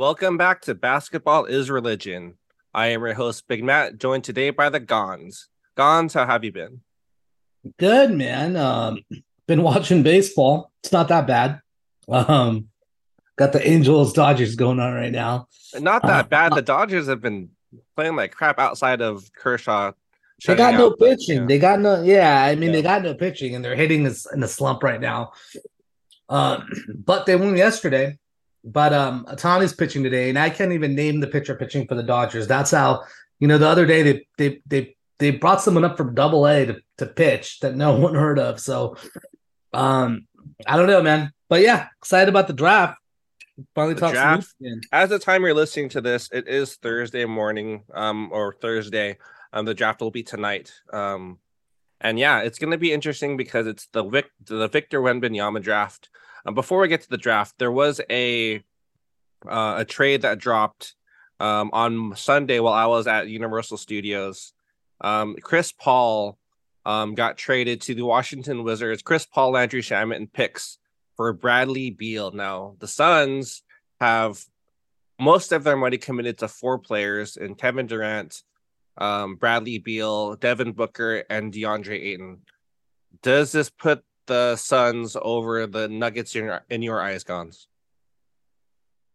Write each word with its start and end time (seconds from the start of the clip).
Welcome 0.00 0.38
back 0.38 0.62
to 0.62 0.74
Basketball 0.74 1.44
is 1.44 1.68
Religion. 1.68 2.38
I 2.72 2.86
am 2.86 3.02
your 3.02 3.12
host, 3.12 3.46
Big 3.46 3.62
Matt, 3.62 3.98
joined 3.98 4.24
today 4.24 4.48
by 4.48 4.70
the 4.70 4.80
Ganz. 4.80 5.48
Ganz, 5.76 6.14
how 6.14 6.24
have 6.24 6.42
you 6.42 6.50
been? 6.50 6.80
Good, 7.76 8.10
man. 8.10 8.56
Um, 8.56 9.04
been 9.46 9.62
watching 9.62 10.02
baseball. 10.02 10.72
It's 10.82 10.90
not 10.90 11.08
that 11.08 11.26
bad. 11.26 11.60
Um, 12.08 12.68
got 13.36 13.52
the 13.52 13.68
Angels 13.68 14.14
Dodgers 14.14 14.54
going 14.54 14.80
on 14.80 14.94
right 14.94 15.12
now. 15.12 15.48
Not 15.78 16.00
that 16.04 16.24
uh, 16.24 16.28
bad. 16.28 16.54
The 16.54 16.62
Dodgers 16.62 17.06
have 17.06 17.20
been 17.20 17.50
playing 17.94 18.16
like 18.16 18.32
crap 18.32 18.58
outside 18.58 19.02
of 19.02 19.30
Kershaw. 19.34 19.92
They 20.46 20.54
got 20.54 20.76
no 20.76 20.92
pitching. 20.92 21.40
yeah. 21.40 21.46
They 21.46 21.58
got 21.58 21.78
no. 21.78 22.02
Yeah, 22.02 22.42
I 22.42 22.54
mean, 22.54 22.70
yeah. 22.70 22.76
they 22.76 22.82
got 22.82 23.02
no 23.02 23.12
pitching, 23.12 23.54
and 23.54 23.62
they're 23.62 23.76
hitting 23.76 24.06
is 24.06 24.26
in 24.32 24.42
a 24.42 24.48
slump 24.48 24.82
right 24.82 24.98
now. 24.98 25.32
Um, 26.30 26.66
but 27.04 27.26
they 27.26 27.36
won 27.36 27.54
yesterday. 27.54 28.16
But 28.64 28.92
um, 28.92 29.24
Ohtani's 29.26 29.72
pitching 29.72 30.02
today, 30.02 30.28
and 30.28 30.38
I 30.38 30.50
can't 30.50 30.72
even 30.72 30.94
name 30.94 31.20
the 31.20 31.26
pitcher 31.26 31.54
pitching 31.54 31.86
for 31.86 31.94
the 31.94 32.02
Dodgers. 32.02 32.46
That's 32.46 32.70
how 32.70 33.04
you 33.38 33.48
know 33.48 33.58
the 33.58 33.68
other 33.68 33.86
day 33.86 34.02
they 34.02 34.26
they 34.36 34.62
they 34.66 34.96
they 35.18 35.30
brought 35.30 35.62
someone 35.62 35.84
up 35.84 35.96
from 35.96 36.14
Double 36.14 36.46
A 36.46 36.66
to 36.66 36.80
to 36.98 37.06
pitch 37.06 37.60
that 37.60 37.76
no 37.76 37.94
one 37.98 38.14
heard 38.14 38.38
of. 38.38 38.60
So, 38.60 38.96
um, 39.72 40.26
I 40.66 40.76
don't 40.76 40.88
know, 40.88 41.02
man. 41.02 41.32
But 41.48 41.62
yeah, 41.62 41.88
excited 41.98 42.28
about 42.28 42.46
the 42.46 42.52
draft. 42.52 42.98
Finally, 43.74 43.94
the 43.94 44.10
draft. 44.10 44.54
As 44.92 45.10
the 45.10 45.18
time 45.18 45.42
you're 45.42 45.54
listening 45.54 45.88
to 45.90 46.00
this, 46.00 46.28
it 46.32 46.48
is 46.48 46.76
Thursday 46.76 47.24
morning, 47.24 47.82
um, 47.92 48.30
or 48.32 48.56
Thursday. 48.60 49.18
Um, 49.52 49.64
the 49.64 49.74
draft 49.74 50.00
will 50.00 50.10
be 50.10 50.22
tonight. 50.22 50.72
Um, 50.92 51.38
and 52.00 52.18
yeah, 52.18 52.40
it's 52.40 52.58
going 52.58 52.70
to 52.70 52.78
be 52.78 52.92
interesting 52.92 53.36
because 53.36 53.66
it's 53.66 53.86
the 53.92 54.04
Vic, 54.04 54.30
the 54.44 54.68
Victor 54.68 55.00
Wembanyama 55.00 55.62
draft. 55.62 56.08
Um, 56.46 56.54
before 56.54 56.80
we 56.80 56.88
get 56.88 57.02
to 57.02 57.10
the 57.10 57.18
draft, 57.18 57.54
there 57.58 57.72
was 57.72 58.00
a 58.10 58.62
uh, 59.48 59.76
a 59.78 59.84
trade 59.84 60.22
that 60.22 60.38
dropped 60.38 60.94
um, 61.38 61.70
on 61.72 62.14
Sunday 62.16 62.60
while 62.60 62.74
I 62.74 62.86
was 62.86 63.06
at 63.06 63.28
Universal 63.28 63.78
Studios. 63.78 64.52
Um, 65.00 65.36
Chris 65.42 65.72
Paul 65.72 66.38
um, 66.84 67.14
got 67.14 67.38
traded 67.38 67.80
to 67.82 67.94
the 67.94 68.04
Washington 68.04 68.64
Wizards. 68.64 69.02
Chris 69.02 69.26
Paul, 69.26 69.52
Landry 69.52 69.80
Shamet, 69.80 70.16
and 70.16 70.32
picks 70.32 70.78
for 71.16 71.32
Bradley 71.32 71.90
Beal. 71.90 72.30
Now 72.32 72.76
the 72.78 72.88
Suns 72.88 73.62
have 74.00 74.42
most 75.18 75.52
of 75.52 75.64
their 75.64 75.76
money 75.76 75.98
committed 75.98 76.38
to 76.38 76.48
four 76.48 76.78
players 76.78 77.36
in 77.36 77.54
Kevin 77.54 77.86
Durant, 77.86 78.42
um, 78.96 79.36
Bradley 79.36 79.78
Beal, 79.78 80.36
Devin 80.36 80.72
Booker, 80.72 81.24
and 81.28 81.52
DeAndre 81.52 82.00
Ayton. 82.00 82.38
Does 83.22 83.52
this 83.52 83.68
put 83.68 84.02
the 84.30 84.54
Suns 84.54 85.16
over 85.20 85.66
the 85.66 85.88
Nuggets 85.88 86.36
in 86.36 86.44
your, 86.44 86.64
in 86.70 86.82
your 86.82 87.02
eyes, 87.02 87.24
Ganz? 87.24 87.66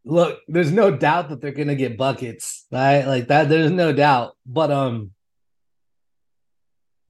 Look, 0.03 0.41
there's 0.49 0.73
no 0.73 0.91
doubt 0.91 1.29
that 1.29 1.41
they're 1.41 1.51
gonna 1.51 1.73
get 1.73 1.97
buckets, 1.97 2.65
right? 2.69 3.05
Like 3.05 3.29
that, 3.29 3.47
there's 3.49 3.71
no 3.71 3.93
doubt. 3.93 4.35
But 4.45 4.71
um, 4.71 5.11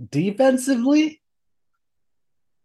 defensively, 0.10 1.22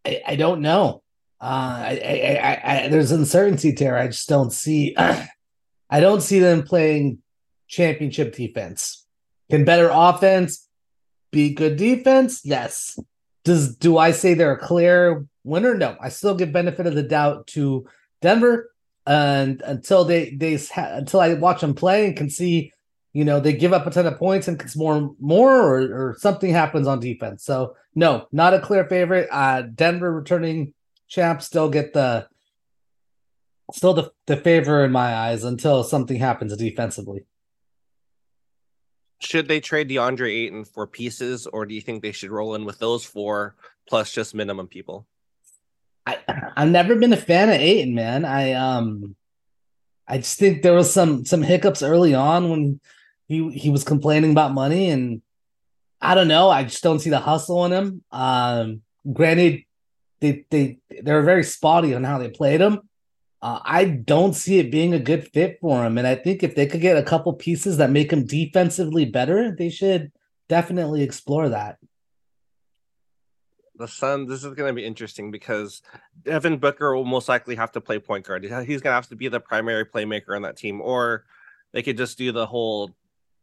I, 0.06 0.22
I 0.28 0.36
don't 0.36 0.60
know. 0.60 1.02
Uh, 1.41 1.84
I, 1.88 2.00
I, 2.04 2.41
I, 2.42 2.84
I, 2.84 2.88
there's 2.88 3.10
uncertainty 3.10 3.72
there. 3.72 3.97
I 3.97 4.08
just 4.08 4.28
don't 4.28 4.52
see. 4.52 4.94
I 4.98 5.98
don't 6.00 6.20
see 6.20 6.38
them 6.38 6.62
playing 6.62 7.19
championship 7.66 8.36
defense. 8.36 9.06
Can 9.50 9.64
better 9.64 9.91
offense 9.91 10.69
be 11.32 11.54
good 11.54 11.77
defense? 11.77 12.42
Yes. 12.44 12.98
Does 13.44 13.75
do 13.77 13.97
I 13.97 14.12
say 14.12 14.34
they're 14.34 14.52
a 14.52 14.58
clear 14.58 15.27
winner? 15.44 15.74
No. 15.74 15.96
I 16.00 16.08
still 16.08 16.34
give 16.34 16.52
benefit 16.52 16.86
of 16.86 16.94
the 16.94 17.02
doubt 17.02 17.46
to 17.48 17.86
Denver, 18.20 18.72
and 19.06 19.62
until 19.62 20.05
they 20.05 20.30
they 20.30 20.58
until 20.77 21.20
I 21.20 21.34
watch 21.34 21.60
them 21.60 21.74
play 21.74 22.06
and 22.06 22.16
can 22.16 22.30
see, 22.30 22.72
you 23.12 23.24
know, 23.24 23.41
they 23.41 23.52
give 23.52 23.72
up 23.72 23.86
a 23.86 23.91
ton 23.91 24.06
of 24.06 24.19
points 24.19 24.48
and 24.48 24.60
it's 24.60 24.77
more 24.77 25.14
more 25.19 25.60
or, 25.60 25.80
or 25.80 26.16
something 26.19 26.50
happens 26.50 26.86
on 26.86 27.00
defense. 27.00 27.44
So 27.44 27.76
no, 27.94 28.26
not 28.32 28.54
a 28.54 28.60
clear 28.60 28.87
favorite. 28.87 29.28
Uh, 29.31 29.62
Denver 29.62 30.12
returning 30.12 30.75
champs 31.09 31.47
still 31.47 31.69
get 31.69 31.92
the 31.92 32.28
still 33.72 33.94
the, 33.94 34.12
the 34.26 34.36
favor 34.36 34.84
in 34.84 34.92
my 34.92 35.15
eyes 35.15 35.44
until 35.44 35.84
something 35.84 36.19
happens 36.19 36.56
defensively 36.56 37.25
should 39.20 39.48
they 39.48 39.60
trade 39.60 39.88
DeAndre 39.88 40.31
Ayton 40.31 40.65
for 40.65 40.86
pieces, 40.86 41.47
or 41.47 41.66
do 41.66 41.75
you 41.75 41.81
think 41.81 42.03
they 42.03 42.12
should 42.12 42.31
roll 42.31 42.54
in 42.54 42.65
with 42.65 42.78
those 42.78 43.04
four 43.04 43.54
plus 43.86 44.10
just 44.10 44.34
minimum 44.34 44.66
people? 44.66 45.06
I 46.06 46.19
I've 46.56 46.71
never 46.71 46.97
been 46.97 47.12
a 47.12 47.16
fan 47.16 47.49
of 47.49 47.56
Ayton, 47.56 47.94
man. 47.94 48.25
I 48.25 48.53
um 48.53 49.16
I 50.06 50.19
just 50.19 50.38
think 50.38 50.62
there 50.62 50.75
was 50.75 50.93
some 50.93 51.25
some 51.25 51.43
hiccups 51.43 51.83
early 51.83 52.15
on 52.15 52.50
when 52.50 52.81
he 53.28 53.50
he 53.50 53.71
was 53.71 53.84
complaining 53.84 54.33
about 54.33 54.53
money 54.53 54.91
and 54.91 55.22
I 56.00 56.15
don't 56.15 56.28
know. 56.28 56.49
I 56.49 56.65
just 56.65 56.83
don't 56.83 56.99
see 56.99 57.10
the 57.10 57.21
hustle 57.21 57.65
in 57.66 57.72
him. 57.72 58.05
Um 58.10 58.83
granted 59.12 59.65
they 60.21 60.44
they 60.50 60.78
they're 61.03 61.22
very 61.22 61.44
spotty 61.44 61.94
on 61.94 62.05
how 62.05 62.19
they 62.19 62.28
played 62.28 62.60
him. 62.60 62.81
Uh, 63.43 63.59
I 63.65 63.87
don't 63.87 64.34
see 64.34 64.59
it 64.59 64.71
being 64.71 64.93
a 64.93 64.99
good 64.99 65.28
fit 65.33 65.59
for 65.62 65.84
him. 65.84 65.97
And 65.97 66.06
I 66.06 66.15
think 66.15 66.43
if 66.43 66.55
they 66.55 66.66
could 66.66 66.83
get 66.83 66.99
a 66.99 67.03
couple 67.03 67.33
pieces 67.33 67.78
that 67.78 67.91
make 67.91 68.12
him 68.12 68.27
defensively 68.27 69.06
better, 69.06 69.56
they 69.56 69.71
should 69.71 70.12
definitely 70.50 71.03
explore 71.03 71.49
that. 71.49 71.78
The 73.80 73.88
Sun, 73.88 74.26
this 74.26 74.44
is 74.44 74.52
going 74.52 74.68
to 74.68 74.74
be 74.74 74.84
interesting 74.84 75.30
because 75.30 75.80
Devin 76.22 76.58
Booker 76.58 76.94
will 76.94 77.06
most 77.06 77.30
likely 77.30 77.54
have 77.54 77.72
to 77.72 77.80
play 77.80 77.98
point 77.98 78.26
guard. 78.26 78.44
He's 78.44 78.50
going 78.50 78.80
to 78.80 78.91
have 78.91 79.08
to 79.08 79.16
be 79.16 79.28
the 79.28 79.41
primary 79.41 79.86
playmaker 79.86 80.36
on 80.36 80.42
that 80.42 80.58
team, 80.58 80.82
or 80.82 81.24
they 81.72 81.82
could 81.82 81.96
just 81.96 82.18
do 82.18 82.30
the 82.30 82.44
whole 82.44 82.91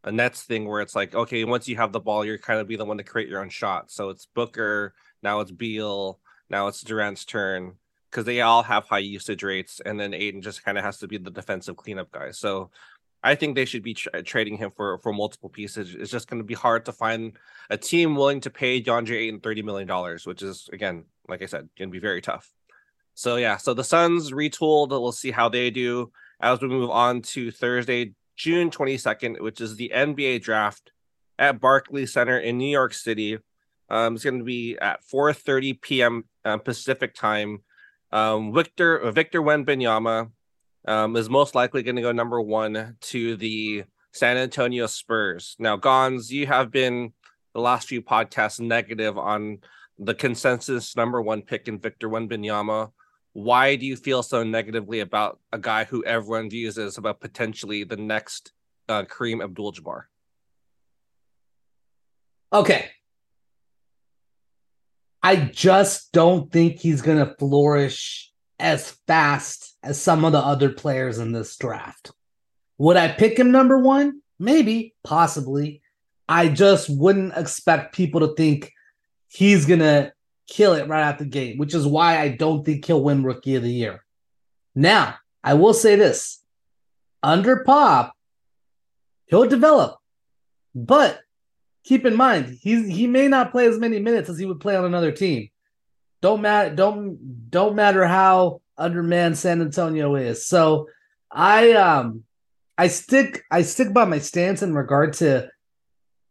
a 0.04 0.12
Nets 0.12 0.44
thing 0.44 0.68
where 0.68 0.82
it's 0.82 0.96
like, 0.96 1.16
okay, 1.16 1.44
once 1.44 1.68
you 1.68 1.76
have 1.78 1.92
the 1.92 2.00
ball, 2.00 2.24
you're 2.24 2.38
kind 2.38 2.60
of 2.60 2.68
be 2.68 2.76
the 2.76 2.86
one 2.86 2.98
to 2.98 3.04
create 3.04 3.28
your 3.28 3.42
own 3.42 3.50
shot. 3.50 3.90
So 3.90 4.10
it's 4.10 4.28
Booker, 4.28 4.94
now 5.24 5.40
it's 5.40 5.50
Beal, 5.50 6.20
now 6.52 6.68
it's 6.68 6.82
Durant's 6.82 7.26
turn 7.26 7.74
because 8.12 8.26
they 8.26 8.42
all 8.42 8.62
have 8.62 8.86
high 8.86 9.00
usage 9.00 9.42
rates, 9.42 9.82
and 9.84 10.00
then 10.00 10.14
Ayton 10.14 10.44
just 10.44 10.64
kind 10.64 10.78
of 10.78 10.84
has 10.84 11.00
to 11.00 11.08
be 11.08 11.18
the 11.18 11.32
defensive 11.32 11.78
cleanup 11.78 12.12
guy. 12.12 12.30
So 12.30 12.70
I 13.28 13.36
think 13.36 13.56
they 13.56 13.66
should 13.66 13.84
be 13.84 13.94
tra- 13.94 14.24
trading 14.24 14.56
him 14.56 14.72
for 14.76 15.00
for 15.00 15.12
multiple 15.12 15.50
pieces. 15.50 15.94
It's 15.94 16.12
just 16.12 16.30
going 16.30 16.40
to 16.40 16.46
be 16.46 16.54
hard 16.54 16.86
to 16.86 16.94
find 16.94 17.34
a 17.70 17.78
team 17.78 18.16
willing 18.16 18.40
to 18.42 18.50
pay 18.50 18.82
DeAndre 18.82 19.18
Ayton 19.18 19.42
thirty 19.42 19.62
million 19.62 19.88
dollars, 19.88 20.26
which 20.26 20.42
is 20.42 20.70
again, 20.72 21.04
like 21.28 21.42
I 21.42 21.46
said, 21.46 21.68
going 21.78 21.90
to 21.90 21.92
be 21.92 22.00
very 22.00 22.22
tough. 22.22 22.50
So 23.16 23.36
yeah, 23.36 23.58
so 23.58 23.74
the 23.74 23.84
Suns 23.84 24.32
retooled. 24.32 24.90
We'll 24.92 25.12
see 25.12 25.32
how 25.32 25.50
they 25.50 25.70
do 25.72 26.12
as 26.40 26.62
we 26.62 26.70
move 26.70 26.90
on 26.90 27.22
to 27.34 27.52
Thursday, 27.52 28.14
June 28.38 28.72
twenty 28.72 28.98
second, 28.98 29.42
which 29.42 29.60
is 29.60 29.76
the 29.76 29.92
NBA 29.94 30.42
draft 30.42 30.94
at 31.38 31.60
Barclays 31.60 32.14
Center 32.14 32.40
in 32.40 32.58
New 32.58 32.72
York 32.72 32.94
City. 32.94 33.40
Um, 33.90 34.16
it's 34.16 34.24
going 34.24 34.40
to 34.40 34.46
be 34.46 34.78
at 34.78 35.02
4:30 35.06 35.82
p.m. 35.82 36.24
Uh, 36.46 36.58
Pacific 36.58 37.14
time. 37.14 37.64
Um, 38.14 38.54
Victor 38.54 39.12
Victor 39.12 39.42
Wembanyama 39.42 40.32
um, 40.88 41.16
is 41.16 41.30
most 41.30 41.54
likely 41.54 41.84
going 41.84 41.98
to 41.98 42.02
go 42.02 42.12
number 42.12 42.42
one 42.42 42.98
to 43.02 43.36
the 43.36 43.84
San 44.14 44.38
Antonio 44.38 44.88
Spurs. 44.88 45.56
Now, 45.60 45.76
Ganz, 45.76 46.32
you 46.32 46.48
have 46.48 46.72
been 46.72 47.14
the 47.54 47.62
last 47.62 47.88
few 47.88 48.02
podcasts 48.02 48.60
negative 48.60 49.18
on 49.18 49.60
the 50.00 50.16
consensus 50.16 50.96
number 50.96 51.22
one 51.22 51.42
pick 51.42 51.68
in 51.68 51.80
Victor 51.80 52.10
Wembanyama. 52.10 52.92
Why 53.34 53.76
do 53.76 53.86
you 53.86 53.96
feel 53.96 54.24
so 54.24 54.44
negatively 54.44 55.02
about 55.02 55.40
a 55.52 55.60
guy 55.60 55.84
who 55.84 56.04
everyone 56.06 56.50
views 56.50 56.78
as 56.78 56.98
about 56.98 57.20
potentially 57.20 57.84
the 57.84 57.98
next 57.98 58.54
uh, 58.90 59.04
Kareem 59.04 59.44
Abdul-Jabbar? 59.44 60.04
Okay, 62.54 62.90
I 65.22 65.36
just 65.36 66.14
don't 66.14 66.52
think 66.52 66.80
he's 66.80 67.02
going 67.02 67.18
to 67.18 67.36
flourish 67.36 68.32
as 68.60 68.92
fast 69.08 69.76
as 69.84 70.02
some 70.02 70.26
of 70.26 70.32
the 70.32 70.40
other 70.40 70.70
players 70.70 71.20
in 71.20 71.32
this 71.32 71.56
draft. 71.58 72.12
Would 72.78 72.98
I 72.98 73.10
pick 73.10 73.38
him 73.38 73.52
number 73.52 73.78
one? 73.78 74.22
Maybe, 74.40 74.96
possibly. 75.04 75.82
I 76.30 76.50
just 76.50 76.90
wouldn't 76.90 77.38
expect 77.38 77.96
people 77.96 78.22
to 78.22 78.36
think 78.36 78.72
he's 79.28 79.66
going 79.66 79.80
to 79.80 80.12
kill 80.48 80.74
it 80.74 80.88
right 80.88 81.04
out 81.04 81.20
the 81.20 81.26
gate, 81.26 81.58
which 81.58 81.74
is 81.74 81.86
why 81.86 82.20
I 82.20 82.30
don't 82.30 82.66
think 82.66 82.86
he'll 82.86 83.04
win 83.04 83.24
Rookie 83.24 83.56
of 83.56 83.64
the 83.64 83.72
Year. 83.72 84.04
Now, 84.76 85.16
I 85.44 85.56
will 85.56 85.74
say 85.74 85.96
this 85.96 86.44
under 87.24 87.64
Pop, 87.64 88.14
he'll 89.26 89.48
develop, 89.48 89.98
but 90.76 91.20
keep 91.84 92.06
in 92.06 92.16
mind 92.16 92.58
he's 92.62 92.86
he 92.86 93.08
may 93.08 93.30
not 93.30 93.52
play 93.52 93.66
as 93.66 93.80
many 93.80 93.98
minutes 93.98 94.30
as 94.30 94.38
he 94.38 94.46
would 94.46 94.60
play 94.60 94.76
on 94.76 94.86
another 94.86 95.12
team. 95.12 95.50
Don't 96.22 96.42
matter 96.42 96.76
don't 96.76 97.50
don't 97.50 97.76
matter 97.76 98.06
how 98.06 98.62
undermanned 98.78 99.38
San 99.38 99.62
Antonio 99.62 100.16
is. 100.16 100.46
So 100.46 100.88
I 101.32 101.74
um 101.74 102.24
I 102.78 102.88
stick 102.88 103.44
I 103.52 103.64
stick 103.64 103.94
by 103.94 104.06
my 104.06 104.20
stance 104.20 104.62
in 104.62 104.74
regard 104.74 105.14
to 105.14 105.50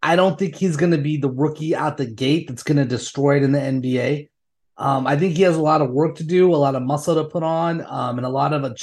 I 0.03 0.15
don't 0.15 0.39
think 0.39 0.55
he's 0.55 0.77
going 0.77 0.93
to 0.93 0.99
be 0.99 1.17
the 1.17 1.31
rookie 1.31 1.75
out 1.75 1.97
the 1.97 2.07
gate 2.07 2.49
that's 2.49 2.63
going 2.63 2.77
to 2.77 2.85
destroy 2.85 3.39
it 3.39 3.43
in 3.43 3.53
the 3.53 3.59
NBA. 3.59 4.29
Um, 4.77 5.07
I 5.07 5.17
think 5.17 5.37
he 5.37 5.43
has 5.43 5.57
a 5.57 5.63
lot 5.63 5.81
of 5.83 5.91
work 5.91 6.17
to 6.17 6.25
do, 6.25 6.55
a 6.55 6.57
lot 6.57 6.77
of 6.77 6.83
muscle 6.83 7.15
to 7.15 7.25
put 7.25 7.43
on, 7.43 7.85
um, 7.87 8.19
and 8.19 8.27
a 8.27 8.31
lot 8.31 8.53
of 8.53 8.63
a 8.63 8.75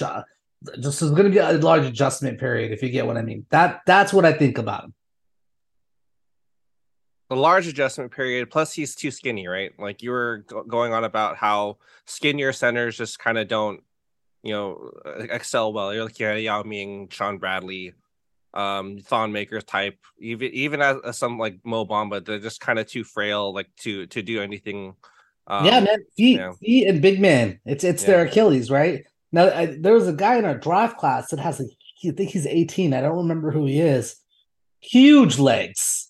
just 0.80 1.00
there's 1.00 1.12
going 1.12 1.26
to 1.26 1.30
be 1.30 1.38
a 1.38 1.54
large 1.54 1.86
adjustment 1.86 2.40
period 2.40 2.72
if 2.72 2.82
you 2.82 2.90
get 2.90 3.06
what 3.06 3.18
I 3.18 3.22
mean. 3.22 3.46
That 3.52 3.82
that's 3.86 4.12
what 4.12 4.26
I 4.26 4.34
think 4.34 4.58
about 4.58 4.86
him. 4.86 4.94
A 7.34 7.40
large 7.40 7.68
adjustment 7.68 8.12
period. 8.12 8.50
Plus, 8.52 8.74
he's 8.74 8.96
too 8.96 9.12
skinny, 9.12 9.48
right? 9.48 9.72
Like 9.80 10.04
you 10.04 10.12
were 10.12 10.46
going 10.68 10.94
on 10.94 11.04
about 11.04 11.36
how 11.36 11.78
skinnier 12.06 12.54
centers 12.54 12.98
just 12.98 13.20
kind 13.20 13.38
of 13.38 13.48
don't, 13.48 13.82
you 14.44 14.54
know, 14.54 14.92
excel 15.06 15.74
well. 15.74 15.94
You're 15.94 16.04
looking 16.04 16.28
at 16.28 16.42
Yao 16.42 16.64
Ming, 16.64 17.10
Shawn 17.10 17.38
Bradley, 17.38 17.94
um, 18.54 19.00
Thon 19.00 19.32
Makers 19.32 19.64
type. 19.64 19.98
Even 20.20 20.52
even 20.52 20.82
as, 20.82 20.98
as 21.06 21.18
some 21.18 21.40
like 21.40 21.60
Mo 21.64 21.86
Bamba, 21.86 22.24
they're 22.24 22.40
just 22.40 22.62
kind 22.62 22.78
of 22.78 22.88
too 22.88 23.04
frail, 23.04 23.54
like 23.54 23.76
to 23.78 24.06
to 24.08 24.22
do 24.22 24.42
anything. 24.42 24.96
Um, 25.48 25.66
yeah, 25.66 25.80
man, 25.80 26.00
feet, 26.16 26.34
you 26.34 26.38
know. 26.38 26.54
feet, 26.54 26.88
and 26.88 27.02
big 27.02 27.20
man. 27.20 27.60
It's 27.66 27.84
it's 27.84 28.04
yeah. 28.04 28.08
their 28.08 28.26
Achilles, 28.26 28.70
right? 28.70 29.06
Now, 29.34 29.50
I, 29.50 29.66
there 29.66 29.94
was 29.94 30.08
a 30.08 30.14
guy 30.14 30.36
in 30.36 30.46
our 30.46 30.58
draft 30.58 30.98
class 30.98 31.32
that 31.32 31.40
has 31.40 31.60
a, 31.60 31.64
I 32.08 32.12
think 32.12 32.30
he's 32.30 32.46
18. 32.46 32.94
I 32.94 33.02
don't 33.02 33.18
remember 33.18 33.50
who 33.50 33.66
he 33.66 33.80
is. 33.80 34.16
Huge 34.80 35.40
legs. 35.40 36.03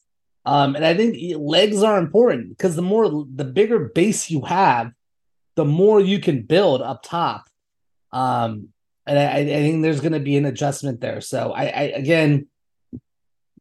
Um, 0.45 0.75
and 0.75 0.86
I 0.86 0.94
think 0.94 1.18
legs 1.38 1.84
are 1.84 1.98
important 1.98 2.50
because 2.50 2.75
the 2.75 2.81
more, 2.81 3.25
the 3.34 3.45
bigger 3.45 3.92
base 3.95 4.30
you 4.30 4.42
have, 4.42 4.92
the 5.56 5.66
more 5.66 6.00
you 6.00 6.19
can 6.19 6.42
build 6.42 6.81
up 6.81 7.04
top. 7.04 7.45
Um, 8.12 8.69
and 9.06 9.18
I, 9.18 9.38
I 9.38 9.45
think 9.45 9.81
there's 9.81 10.01
going 10.01 10.13
to 10.13 10.19
be 10.19 10.38
an 10.38 10.45
adjustment 10.45 11.01
there. 11.01 11.22
So 11.22 11.51
I, 11.51 11.63
I, 11.63 11.81
again, 11.95 12.48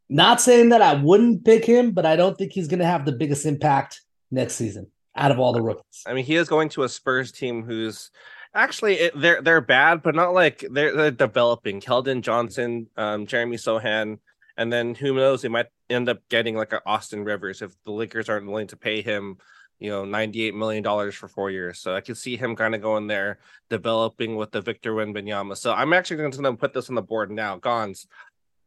not 0.09 0.41
saying 0.41 0.71
that 0.71 0.83
I 0.83 0.95
wouldn't 0.95 1.45
pick 1.45 1.65
him, 1.65 1.93
but 1.93 2.05
I 2.05 2.17
don't 2.17 2.37
think 2.37 2.53
he's 2.53 2.69
going 2.69 2.81
to 2.81 2.87
have 2.87 3.05
the 3.05 3.13
biggest 3.13 3.47
impact 3.47 4.01
next 4.31 4.55
season 4.55 4.89
out 5.17 5.31
of 5.31 5.39
all 5.39 5.53
the 5.53 5.63
rookies. 5.63 6.03
I 6.07 6.15
mean, 6.15 6.25
he 6.25 6.37
is 6.37 6.49
going 6.49 6.69
to 6.71 6.83
a 6.83 6.89
Spurs 6.89 7.33
team 7.33 7.63
who's 7.63 8.11
Actually, 8.55 8.97
it, 8.97 9.19
they're 9.19 9.41
they're 9.41 9.63
bad, 9.63 10.03
but 10.03 10.15
not 10.15 10.35
like 10.35 10.65
they're, 10.71 10.95
they're 10.95 11.11
developing. 11.11 11.81
Keldon 11.81 12.21
Johnson, 12.21 12.87
um, 12.99 13.27
Jeremy 13.27 13.57
Sochan, 13.57 14.19
and 14.57 14.73
then 14.73 14.95
who 14.95 15.15
knows? 15.15 15.43
They 15.43 15.49
might 15.49 15.69
end 15.91 16.09
up 16.09 16.19
getting 16.29 16.57
like 16.57 16.73
an 16.73 16.81
Austin 16.87 17.25
Reaves 17.25 17.63
if 17.63 17.75
the 17.85 17.93
Lakers 17.93 18.29
aren't 18.29 18.47
willing 18.47 18.69
to 18.69 18.77
pay 18.77 19.03
him, 19.03 19.39
you 19.79 19.91
know, 19.91 20.05
ninety 20.05 20.45
eight 20.45 20.55
million 20.55 20.83
dollars 20.83 21.15
for 21.15 21.29
four 21.29 21.51
years. 21.51 21.79
So 21.79 21.95
I 21.95 22.01
could 22.01 22.17
see 22.17 22.37
him 22.37 22.57
kind 22.57 22.75
of 22.75 22.83
going 22.83 23.07
there, 23.07 23.39
developing 23.71 24.37
with 24.37 24.51
the 24.51 24.61
Victor 24.61 24.93
Wembanyama. 24.93 25.57
So 25.57 25.73
I'm 25.73 25.93
actually 25.93 26.19
going 26.19 26.33
to 26.33 26.57
put 26.57 26.73
this 26.73 26.89
on 26.89 26.95
the 26.95 27.03
board 27.03 27.31
now. 27.31 27.57
Gons, 27.57 28.07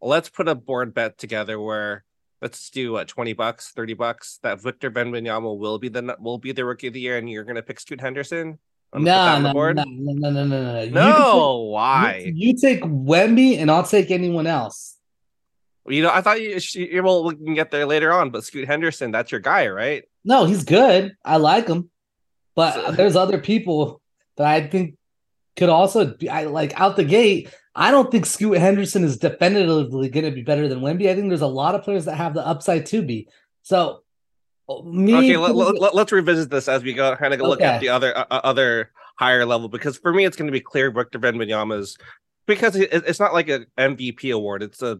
let's 0.01 0.29
put 0.29 0.47
a 0.47 0.55
board 0.55 0.93
bet 0.93 1.17
together 1.17 1.59
where 1.59 2.03
let's 2.41 2.69
do 2.69 2.91
what 2.91 3.07
20 3.07 3.31
bucks 3.33 3.71
30 3.71 3.93
bucks 3.93 4.39
that 4.43 4.61
victor 4.61 4.91
Wembanyama 4.91 5.57
will 5.57 5.79
be 5.79 5.87
the 5.87 6.15
will 6.19 6.37
be 6.37 6.51
the 6.51 6.65
rookie 6.65 6.87
of 6.87 6.93
the 6.93 6.99
year 6.99 7.17
and 7.17 7.29
you're 7.29 7.45
going 7.45 7.55
to 7.55 7.63
pick 7.63 7.79
scoot 7.79 8.01
henderson 8.01 8.59
no, 8.93 9.39
no, 9.39 9.51
no, 9.51 9.71
no, 9.73 9.83
no, 9.83 10.29
no, 10.29 10.45
no, 10.45 10.85
no. 10.85 11.57
why? 11.63 12.23
You, 12.25 12.49
you, 12.49 12.57
take 12.57 12.81
Wemby, 12.81 13.57
and 13.57 13.69
I'll 13.69 13.83
take 13.83 14.09
anyone 14.09 14.47
else. 14.47 14.97
You 15.87 16.01
know, 16.01 16.11
I 16.11 16.21
thought 16.21 16.41
you, 16.41 16.59
you 16.73 17.03
well, 17.03 17.23
we 17.23 17.35
can 17.35 17.53
get 17.53 17.69
there 17.69 17.85
later 17.85 18.11
on, 18.11 18.31
but 18.31 18.43
Scoot 18.43 18.67
Henderson, 18.67 19.11
that's 19.11 19.31
your 19.31 19.41
guy, 19.41 19.67
right? 19.67 20.03
No, 20.23 20.45
he's 20.45 20.63
good. 20.63 21.15
I 21.23 21.37
like 21.37 21.67
him, 21.67 21.89
but 22.55 22.73
so, 22.73 22.91
there's 22.93 23.15
other 23.15 23.39
people 23.39 24.01
that 24.37 24.47
I 24.47 24.67
think 24.67 24.95
could 25.55 25.69
also 25.69 26.05
be. 26.05 26.29
I 26.29 26.45
like 26.45 26.79
out 26.79 26.95
the 26.95 27.03
gate. 27.03 27.53
I 27.75 27.91
don't 27.91 28.09
think 28.09 28.25
Scoot 28.25 28.57
Henderson 28.57 29.03
is 29.03 29.17
definitively 29.17 30.09
going 30.09 30.25
to 30.25 30.31
be 30.31 30.41
better 30.41 30.67
than 30.67 30.79
Wemby. 30.79 31.09
I 31.09 31.15
think 31.15 31.29
there's 31.29 31.41
a 31.41 31.47
lot 31.47 31.75
of 31.75 31.83
players 31.83 32.05
that 32.05 32.15
have 32.15 32.33
the 32.33 32.45
upside 32.45 32.85
to 32.87 33.01
be. 33.01 33.27
So 33.63 34.01
me, 34.83 35.15
okay, 35.15 35.37
let, 35.37 35.75
us 35.75 35.93
let, 35.93 36.11
revisit 36.11 36.49
this 36.49 36.67
as 36.67 36.83
we 36.83 36.93
go 36.93 37.15
kind 37.15 37.33
of 37.33 37.39
look 37.41 37.59
okay. 37.59 37.65
at 37.65 37.81
the 37.81 37.89
other 37.89 38.17
uh, 38.17 38.25
uh, 38.31 38.41
other 38.43 38.91
higher 39.17 39.45
level 39.45 39.69
because 39.69 39.97
for 39.97 40.11
me 40.11 40.25
it's 40.25 40.35
going 40.35 40.47
to 40.47 40.51
be 40.51 40.59
clear 40.59 40.89
Victor 40.89 41.19
Wembanyama's 41.19 41.97
because 42.47 42.75
it, 42.75 42.89
it's 42.91 43.19
not 43.19 43.33
like 43.33 43.49
an 43.49 43.67
MVP 43.77 44.33
award; 44.33 44.63
it's 44.63 44.81
a 44.81 44.99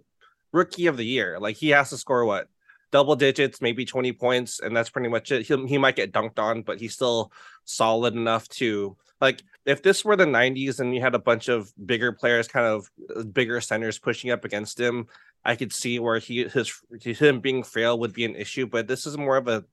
Rookie 0.55 0.87
of 0.87 0.97
the 0.97 1.05
Year. 1.05 1.37
Like 1.39 1.57
he 1.57 1.69
has 1.69 1.89
to 1.89 1.97
score 1.97 2.25
what 2.25 2.47
double 2.91 3.15
digits, 3.15 3.61
maybe 3.61 3.85
twenty 3.85 4.11
points, 4.13 4.59
and 4.59 4.75
that's 4.75 4.89
pretty 4.89 5.09
much 5.09 5.31
it. 5.31 5.45
He 5.45 5.67
he 5.67 5.77
might 5.77 5.95
get 5.95 6.13
dunked 6.13 6.39
on, 6.39 6.61
but 6.61 6.79
he's 6.79 6.93
still 6.93 7.31
solid 7.65 8.15
enough 8.15 8.47
to 8.49 8.95
like 9.21 9.43
if 9.65 9.81
this 9.81 10.05
were 10.05 10.15
the 10.15 10.25
90s 10.25 10.79
and 10.79 10.93
you 10.93 11.01
had 11.01 11.15
a 11.15 11.19
bunch 11.19 11.47
of 11.47 11.73
bigger 11.85 12.11
players 12.11 12.47
kind 12.47 12.67
of 12.67 12.91
uh, 13.15 13.23
bigger 13.23 13.59
centers 13.61 13.97
pushing 13.97 14.29
up 14.29 14.45
against 14.45 14.79
him 14.79 15.07
I 15.45 15.55
could 15.55 15.71
see 15.71 15.99
where 15.99 16.17
he 16.17 16.45
his 16.45 16.81
him 17.01 17.39
being 17.39 17.63
frail 17.63 17.99
would 17.99 18.13
be 18.13 18.25
an 18.25 18.35
issue, 18.35 18.65
but 18.65 18.87
this 18.87 19.05
is 19.05 19.17
more 19.17 19.37
of 19.37 19.47
a 19.47 19.63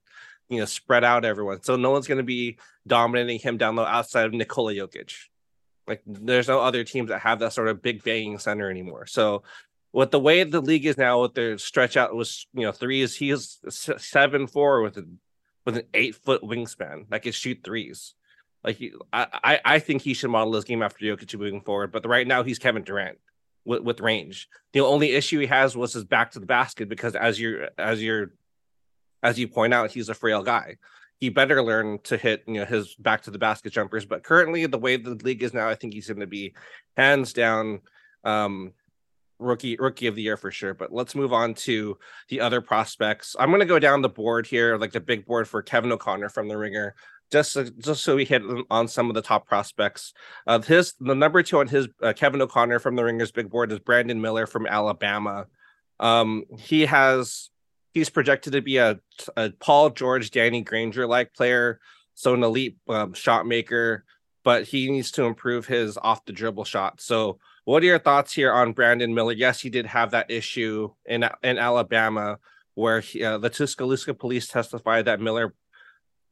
you 0.47 0.59
know 0.59 0.65
spread 0.65 1.03
out 1.03 1.25
everyone, 1.25 1.63
so 1.63 1.75
no 1.75 1.89
one's 1.89 2.07
going 2.07 2.19
to 2.19 2.23
be 2.23 2.57
dominating 2.85 3.39
him 3.39 3.57
down 3.57 3.75
low 3.75 3.83
outside 3.83 4.27
of 4.27 4.33
Nikola 4.33 4.73
Jokic. 4.73 5.13
Like 5.87 6.03
there's 6.05 6.47
no 6.47 6.61
other 6.61 6.83
teams 6.83 7.09
that 7.09 7.19
have 7.21 7.39
that 7.39 7.53
sort 7.53 7.67
of 7.67 7.81
big 7.81 8.03
banging 8.03 8.37
center 8.37 8.69
anymore. 8.69 9.07
So 9.07 9.43
with 9.93 10.11
the 10.11 10.19
way 10.19 10.43
the 10.43 10.59
league 10.59 10.85
is 10.85 10.97
now, 10.97 11.21
with 11.21 11.35
their 11.35 11.57
stretch 11.57 11.95
out 11.95 12.15
was 12.15 12.47
you 12.53 12.63
know 12.63 12.71
threes, 12.71 13.15
he 13.15 13.29
is 13.29 13.59
seven 13.69 14.47
four 14.47 14.81
with 14.81 14.97
a 14.97 15.07
with 15.65 15.77
an 15.77 15.83
eight 15.93 16.15
foot 16.15 16.41
wingspan 16.41 17.07
that 17.09 17.21
can 17.21 17.31
shoot 17.31 17.59
threes. 17.63 18.15
Like 18.63 18.77
he, 18.77 18.93
I, 19.11 19.59
I 19.63 19.79
think 19.79 20.01
he 20.01 20.13
should 20.13 20.29
model 20.29 20.53
his 20.53 20.63
game 20.63 20.81
after 20.81 21.05
Jokic 21.05 21.37
moving 21.37 21.61
forward. 21.61 21.91
But 21.91 22.05
right 22.05 22.25
now 22.25 22.43
he's 22.43 22.59
Kevin 22.59 22.83
Durant 22.83 23.17
with, 23.65 23.81
with 23.81 23.99
range. 23.99 24.47
The 24.71 24.79
only 24.79 25.11
issue 25.11 25.39
he 25.39 25.47
has 25.47 25.75
was 25.75 25.93
his 25.93 26.05
back 26.05 26.31
to 26.31 26.39
the 26.39 26.45
basket 26.45 26.87
because 26.89 27.15
as 27.15 27.39
you 27.39 27.67
as 27.77 28.01
you're 28.01 28.31
as 29.21 29.37
you 29.37 29.47
point 29.47 29.73
out, 29.73 29.91
he's 29.91 30.09
a 30.09 30.13
frail 30.13 30.43
guy. 30.43 30.77
He 31.19 31.29
better 31.29 31.61
learn 31.61 31.99
to 32.05 32.17
hit 32.17 32.43
you 32.47 32.55
know 32.55 32.65
his 32.65 32.95
back 32.95 33.21
to 33.23 33.31
the 33.31 33.37
basket 33.37 33.73
jumpers. 33.73 34.05
But 34.05 34.23
currently, 34.23 34.65
the 34.65 34.79
way 34.79 34.97
the 34.97 35.11
league 35.11 35.43
is 35.43 35.53
now, 35.53 35.69
I 35.69 35.75
think 35.75 35.93
he's 35.93 36.07
going 36.07 36.19
to 36.19 36.27
be 36.27 36.53
hands 36.97 37.31
down 37.31 37.81
um, 38.23 38.73
rookie 39.39 39.75
rookie 39.77 40.07
of 40.07 40.15
the 40.15 40.21
year 40.21 40.37
for 40.37 40.51
sure. 40.51 40.73
But 40.73 40.93
let's 40.93 41.15
move 41.15 41.33
on 41.33 41.53
to 41.55 41.97
the 42.29 42.41
other 42.41 42.61
prospects. 42.61 43.35
I'm 43.39 43.49
going 43.49 43.59
to 43.59 43.65
go 43.65 43.79
down 43.79 44.01
the 44.01 44.09
board 44.09 44.47
here, 44.47 44.77
like 44.77 44.91
the 44.91 44.99
big 44.99 45.25
board 45.25 45.47
for 45.47 45.61
Kevin 45.61 45.91
O'Connor 45.91 46.29
from 46.29 46.47
the 46.47 46.57
Ringer 46.57 46.95
just 47.31 47.57
just 47.79 48.03
so 48.03 48.15
we 48.15 48.25
hit 48.25 48.43
on 48.69 48.87
some 48.87 49.09
of 49.09 49.15
the 49.15 49.21
top 49.21 49.47
prospects. 49.47 50.13
Uh, 50.45 50.59
his 50.61 50.93
the 50.99 51.15
number 51.15 51.41
two 51.41 51.59
on 51.59 51.67
his 51.67 51.87
uh, 52.01 52.13
Kevin 52.13 52.41
O'Connor 52.41 52.79
from 52.79 52.95
the 52.95 53.03
Ringers 53.03 53.31
big 53.31 53.49
board 53.49 53.71
is 53.71 53.79
Brandon 53.79 54.21
Miller 54.21 54.45
from 54.45 54.67
Alabama. 54.67 55.47
Um, 55.99 56.43
he 56.59 56.85
has 56.85 57.49
he's 57.93 58.09
projected 58.09 58.53
to 58.53 58.61
be 58.61 58.77
a, 58.77 58.99
a 59.35 59.51
Paul 59.59 59.89
George, 59.89 60.31
Danny 60.31 60.61
Granger 60.61 61.07
like 61.07 61.33
player, 61.33 61.79
so 62.13 62.33
an 62.33 62.43
elite 62.43 62.77
um, 62.87 63.13
shot 63.13 63.47
maker, 63.47 64.05
but 64.43 64.65
he 64.65 64.91
needs 64.91 65.11
to 65.11 65.23
improve 65.23 65.65
his 65.65 65.97
off 65.97 66.25
the 66.25 66.33
dribble 66.33 66.65
shot. 66.65 67.01
So, 67.01 67.39
what 67.65 67.83
are 67.83 67.87
your 67.87 67.99
thoughts 67.99 68.33
here 68.33 68.51
on 68.51 68.73
Brandon 68.73 69.13
Miller? 69.13 69.33
Yes, 69.33 69.61
he 69.61 69.69
did 69.69 69.85
have 69.85 70.11
that 70.11 70.29
issue 70.29 70.91
in 71.05 71.27
in 71.43 71.57
Alabama 71.57 72.39
where 72.75 73.01
he, 73.01 73.23
uh, 73.23 73.37
the 73.37 73.49
Tuscaloosa 73.49 74.13
police 74.13 74.47
testified 74.47 75.05
that 75.05 75.21
Miller 75.21 75.53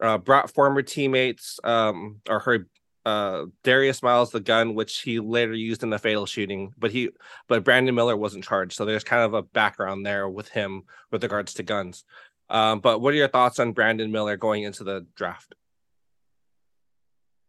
uh, 0.02 0.18
brought 0.18 0.52
former 0.52 0.82
teammates 0.82 1.60
um, 1.64 2.22
or 2.28 2.40
her 2.40 2.68
uh, 3.06 3.46
Darius 3.64 4.04
Miles 4.04 4.32
the 4.32 4.40
gun, 4.40 4.76
which 4.76 5.00
he 5.00 5.20
later 5.20 5.54
used 5.54 5.84
in 5.84 5.90
the 5.90 6.00
fatal 6.00 6.26
shooting, 6.26 6.74
but 6.78 6.92
he 6.92 7.10
but 7.48 7.64
Brandon 7.64 7.96
Miller 7.96 8.18
wasn't 8.18 8.44
charged, 8.44 8.74
so 8.74 8.86
there's 8.86 9.04
kind 9.04 9.24
of 9.24 9.34
a 9.34 9.42
background 9.42 10.06
there 10.06 10.30
with 10.30 10.50
him 10.50 10.84
with 11.12 11.24
regards 11.24 11.54
to 11.56 11.64
guns. 11.64 12.04
Um, 12.50 12.80
but 12.80 13.00
what 13.00 13.14
are 13.14 13.18
your 13.18 13.28
thoughts 13.28 13.60
on 13.60 13.72
Brandon 13.72 14.12
Miller 14.12 14.38
going 14.38 14.64
into 14.64 14.84
the 14.84 15.06
draft? 15.16 15.56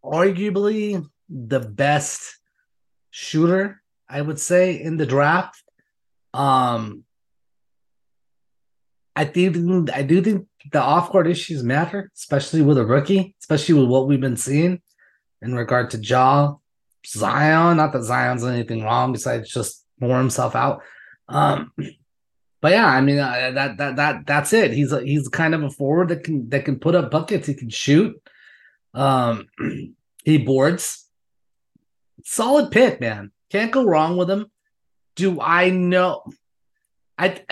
Arguably 0.05 1.05
the 1.29 1.61
best 1.61 2.39
shooter, 3.13 3.81
I 4.09 4.21
would 4.21 4.41
say, 4.41 4.83
in 4.83 4.97
the 4.97 5.07
draft. 5.07 5.63
Um, 6.35 7.05
I 9.15 9.27
think 9.27 9.57
I 9.95 10.03
do 10.03 10.23
think 10.23 10.47
the 10.73 10.81
off 10.81 11.11
court 11.11 11.29
issues 11.29 11.63
matter, 11.63 12.11
especially 12.17 12.63
with 12.63 12.79
a 12.79 12.85
rookie, 12.85 13.37
especially 13.41 13.75
with 13.75 13.89
what 13.89 14.09
we've 14.09 14.21
been 14.21 14.39
seeing 14.39 14.81
in 15.43 15.55
regard 15.55 15.91
to 15.91 15.99
Ja, 15.99 16.55
Zion. 17.07 17.77
Not 17.77 17.93
that 17.93 18.03
Zion's 18.03 18.45
anything 18.45 18.83
wrong 18.83 19.13
besides 19.13 19.51
just 19.51 19.85
pour 20.01 20.17
himself 20.17 20.57
out. 20.57 20.83
Um, 21.29 21.73
but 22.63 22.73
yeah, 22.73 22.87
I 22.87 23.03
mean 23.03 23.19
uh, 23.19 23.51
that 23.55 23.77
that 23.77 23.97
that 23.97 24.27
that's 24.27 24.53
it. 24.55 24.73
He's 24.73 24.93
a, 24.93 25.03
he's 25.03 25.29
kind 25.29 25.55
of 25.55 25.63
a 25.63 25.71
forward 25.71 26.09
that 26.09 26.25
can 26.25 26.49
that 26.49 26.65
can 26.65 26.79
put 26.79 26.95
up 26.95 27.11
buckets. 27.11 27.47
He 27.47 27.55
can 27.55 27.69
shoot. 27.69 28.17
Um, 28.95 29.49
he 30.25 30.39
boards. 30.39 31.02
Solid 32.25 32.71
pick, 32.71 33.01
man. 33.01 33.31
Can't 33.51 33.73
go 33.73 33.85
wrong 33.85 34.17
with 34.17 34.31
him. 34.31 34.47
Do 35.17 35.41
I 35.41 35.71
know? 35.71 36.25
I 37.19 37.43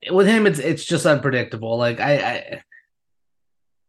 with 0.10 0.26
him 0.26 0.46
it's 0.46 0.58
it's 0.58 0.84
just 0.84 1.06
unpredictable. 1.06 1.76
Like 1.76 2.00
I, 2.00 2.16
I 2.16 2.62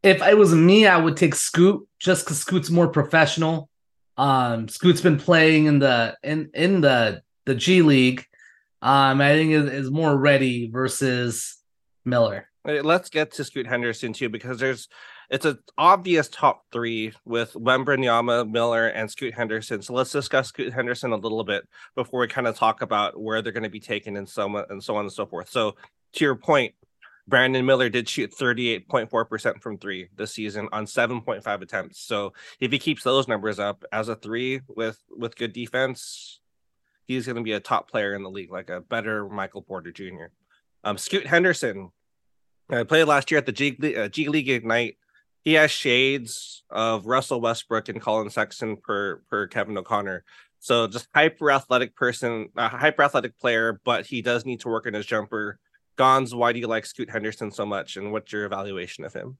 if 0.03 0.21
it 0.21 0.38
was 0.38 0.53
me, 0.53 0.88
I 0.88 0.98
would 0.98 1.17
take 1.17 1.36
Scoot 1.36 1.88
just 2.00 2.25
because 2.25 2.39
Scoot's 2.39 2.71
more 2.71 2.88
professional. 2.88 3.69
Um, 4.17 4.67
Scoot's 4.67 5.01
been 5.01 5.17
playing 5.17 5.65
in 5.65 5.79
the 5.79 6.17
in 6.24 6.50
in 6.53 6.81
the 6.81 7.21
the 7.45 7.55
G 7.55 7.81
League. 7.81 8.25
Um, 8.81 9.21
I 9.21 9.33
think 9.33 9.51
is, 9.51 9.71
is 9.71 9.91
more 9.91 10.17
ready 10.17 10.69
versus 10.69 11.57
Miller. 12.03 12.48
Let's 12.65 13.10
get 13.10 13.33
to 13.33 13.43
Scoot 13.43 13.67
Henderson 13.67 14.13
too, 14.13 14.29
because 14.29 14.60
there's 14.60 14.88
it's 15.31 15.45
an 15.45 15.57
obvious 15.77 16.27
top 16.27 16.65
three 16.73 17.13
with 17.23 17.53
Wembanyama, 17.53 18.51
Miller, 18.51 18.88
and 18.88 19.09
Scoot 19.09 19.33
Henderson. 19.33 19.81
So 19.81 19.93
let's 19.93 20.11
discuss 20.11 20.50
Scoot 20.50 20.73
Henderson 20.73 21.13
a 21.13 21.15
little 21.15 21.45
bit 21.45 21.63
before 21.95 22.19
we 22.19 22.27
kind 22.27 22.47
of 22.47 22.57
talk 22.57 22.81
about 22.81 23.19
where 23.19 23.41
they're 23.41 23.53
going 23.53 23.63
to 23.63 23.69
be 23.69 23.79
taken 23.79 24.17
and 24.17 24.27
so 24.27 24.57
on 24.57 24.65
and 24.69 24.83
so 24.83 24.97
on 24.97 25.05
and 25.05 25.11
so 25.11 25.25
forth. 25.25 25.50
So 25.50 25.77
to 26.13 26.25
your 26.25 26.35
point, 26.35 26.75
Brandon 27.29 27.65
Miller 27.65 27.88
did 27.88 28.09
shoot 28.09 28.33
38.4% 28.38 29.61
from 29.61 29.77
three 29.77 30.09
this 30.17 30.33
season 30.33 30.67
on 30.73 30.85
7.5 30.85 31.61
attempts. 31.61 32.01
So 32.01 32.33
if 32.59 32.73
he 32.73 32.77
keeps 32.77 33.03
those 33.03 33.29
numbers 33.29 33.57
up 33.57 33.85
as 33.93 34.09
a 34.09 34.15
three 34.17 34.59
with 34.67 35.01
with 35.09 35.38
good 35.38 35.53
defense, 35.53 36.41
he's 37.05 37.25
going 37.25 37.38
to 37.38 37.41
be 37.41 37.53
a 37.53 37.59
top 37.61 37.89
player 37.89 38.15
in 38.15 38.23
the 38.23 38.29
league, 38.29 38.51
like 38.51 38.69
a 38.69 38.81
better 38.81 39.29
Michael 39.29 39.61
Porter 39.61 39.91
Jr. 39.91 40.25
Um, 40.83 40.97
Scoot 40.97 41.25
Henderson, 41.25 41.91
I 42.69 42.83
played 42.83 43.05
last 43.05 43.31
year 43.31 43.38
at 43.38 43.45
the 43.45 43.51
G, 43.53 43.77
uh, 43.95 44.09
G 44.09 44.27
League 44.27 44.50
Ignite. 44.50 44.97
He 45.43 45.53
has 45.53 45.71
shades 45.71 46.63
of 46.69 47.05
Russell 47.05 47.41
Westbrook 47.41 47.89
and 47.89 48.00
Collin 48.00 48.29
Sexton 48.29 48.77
per 48.77 49.21
per 49.29 49.48
Kevin 49.48 49.77
O'Connor. 49.77 50.24
So 50.60 50.88
just 50.88 51.07
hyper 51.13 51.51
athletic 51.51 51.95
person, 51.95 52.50
a 52.55 52.69
hyper 52.69 53.03
athletic 53.03 53.38
player, 53.39 53.81
but 53.83 54.05
he 54.05 54.21
does 54.21 54.45
need 54.45 54.60
to 54.60 54.69
work 54.69 54.86
on 54.86 54.93
his 54.93 55.05
jumper 55.05 55.60
Ganz, 55.98 56.33
why 56.33 56.53
do 56.53 56.60
you 56.60 56.67
like 56.67 56.86
Scoot 56.86 57.10
Henderson 57.10 57.51
so 57.51 57.65
much, 57.65 57.98
and 57.98 58.12
what's 58.12 58.31
your 58.31 58.45
evaluation 58.45 59.03
of 59.03 59.13
him? 59.13 59.38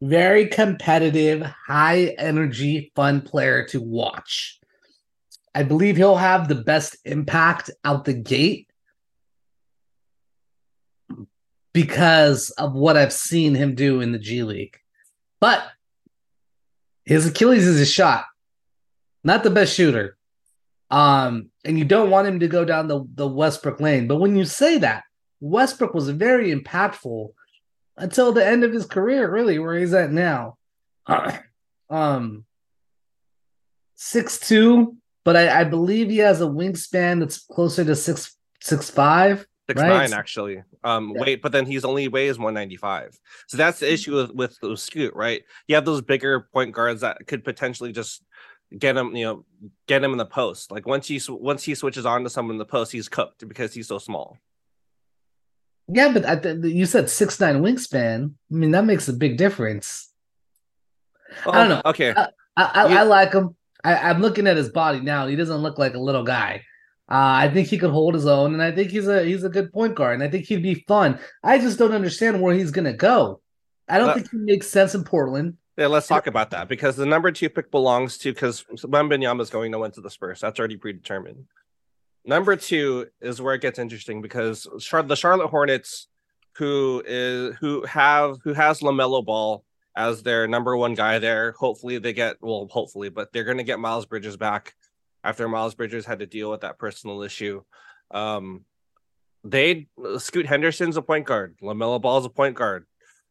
Very 0.00 0.48
competitive, 0.48 1.42
high 1.42 2.14
energy, 2.18 2.90
fun 2.96 3.20
player 3.20 3.64
to 3.68 3.80
watch. 3.80 4.58
I 5.54 5.62
believe 5.62 5.96
he'll 5.96 6.16
have 6.16 6.48
the 6.48 6.56
best 6.56 6.96
impact 7.04 7.70
out 7.84 8.04
the 8.04 8.14
gate 8.14 8.68
because 11.72 12.50
of 12.50 12.72
what 12.74 12.96
I've 12.96 13.12
seen 13.12 13.54
him 13.54 13.74
do 13.74 14.00
in 14.00 14.12
the 14.12 14.18
G 14.18 14.42
League. 14.42 14.78
But 15.42 15.64
his 17.04 17.26
Achilles 17.26 17.66
is 17.66 17.76
his 17.76 17.92
shot, 17.92 18.26
not 19.24 19.42
the 19.42 19.50
best 19.50 19.74
shooter. 19.74 20.16
Um, 20.88 21.50
and 21.64 21.76
you 21.76 21.84
don't 21.84 22.10
want 22.10 22.28
him 22.28 22.38
to 22.38 22.46
go 22.46 22.64
down 22.64 22.86
the, 22.86 23.04
the 23.16 23.26
Westbrook 23.26 23.80
lane. 23.80 24.06
But 24.06 24.20
when 24.20 24.36
you 24.36 24.44
say 24.44 24.78
that, 24.78 25.02
Westbrook 25.40 25.94
was 25.94 26.08
very 26.10 26.54
impactful 26.54 27.32
until 27.96 28.32
the 28.32 28.46
end 28.46 28.62
of 28.62 28.72
his 28.72 28.86
career, 28.86 29.28
really, 29.28 29.58
where 29.58 29.76
he's 29.76 29.92
at 29.94 30.12
now. 30.12 30.58
um, 31.90 32.44
six 33.96 34.38
two, 34.38 34.96
but 35.24 35.36
I, 35.36 35.62
I, 35.62 35.64
believe 35.64 36.08
he 36.08 36.18
has 36.18 36.40
a 36.40 36.44
wingspan 36.44 37.18
that's 37.18 37.40
closer 37.40 37.84
to 37.84 37.96
six 37.96 38.36
six 38.60 38.90
five. 38.90 39.44
Six 39.68 39.80
right? 39.80 39.88
nine 39.88 40.12
actually. 40.12 40.62
Um, 40.82 41.12
yeah. 41.14 41.20
wait, 41.20 41.42
but 41.42 41.52
then 41.52 41.66
he's 41.66 41.84
only 41.84 42.08
weighs 42.08 42.38
one 42.38 42.54
ninety 42.54 42.76
five. 42.76 43.18
So 43.46 43.56
that's 43.56 43.78
the 43.78 43.92
issue 43.92 44.14
with 44.14 44.32
with, 44.32 44.58
with 44.60 44.80
Scoot, 44.80 45.14
right? 45.14 45.42
You 45.68 45.76
have 45.76 45.84
those 45.84 46.02
bigger 46.02 46.48
point 46.52 46.72
guards 46.72 47.02
that 47.02 47.26
could 47.26 47.44
potentially 47.44 47.92
just 47.92 48.22
get 48.76 48.96
him, 48.96 49.14
you 49.14 49.24
know, 49.24 49.44
get 49.86 50.02
him 50.02 50.12
in 50.12 50.18
the 50.18 50.26
post. 50.26 50.70
Like 50.72 50.86
once 50.86 51.06
he 51.06 51.20
once 51.28 51.62
he 51.62 51.74
switches 51.74 52.06
on 52.06 52.24
to 52.24 52.30
someone 52.30 52.54
in 52.54 52.58
the 52.58 52.64
post, 52.64 52.92
he's 52.92 53.08
cooked 53.08 53.46
because 53.46 53.72
he's 53.72 53.88
so 53.88 53.98
small. 53.98 54.38
Yeah, 55.88 56.12
but 56.12 56.24
I 56.24 56.36
th- 56.36 56.64
you 56.64 56.86
said 56.86 57.10
six 57.10 57.38
nine 57.40 57.62
wingspan. 57.62 58.32
I 58.50 58.54
mean, 58.54 58.70
that 58.72 58.84
makes 58.84 59.08
a 59.08 59.12
big 59.12 59.36
difference. 59.36 60.12
I 61.46 61.52
don't 61.52 61.68
know. 61.68 61.82
Okay, 61.86 62.14
I, 62.16 62.28
I. 62.56 62.98
I 62.98 63.02
like 63.02 63.32
him. 63.32 63.56
I, 63.84 63.94
I, 63.94 64.10
am 64.10 64.20
looking 64.20 64.46
at 64.46 64.56
his 64.56 64.68
body 64.68 65.00
now. 65.00 65.26
He 65.26 65.36
doesn't 65.36 65.56
look 65.56 65.78
like 65.78 65.94
a 65.94 65.98
little 65.98 66.24
guy. 66.24 66.62
Uh, 67.10 67.44
I 67.44 67.50
think 67.52 67.68
he 67.68 67.78
could 67.78 67.90
hold 67.90 68.14
his 68.14 68.26
own, 68.26 68.54
and 68.54 68.62
I 68.62 68.72
think 68.72 68.90
he's 68.90 69.08
a 69.08 69.24
he's 69.24 69.44
a 69.44 69.48
good 69.48 69.72
point 69.72 69.94
guard, 69.94 70.14
and 70.14 70.22
I 70.22 70.28
think 70.28 70.46
he'd 70.46 70.62
be 70.62 70.84
fun. 70.86 71.18
I 71.42 71.58
just 71.58 71.78
don't 71.78 71.92
understand 71.92 72.40
where 72.40 72.54
he's 72.54 72.70
gonna 72.70 72.92
go. 72.92 73.40
I 73.88 73.98
don't 73.98 74.10
uh, 74.10 74.14
think 74.14 74.30
he 74.30 74.38
makes 74.38 74.68
sense 74.68 74.94
in 74.94 75.04
Portland. 75.04 75.56
Yeah, 75.76 75.86
let's 75.86 76.06
talk 76.06 76.26
about 76.26 76.50
that 76.50 76.68
because 76.68 76.96
the 76.96 77.06
number 77.06 77.32
two 77.32 77.48
pick 77.48 77.70
belongs 77.70 78.18
to 78.18 78.32
because 78.32 78.64
Wembanyama 78.84 79.40
is 79.40 79.50
going 79.50 79.72
to 79.72 79.78
win 79.78 79.90
to 79.92 80.00
the 80.00 80.10
Spurs. 80.10 80.40
That's 80.40 80.58
already 80.58 80.76
predetermined. 80.76 81.46
Number 82.24 82.56
two 82.56 83.06
is 83.20 83.40
where 83.40 83.54
it 83.54 83.62
gets 83.62 83.78
interesting 83.78 84.22
because 84.22 84.64
the 84.64 85.16
Charlotte 85.16 85.48
Hornets, 85.48 86.08
who 86.56 87.02
is 87.06 87.56
who 87.56 87.84
have 87.86 88.36
who 88.44 88.52
has 88.52 88.80
Lamelo 88.80 89.24
Ball 89.24 89.64
as 89.96 90.22
their 90.22 90.46
number 90.46 90.76
one 90.76 90.94
guy 90.94 91.18
there. 91.18 91.52
Hopefully 91.52 91.98
they 91.98 92.12
get 92.12 92.36
well, 92.40 92.68
hopefully, 92.70 93.08
but 93.08 93.32
they're 93.32 93.44
going 93.44 93.58
to 93.58 93.64
get 93.64 93.80
Miles 93.80 94.06
Bridges 94.06 94.36
back 94.36 94.74
after 95.24 95.48
Miles 95.48 95.74
Bridges 95.74 96.06
had 96.06 96.20
to 96.20 96.26
deal 96.26 96.50
with 96.50 96.62
that 96.62 96.78
personal 96.78 97.22
issue. 97.22 97.62
Um, 98.10 98.64
they 99.44 99.88
Scoot 100.18 100.46
Henderson's 100.46 100.96
a 100.96 101.02
point 101.02 101.26
guard, 101.26 101.56
Lamelo 101.62 102.00
Ball's 102.00 102.26
a 102.26 102.30
point 102.30 102.56
guard. 102.56 102.86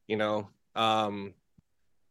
You 0.07 0.17
know, 0.17 0.49
um, 0.75 1.33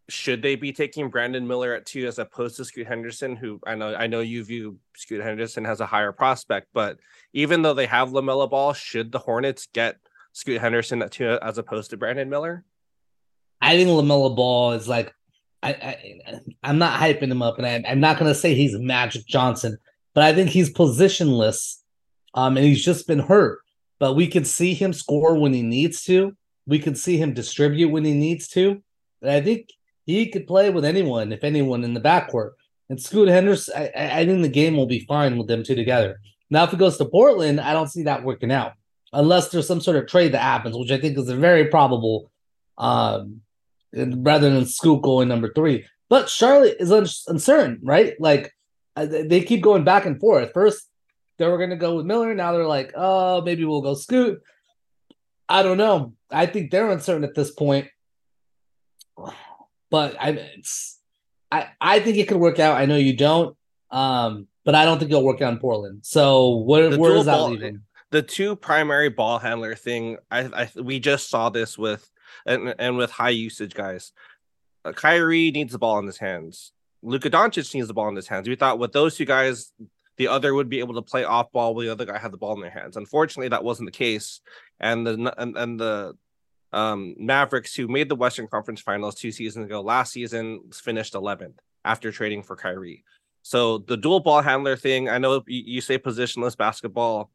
should 0.08 0.42
they 0.42 0.56
be 0.56 0.72
taking 0.72 1.08
Brandon 1.08 1.46
Miller 1.46 1.75
at 1.75 1.87
two 1.87 2.06
as 2.06 2.18
opposed 2.18 2.56
to 2.56 2.64
Scoot 2.64 2.87
Henderson, 2.87 3.37
who 3.37 3.60
I 3.66 3.75
know 3.75 3.94
I 3.94 4.06
know 4.06 4.20
you 4.20 4.42
view 4.44 4.78
Scoot 4.96 5.22
Henderson 5.22 5.64
has 5.64 5.80
a 5.80 5.87
higher 5.87 6.12
prospect, 6.12 6.68
but 6.72 6.99
even 7.32 7.62
though 7.62 7.75
they 7.75 7.87
have 7.87 8.10
LaMelo 8.10 8.49
Ball, 8.49 8.72
should 8.72 9.12
the 9.12 9.18
Hornets 9.18 9.68
get 9.72 9.99
Scoot 10.32 10.60
Henderson 10.60 11.02
at 11.02 11.12
two 11.12 11.38
as 11.42 11.58
opposed 11.58 11.90
to 11.90 11.96
Brandon 11.96 12.28
Miller? 12.28 12.64
I 13.60 13.76
think 13.76 13.88
LaMelo 13.88 14.34
Ball 14.34 14.72
is 14.72 14.88
like 14.88 15.14
I, 15.62 15.71
I 15.71 16.40
am 16.64 16.79
not 16.79 16.99
hyping 16.99 17.31
him 17.31 17.43
up, 17.43 17.59
and 17.59 17.67
I, 17.67 17.83
I'm 17.88 18.00
not 18.00 18.19
gonna 18.19 18.35
say 18.35 18.55
he's 18.55 18.79
Magic 18.79 19.26
Johnson, 19.26 19.76
but 20.14 20.25
I 20.25 20.33
think 20.33 20.50
he's 20.50 20.73
positionless, 20.73 21.79
um, 22.35 22.57
and 22.57 22.67
he's 22.67 22.85
just 22.85 23.07
been 23.07 23.19
hurt. 23.19 23.61
But 23.99 24.14
we 24.14 24.26
can 24.26 24.45
see 24.45 24.75
him 24.75 24.93
score 24.93 25.38
when 25.38 25.52
he 25.52 25.62
needs 25.62 26.05
to. 26.05 26.35
We 26.67 26.79
can 26.79 26.95
see 26.95 27.19
him 27.19 27.35
distribute 27.35 27.90
when 27.90 28.05
he 28.05 28.14
needs 28.14 28.49
to. 28.49 28.83
And 29.21 29.31
I 29.31 29.43
think 29.43 29.69
he 30.07 30.31
could 30.31 30.47
play 30.47 30.71
with 30.71 30.85
anyone, 30.85 31.33
if 31.33 31.45
anyone, 31.45 31.85
in 31.85 31.93
the 31.93 32.00
backcourt. 32.00 32.52
And 32.88 33.00
Scoot 33.00 33.29
Henderson, 33.29 33.75
I, 33.76 34.21
I 34.21 34.26
think 34.26 34.43
the 34.43 34.49
game 34.49 34.76
will 34.76 34.87
be 34.87 35.00
fine 35.00 35.37
with 35.37 35.49
them 35.49 35.62
two 35.62 35.75
together. 35.75 36.21
Now, 36.49 36.64
if 36.64 36.73
it 36.73 36.79
goes 36.79 36.97
to 36.97 37.05
Portland, 37.05 37.61
I 37.61 37.73
don't 37.73 37.90
see 37.90 38.05
that 38.05 38.25
working 38.25 38.50
out 38.50 38.73
unless 39.12 39.49
there's 39.49 39.67
some 39.67 39.81
sort 39.81 39.97
of 39.97 40.07
trade 40.07 40.33
that 40.33 40.43
happens, 40.43 40.76
which 40.76 40.90
I 40.90 40.99
think 40.99 41.19
is 41.19 41.31
very 41.31 41.67
probable, 41.67 42.31
um, 42.79 43.43
rather 43.94 44.50
than 44.50 44.66
Scoot 44.66 45.02
going 45.02 45.28
number 45.28 45.52
three. 45.52 45.87
But 46.09 46.28
Charlotte 46.28 46.76
is 46.80 46.90
uncertain, 47.28 47.80
right? 47.82 48.14
Like 48.18 48.52
uh, 48.97 49.06
they 49.06 49.42
keep 49.42 49.62
going 49.62 49.85
back 49.85 50.06
and 50.06 50.18
forth. 50.18 50.50
First, 50.52 50.88
they 51.38 51.47
were 51.47 51.59
going 51.59 51.70
to 51.70 51.76
go 51.76 51.97
with 51.97 52.06
Miller. 52.06 52.35
Now 52.35 52.52
they're 52.52 52.66
like, 52.66 52.92
oh, 52.97 53.42
maybe 53.42 53.64
we'll 53.64 53.82
go 53.82 53.94
Scoot. 53.94 54.42
I 55.49 55.62
don't 55.62 55.78
know. 55.78 56.14
I 56.30 56.47
think 56.47 56.70
they're 56.70 56.90
uncertain 56.90 57.25
at 57.25 57.35
this 57.35 57.50
point 57.50 57.88
but 59.90 60.16
I 60.20 60.30
it's 60.30 60.99
I 61.50 61.68
I 61.80 62.00
think 62.00 62.16
it 62.16 62.28
could 62.28 62.38
work 62.38 62.59
out. 62.59 62.76
I 62.76 62.87
know 62.87 62.97
you 62.97 63.16
don't, 63.16 63.56
um, 63.90 64.47
but 64.64 64.75
I 64.75 64.85
don't 64.85 64.99
think 64.99 65.11
it'll 65.11 65.25
work 65.25 65.42
out 65.42 65.52
in 65.52 65.59
Portland. 65.59 66.00
So 66.04 66.59
where 66.59 66.97
where 66.97 67.16
is 67.16 67.26
that 67.26 67.42
leaving? 67.42 67.82
The 68.11 68.23
two 68.23 68.56
primary 68.56 69.09
ball 69.09 69.38
handler 69.38 69.75
thing. 69.75 70.16
I, 70.30 70.40
I 70.40 70.80
we 70.80 70.99
just 71.00 71.28
saw 71.28 71.50
this 71.50 71.76
with 71.76 72.09
and 72.46 72.75
and 72.78 72.96
with 72.96 73.10
high 73.10 73.30
usage 73.30 73.75
guys. 73.75 74.12
Uh, 74.84 74.92
Kyrie 74.92 75.50
needs 75.50 75.72
the 75.72 75.78
ball 75.78 75.99
in 75.99 76.06
his 76.06 76.18
hands. 76.18 76.72
Luka 77.02 77.30
Doncic 77.30 77.75
needs 77.75 77.88
the 77.88 77.94
ball 77.94 78.08
in 78.08 78.16
his 78.16 78.28
hands. 78.28 78.49
We 78.49 78.56
thought 78.56 78.78
with 78.78 78.92
those 78.92 79.16
two 79.16 79.25
guys, 79.25 79.72
the 80.16 80.28
other 80.28 80.54
would 80.54 80.68
be 80.68 80.80
able 80.80 80.94
to 80.94 81.02
play 81.02 81.25
off 81.25 81.52
ball 81.52 81.75
while 81.75 81.84
the 81.84 81.92
other 81.92 82.04
guy 82.04 82.18
had 82.18 82.32
the 82.32 82.38
ball 82.38 82.54
in 82.54 82.60
their 82.60 82.70
hands. 82.70 82.96
Unfortunately, 82.96 83.49
that 83.49 83.64
wasn't 83.64 83.87
the 83.87 83.99
case, 83.99 84.40
and 84.78 85.06
the 85.06 85.34
and, 85.38 85.56
and 85.56 85.80
the 85.80 86.14
um, 86.72 87.14
Mavericks, 87.18 87.75
who 87.75 87.88
made 87.88 88.08
the 88.08 88.16
Western 88.16 88.46
Conference 88.46 88.80
Finals 88.80 89.14
two 89.14 89.32
seasons 89.32 89.66
ago, 89.66 89.80
last 89.80 90.12
season 90.12 90.60
finished 90.72 91.14
11th 91.14 91.54
after 91.84 92.12
trading 92.12 92.42
for 92.42 92.56
Kyrie. 92.56 93.04
So 93.42 93.78
the 93.78 93.96
dual 93.96 94.20
ball 94.20 94.42
handler 94.42 94.76
thing, 94.76 95.08
I 95.08 95.18
know 95.18 95.42
you, 95.46 95.80
say 95.80 95.99
positionless 95.99 96.56
basketball. 96.56 97.30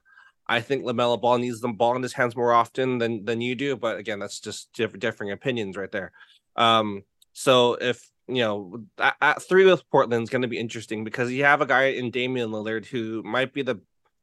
I 0.48 0.62
think 0.62 0.86
Lamelo 0.86 1.20
Ball 1.20 1.40
needs 1.40 1.60
the 1.60 1.70
ball 1.70 1.96
in 1.96 2.04
his 2.04 2.14
hands 2.14 2.36
more 2.36 2.54
often 2.54 2.98
than 2.98 3.26
than 3.26 3.42
you 3.42 3.56
do, 3.56 3.76
but 3.76 3.98
again, 3.98 4.20
that's 4.20 4.40
just 4.40 4.72
different 4.74 5.02
differing 5.02 5.32
opinions 5.32 5.76
right 5.76 5.92
there. 5.92 6.12
Um, 6.56 7.04
so 7.34 7.74
if 7.74 8.10
you 8.28 8.44
know 8.44 8.86
at, 9.00 9.16
at 9.22 9.42
three 9.42 9.66
with 9.66 9.90
Portland 9.90 10.24
is 10.24 10.30
going 10.30 10.44
to 10.44 10.48
be 10.48 10.60
interesting 10.60 11.04
because 11.04 11.32
you 11.32 11.44
have 11.44 11.62
a 11.62 11.66
guy 11.66 11.86
in 11.86 12.12
Damian 12.12 12.52
Lillard 12.52 12.86
who 12.86 13.24
might 13.24 13.54
be 13.54 13.62
the 13.62 13.80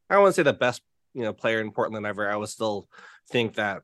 I 0.09 0.15
don't 0.15 0.23
want 0.23 0.35
to 0.35 0.39
say 0.39 0.43
the 0.43 0.53
best 0.53 0.81
you 1.13 1.23
know 1.23 1.33
player 1.33 1.59
in 1.59 1.71
Portland 1.71 2.05
ever. 2.05 2.29
I 2.29 2.35
would 2.35 2.49
still 2.49 2.87
think 3.29 3.55
that 3.55 3.83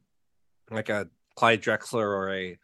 like 0.71 0.89
a 0.89 1.09
Clyde 1.35 1.61
Drexler 1.61 2.03
or 2.03 2.33
a 2.33 2.57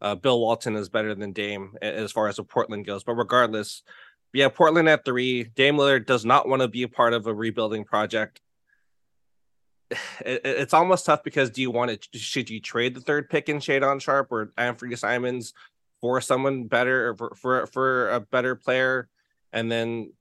uh, 0.00 0.14
Bill 0.16 0.40
Walton 0.40 0.76
is 0.76 0.88
better 0.88 1.14
than 1.14 1.32
Dame 1.32 1.74
as 1.80 2.12
far 2.12 2.28
as 2.28 2.40
Portland 2.48 2.84
goes. 2.84 3.04
But 3.04 3.14
regardless, 3.14 3.82
yeah, 4.32 4.48
Portland 4.48 4.88
at 4.88 5.04
three. 5.04 5.44
Dame 5.44 5.76
Lillard 5.76 6.06
does 6.06 6.24
not 6.24 6.48
want 6.48 6.62
to 6.62 6.68
be 6.68 6.82
a 6.82 6.88
part 6.88 7.12
of 7.12 7.26
a 7.26 7.34
rebuilding 7.34 7.84
project. 7.84 8.40
It, 10.24 10.40
it's 10.44 10.74
almost 10.74 11.06
tough 11.06 11.22
because 11.22 11.50
do 11.50 11.60
you 11.60 11.70
want 11.70 11.90
to? 11.90 12.18
Should 12.18 12.48
you 12.48 12.60
trade 12.60 12.94
the 12.94 13.00
third 13.00 13.28
pick 13.28 13.48
in 13.48 13.58
Shaedon 13.58 14.00
Sharpe 14.00 14.30
or 14.30 14.52
Anthony 14.56 14.94
Simons 14.96 15.52
for 16.00 16.20
someone 16.20 16.64
better 16.64 17.10
or 17.10 17.16
for, 17.16 17.34
for 17.34 17.66
for 17.66 18.10
a 18.10 18.20
better 18.20 18.54
player, 18.54 19.08
and 19.52 19.70
then 19.70 20.12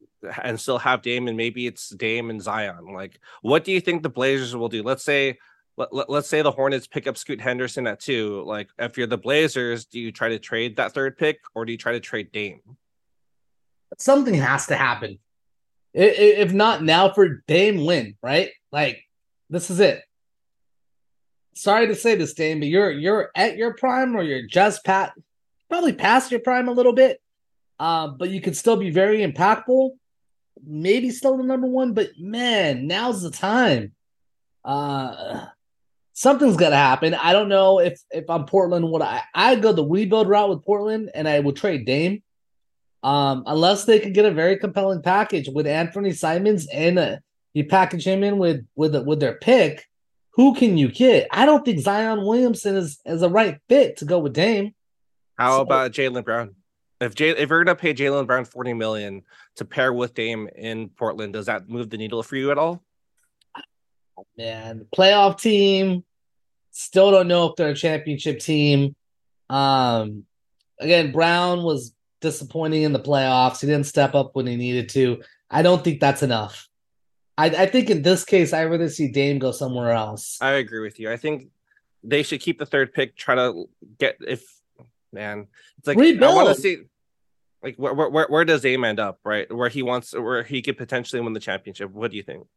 and 0.41 0.59
still 0.59 0.77
have 0.77 1.01
Dame 1.01 1.27
and 1.27 1.37
maybe 1.37 1.67
it's 1.67 1.89
Dame 1.89 2.29
and 2.29 2.41
Zion. 2.41 2.93
Like, 2.93 3.19
what 3.41 3.63
do 3.63 3.71
you 3.71 3.81
think 3.81 4.03
the 4.03 4.09
Blazers 4.09 4.55
will 4.55 4.69
do? 4.69 4.83
Let's 4.83 5.03
say 5.03 5.37
let, 5.77 5.93
let, 5.93 6.09
us 6.09 6.27
say 6.27 6.41
the 6.41 6.51
Hornets 6.51 6.87
pick 6.87 7.07
up 7.07 7.17
Scoot 7.17 7.41
Henderson 7.41 7.87
at 7.87 7.99
two. 7.99 8.43
Like, 8.45 8.69
if 8.77 8.97
you're 8.97 9.07
the 9.07 9.17
Blazers, 9.17 9.85
do 9.85 9.99
you 9.99 10.11
try 10.11 10.29
to 10.29 10.39
trade 10.39 10.75
that 10.75 10.93
third 10.93 11.17
pick 11.17 11.39
or 11.55 11.65
do 11.65 11.71
you 11.71 11.77
try 11.77 11.93
to 11.93 11.99
trade 11.99 12.31
Dame? 12.31 12.61
Something 13.97 14.35
has 14.35 14.67
to 14.67 14.75
happen. 14.75 15.19
If 15.93 16.53
not 16.53 16.83
now 16.83 17.11
for 17.11 17.43
Dame, 17.47 17.85
win 17.85 18.15
right? 18.21 18.51
Like, 18.71 19.03
this 19.51 19.69
is 19.69 19.79
it. 19.79 20.01
Sorry 21.53 21.85
to 21.87 21.95
say 21.95 22.15
this, 22.15 22.33
Dame, 22.33 22.61
but 22.61 22.69
you're 22.69 22.89
you're 22.89 23.29
at 23.35 23.57
your 23.57 23.75
prime 23.75 24.15
or 24.15 24.23
you're 24.23 24.47
just 24.47 24.83
pat, 24.85 25.11
probably 25.69 25.93
past 25.93 26.31
your 26.31 26.39
prime 26.39 26.69
a 26.69 26.71
little 26.71 26.93
bit. 26.93 27.21
Uh, 27.77 28.07
but 28.07 28.29
you 28.29 28.39
could 28.41 28.55
still 28.55 28.77
be 28.77 28.89
very 28.89 29.19
impactful. 29.19 29.91
Maybe 30.65 31.09
still 31.09 31.37
the 31.37 31.43
number 31.43 31.67
one, 31.67 31.93
but 31.93 32.11
man, 32.17 32.87
now's 32.87 33.21
the 33.21 33.31
time. 33.31 33.93
Uh, 34.63 35.47
something's 36.13 36.57
to 36.71 36.77
happen. 36.77 37.13
I 37.13 37.33
don't 37.33 37.49
know 37.49 37.79
if 37.79 37.99
if 38.11 38.29
I'm 38.29 38.45
Portland, 38.45 38.89
would 38.89 39.01
I 39.01 39.21
I 39.35 39.55
go 39.55 39.73
the 39.73 39.85
rebuild 39.85 40.29
route 40.29 40.49
with 40.49 40.63
Portland 40.63 41.11
and 41.13 41.27
I 41.27 41.39
would 41.39 41.57
trade 41.57 41.85
Dame, 41.85 42.23
um, 43.03 43.43
unless 43.45 43.83
they 43.83 43.99
can 43.99 44.13
get 44.13 44.25
a 44.25 44.31
very 44.31 44.57
compelling 44.57 45.01
package 45.01 45.49
with 45.49 45.67
Anthony 45.67 46.13
Simons 46.13 46.67
and 46.71 46.97
uh, 46.97 47.17
you 47.53 47.65
package 47.65 48.05
him 48.05 48.23
in 48.23 48.37
with 48.37 48.65
with 48.75 48.95
with 49.05 49.19
their 49.19 49.35
pick. 49.35 49.85
Who 50.35 50.55
can 50.55 50.77
you 50.77 50.89
get? 50.89 51.27
I 51.31 51.45
don't 51.45 51.65
think 51.65 51.79
Zion 51.79 52.25
Williamson 52.25 52.75
is 52.75 52.99
is 53.05 53.21
a 53.21 53.29
right 53.29 53.59
fit 53.67 53.97
to 53.97 54.05
go 54.05 54.19
with 54.19 54.33
Dame. 54.33 54.73
How 55.37 55.57
so, 55.57 55.61
about 55.61 55.91
Jaylen 55.91 56.23
Brown? 56.23 56.55
If 56.99 57.15
Jay, 57.15 57.29
if 57.29 57.49
you're 57.49 57.63
gonna 57.63 57.75
pay 57.75 57.93
Jaylen 57.93 58.27
Brown 58.27 58.45
forty 58.45 58.73
million 58.73 59.23
to 59.55 59.65
pair 59.65 59.91
with 59.91 60.13
Dame 60.13 60.47
in 60.55 60.89
Portland, 60.89 61.33
does 61.33 61.47
that 61.47 61.67
move 61.67 61.89
the 61.89 61.97
needle 61.97 62.23
for 62.23 62.35
you 62.35 62.51
at 62.51 62.57
all? 62.57 62.81
man, 64.37 64.85
playoff 64.95 65.39
team. 65.39 66.03
Still 66.71 67.11
don't 67.11 67.27
know 67.27 67.47
if 67.47 67.55
they're 67.55 67.71
a 67.71 67.75
championship 67.75 68.39
team. 68.39 68.95
Um, 69.49 70.23
again, 70.79 71.11
Brown 71.11 71.63
was 71.63 71.93
disappointing 72.21 72.83
in 72.83 72.93
the 72.93 72.99
playoffs. 72.99 73.61
He 73.61 73.67
didn't 73.67 73.87
step 73.87 74.15
up 74.15 74.35
when 74.35 74.47
he 74.47 74.55
needed 74.55 74.89
to. 74.89 75.21
I 75.49 75.63
don't 75.63 75.83
think 75.83 75.99
that's 75.99 76.23
enough. 76.23 76.67
I, 77.37 77.45
I 77.45 77.65
think 77.65 77.89
in 77.89 78.01
this 78.01 78.23
case, 78.23 78.53
I'd 78.53 78.65
rather 78.65 78.89
see 78.89 79.07
Dame 79.07 79.39
go 79.39 79.51
somewhere 79.51 79.91
else. 79.91 80.37
I 80.41 80.51
agree 80.51 80.81
with 80.81 80.99
you. 80.99 81.11
I 81.11 81.17
think 81.17 81.47
they 82.03 82.23
should 82.23 82.41
keep 82.41 82.59
the 82.59 82.65
third 82.65 82.93
pick, 82.93 83.15
try 83.15 83.35
to 83.35 83.69
get 83.97 84.17
if 84.27 84.43
man, 85.11 85.47
it's 85.77 85.87
like 85.87 85.97
Rebuild. 85.97 86.31
I 86.31 86.35
want 86.43 86.55
to 86.55 86.61
see 86.61 86.77
like 87.63 87.75
where, 87.75 87.93
where 87.93 88.27
where 88.27 88.45
does 88.45 88.61
Dame 88.61 88.83
end 88.83 88.99
up, 88.99 89.19
right? 89.23 89.51
Where 89.53 89.69
he 89.69 89.83
wants 89.83 90.13
where 90.13 90.43
he 90.43 90.61
could 90.61 90.77
potentially 90.77 91.21
win 91.21 91.33
the 91.33 91.39
championship. 91.39 91.91
What 91.91 92.11
do 92.11 92.17
you 92.17 92.23
think? 92.23 92.47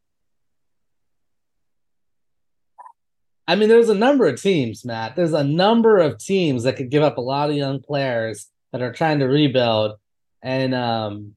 I 3.47 3.57
mean, 3.57 3.69
there's 3.69 3.91
a 3.91 3.95
number 3.95 4.27
of 4.27 4.41
teams, 4.41 4.85
Matt. 4.85 5.17
There's 5.17 5.35
a 5.35 5.45
number 5.45 5.99
of 5.99 6.19
teams 6.19 6.63
that 6.63 6.77
could 6.77 6.91
give 6.91 7.03
up 7.03 7.19
a 7.19 7.23
lot 7.23 7.51
of 7.51 7.57
young 7.57 7.83
players 7.83 8.49
that 8.73 8.81
are 8.81 8.93
trying 8.93 9.19
to 9.19 9.27
rebuild 9.27 9.99
and 10.43 10.75
um 10.75 11.37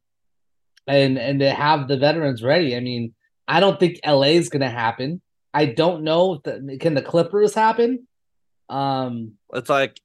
and 0.88 1.18
and 1.18 1.40
to 1.42 1.52
have 1.52 1.88
the 1.88 1.98
veterans 1.98 2.42
ready. 2.42 2.76
I 2.76 2.80
mean, 2.80 3.14
I 3.48 3.60
don't 3.60 3.80
think 3.80 4.00
LA 4.06 4.34
is 4.34 4.50
gonna 4.50 4.70
happen. 4.70 5.22
I 5.54 5.66
don't 5.66 6.04
know 6.04 6.42
the, 6.44 6.78
can 6.80 6.94
the 6.94 7.02
Clippers 7.02 7.54
happen. 7.54 8.08
Um 8.70 9.34
it's 9.54 9.70
like 9.70 10.00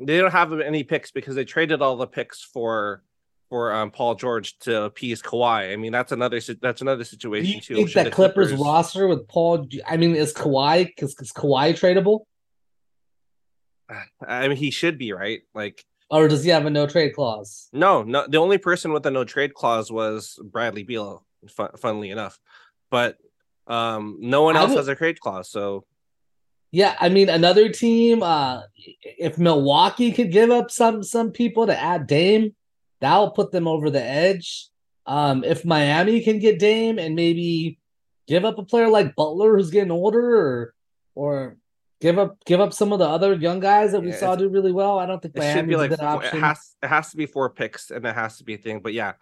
they 0.00 0.18
don't 0.18 0.30
have 0.30 0.52
any 0.60 0.84
picks 0.84 1.10
because 1.10 1.34
they 1.34 1.44
traded 1.44 1.82
all 1.82 1.96
the 1.96 2.06
picks 2.06 2.42
for 2.42 3.02
for 3.48 3.72
um, 3.72 3.90
Paul 3.90 4.14
George 4.14 4.58
to 4.60 4.84
appease 4.84 5.22
Kawhi. 5.22 5.72
I 5.72 5.76
mean, 5.76 5.92
that's 5.92 6.12
another 6.12 6.40
that's 6.60 6.82
another 6.82 7.04
situation 7.04 7.52
Do 7.52 7.54
you 7.54 7.60
too. 7.60 7.74
Think 7.76 7.92
that 7.92 8.12
Clippers, 8.12 8.48
Clippers, 8.48 8.60
roster 8.60 9.08
with 9.08 9.26
Paul. 9.26 9.66
I 9.86 9.96
mean, 9.96 10.14
is 10.14 10.34
Kawhi 10.34 10.92
is, 10.98 11.16
is 11.18 11.32
Kawhi 11.32 11.72
tradable? 11.72 12.20
I 14.26 14.48
mean, 14.48 14.56
he 14.56 14.70
should 14.70 14.98
be 14.98 15.12
right. 15.12 15.40
Like, 15.54 15.84
or 16.10 16.28
does 16.28 16.44
he 16.44 16.50
have 16.50 16.66
a 16.66 16.70
no 16.70 16.86
trade 16.86 17.14
clause? 17.14 17.68
No, 17.72 18.02
no. 18.02 18.26
The 18.28 18.38
only 18.38 18.58
person 18.58 18.92
with 18.92 19.06
a 19.06 19.10
no 19.10 19.24
trade 19.24 19.54
clause 19.54 19.90
was 19.90 20.38
Bradley 20.42 20.82
Beal. 20.82 21.24
Fun, 21.48 21.70
funnily 21.78 22.10
enough, 22.10 22.38
but 22.90 23.16
um, 23.66 24.18
no 24.20 24.42
one 24.42 24.56
else 24.56 24.70
would, 24.70 24.78
has 24.78 24.88
a 24.88 24.94
trade 24.94 25.20
clause. 25.20 25.50
So, 25.50 25.84
yeah, 26.70 26.96
I 27.00 27.08
mean, 27.08 27.28
another 27.28 27.68
team. 27.68 28.22
Uh, 28.22 28.62
if 28.76 29.38
Milwaukee 29.38 30.12
could 30.12 30.32
give 30.32 30.50
up 30.50 30.70
some 30.70 31.02
some 31.02 31.32
people 31.32 31.66
to 31.66 31.78
add 31.78 32.06
Dame, 32.06 32.54
That'll 33.00 33.30
put 33.30 33.52
them 33.52 33.68
over 33.68 33.90
the 33.90 34.02
edge. 34.02 34.68
Um, 35.06 35.44
if 35.44 35.64
Miami 35.64 36.20
can 36.20 36.38
get 36.38 36.58
Dame 36.58 36.98
and 36.98 37.14
maybe 37.14 37.78
give 38.26 38.44
up 38.44 38.58
a 38.58 38.64
player 38.64 38.88
like 38.88 39.14
Butler 39.14 39.56
who's 39.56 39.70
getting 39.70 39.90
older, 39.90 40.36
or 40.36 40.74
or 41.14 41.56
give 42.00 42.18
up 42.18 42.44
give 42.44 42.60
up 42.60 42.72
some 42.72 42.92
of 42.92 42.98
the 42.98 43.06
other 43.06 43.34
young 43.34 43.60
guys 43.60 43.92
that 43.92 44.00
we 44.00 44.10
yeah, 44.10 44.16
saw 44.16 44.36
do 44.36 44.48
really 44.48 44.72
well, 44.72 44.98
I 44.98 45.06
don't 45.06 45.22
think 45.22 45.36
Miami 45.36 45.60
should 45.60 45.68
be 45.68 45.76
like 45.76 45.96
four, 45.96 46.24
it 46.24 46.34
has 46.34 46.76
it 46.82 46.88
has 46.88 47.10
to 47.12 47.16
be 47.16 47.26
four 47.26 47.48
picks 47.50 47.90
and 47.90 48.04
it 48.04 48.14
has 48.14 48.38
to 48.38 48.44
be 48.44 48.54
a 48.54 48.58
thing. 48.58 48.80
But 48.80 48.92
yeah, 48.92 49.12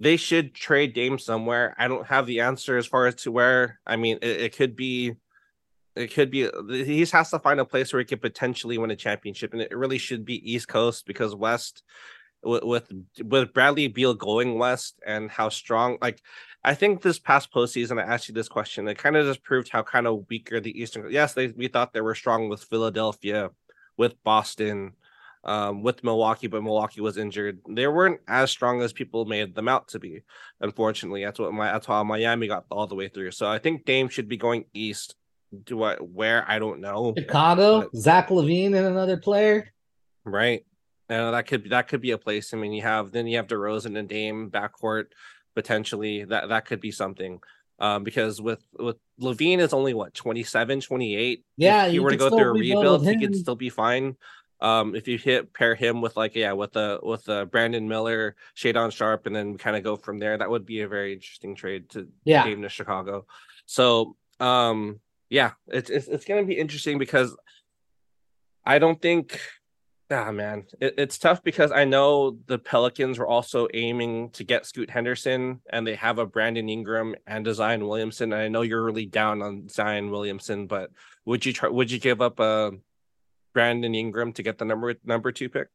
they 0.00 0.16
should 0.16 0.54
trade 0.54 0.94
Dame 0.94 1.18
somewhere. 1.18 1.74
I 1.78 1.88
don't 1.88 2.06
have 2.06 2.26
the 2.26 2.40
answer 2.40 2.76
as 2.76 2.86
far 2.86 3.06
as 3.06 3.16
to 3.16 3.32
where. 3.32 3.80
I 3.86 3.96
mean, 3.96 4.18
it, 4.22 4.40
it 4.40 4.56
could 4.56 4.76
be 4.76 5.14
it 5.96 6.14
could 6.14 6.30
be 6.30 6.48
he 6.70 7.04
has 7.04 7.30
to 7.30 7.38
find 7.40 7.58
a 7.58 7.64
place 7.64 7.92
where 7.92 8.00
he 8.00 8.06
could 8.06 8.22
potentially 8.22 8.78
win 8.78 8.92
a 8.92 8.96
championship 8.96 9.52
and 9.52 9.60
it 9.60 9.76
really 9.76 9.98
should 9.98 10.24
be 10.24 10.52
east 10.52 10.68
coast 10.68 11.06
because 11.06 11.34
west 11.34 11.82
with 12.44 12.62
with, 12.62 12.92
with 13.24 13.52
Bradley 13.52 13.88
Beal 13.88 14.14
going 14.14 14.58
west 14.58 15.00
and 15.04 15.28
how 15.28 15.48
strong 15.48 15.98
like 16.00 16.22
I 16.62 16.74
think 16.74 17.02
this 17.02 17.18
past 17.18 17.52
postseason 17.52 18.00
I 18.00 18.06
asked 18.06 18.28
you 18.28 18.34
this 18.34 18.48
question. 18.48 18.86
It 18.88 18.98
kind 18.98 19.16
of 19.16 19.26
just 19.26 19.42
proved 19.42 19.68
how 19.68 19.82
kind 19.82 20.06
of 20.06 20.26
weaker 20.28 20.60
the 20.60 20.80
Eastern. 20.80 21.10
Yes, 21.10 21.34
they 21.34 21.48
we 21.48 21.68
thought 21.68 21.92
they 21.92 22.00
were 22.00 22.14
strong 22.14 22.48
with 22.48 22.64
Philadelphia, 22.64 23.50
with 23.96 24.22
Boston, 24.22 24.92
um, 25.44 25.82
with 25.82 26.04
Milwaukee, 26.04 26.46
but 26.46 26.62
Milwaukee 26.62 27.00
was 27.00 27.16
injured. 27.16 27.60
They 27.68 27.86
weren't 27.86 28.20
as 28.28 28.50
strong 28.50 28.82
as 28.82 28.92
people 28.92 29.24
made 29.24 29.54
them 29.54 29.68
out 29.68 29.88
to 29.88 29.98
be. 29.98 30.22
Unfortunately, 30.60 31.24
that's 31.24 31.38
what 31.38 31.52
my 31.52 31.72
that's 31.72 31.86
how 31.86 32.02
Miami 32.04 32.48
got 32.48 32.64
all 32.70 32.86
the 32.86 32.94
way 32.94 33.08
through. 33.08 33.30
So 33.30 33.46
I 33.46 33.58
think 33.58 33.84
Dame 33.84 34.08
should 34.08 34.28
be 34.28 34.36
going 34.36 34.64
east. 34.74 35.14
Do 35.64 35.82
I 35.82 35.94
where 35.96 36.44
I 36.48 36.58
don't 36.58 36.80
know. 36.80 37.14
Chicago, 37.16 37.82
but, 37.82 37.96
Zach 37.96 38.28
LaVine, 38.28 38.76
and 38.76 38.86
another 38.86 39.16
player. 39.16 39.72
Right. 40.24 40.64
Uh, 41.08 41.30
that 41.30 41.46
could 41.46 41.70
that 41.70 41.88
could 41.88 42.02
be 42.02 42.10
a 42.10 42.18
place. 42.18 42.52
I 42.52 42.58
mean, 42.58 42.72
you 42.72 42.82
have 42.82 43.12
then 43.12 43.26
you 43.26 43.38
have 43.38 43.46
DeRozan 43.46 43.98
and 43.98 44.08
Dame 44.08 44.50
backcourt 44.50 45.06
potentially. 45.54 46.24
That 46.24 46.50
that 46.50 46.66
could 46.66 46.80
be 46.80 46.90
something. 46.90 47.40
Um, 47.80 48.02
because 48.02 48.42
with 48.42 48.62
with 48.78 48.96
LaVine 49.20 49.60
is 49.60 49.72
only 49.72 49.94
what 49.94 50.12
27, 50.12 50.80
28. 50.80 51.44
Yeah, 51.56 51.86
if 51.86 51.94
you 51.94 52.02
were 52.02 52.10
to 52.10 52.16
go 52.16 52.28
through 52.28 52.40
a 52.40 52.52
rebuild, 52.52 53.06
he 53.06 53.18
could 53.18 53.36
still 53.36 53.56
be 53.56 53.70
fine. 53.70 54.16
Um, 54.60 54.94
if 54.94 55.06
you 55.06 55.18
hit 55.18 55.52
pair 55.52 55.74
him 55.74 56.00
with 56.00 56.16
like 56.16 56.34
yeah, 56.34 56.52
with 56.52 56.72
the 56.72 56.98
with 57.02 57.24
the 57.24 57.46
Brandon 57.46 57.86
Miller, 57.86 58.36
Shaedon 58.56 58.92
Sharpe, 58.92 59.26
and 59.26 59.34
then 59.34 59.56
kind 59.56 59.76
of 59.76 59.84
go 59.84 59.96
from 59.96 60.18
there, 60.18 60.36
that 60.36 60.50
would 60.50 60.66
be 60.66 60.80
a 60.80 60.88
very 60.88 61.12
interesting 61.12 61.54
trade 61.54 61.88
to 61.90 62.08
yeah. 62.24 62.44
game 62.44 62.62
to 62.62 62.68
Chicago. 62.68 63.26
So 63.66 64.16
um, 64.40 65.00
yeah, 65.30 65.52
it's 65.68 65.90
it's, 65.90 66.08
it's 66.08 66.24
gonna 66.24 66.44
be 66.44 66.58
interesting 66.58 66.98
because 66.98 67.36
I 68.64 68.78
don't 68.78 69.00
think 69.00 69.40
Ah 70.10 70.32
man, 70.32 70.64
it, 70.80 70.94
it's 70.96 71.18
tough 71.18 71.42
because 71.44 71.70
I 71.70 71.84
know 71.84 72.38
the 72.46 72.58
Pelicans 72.58 73.18
were 73.18 73.26
also 73.26 73.68
aiming 73.74 74.30
to 74.30 74.44
get 74.44 74.64
Scoot 74.64 74.88
Henderson, 74.88 75.60
and 75.68 75.86
they 75.86 75.96
have 75.96 76.18
a 76.18 76.24
Brandon 76.24 76.66
Ingram 76.70 77.14
and 77.26 77.46
a 77.46 77.52
Zion 77.52 77.86
Williamson. 77.86 78.32
And 78.32 78.40
I 78.40 78.48
know 78.48 78.62
you're 78.62 78.82
really 78.82 79.04
down 79.04 79.42
on 79.42 79.68
Zion 79.68 80.10
Williamson, 80.10 80.66
but 80.66 80.90
would 81.26 81.44
you 81.44 81.52
try? 81.52 81.68
Would 81.68 81.90
you 81.90 81.98
give 81.98 82.22
up 82.22 82.40
a 82.40 82.72
Brandon 83.58 83.92
Ingram 83.92 84.32
to 84.34 84.42
get 84.44 84.56
the 84.58 84.64
number 84.64 84.94
number 85.04 85.32
two 85.32 85.48
pick? 85.48 85.66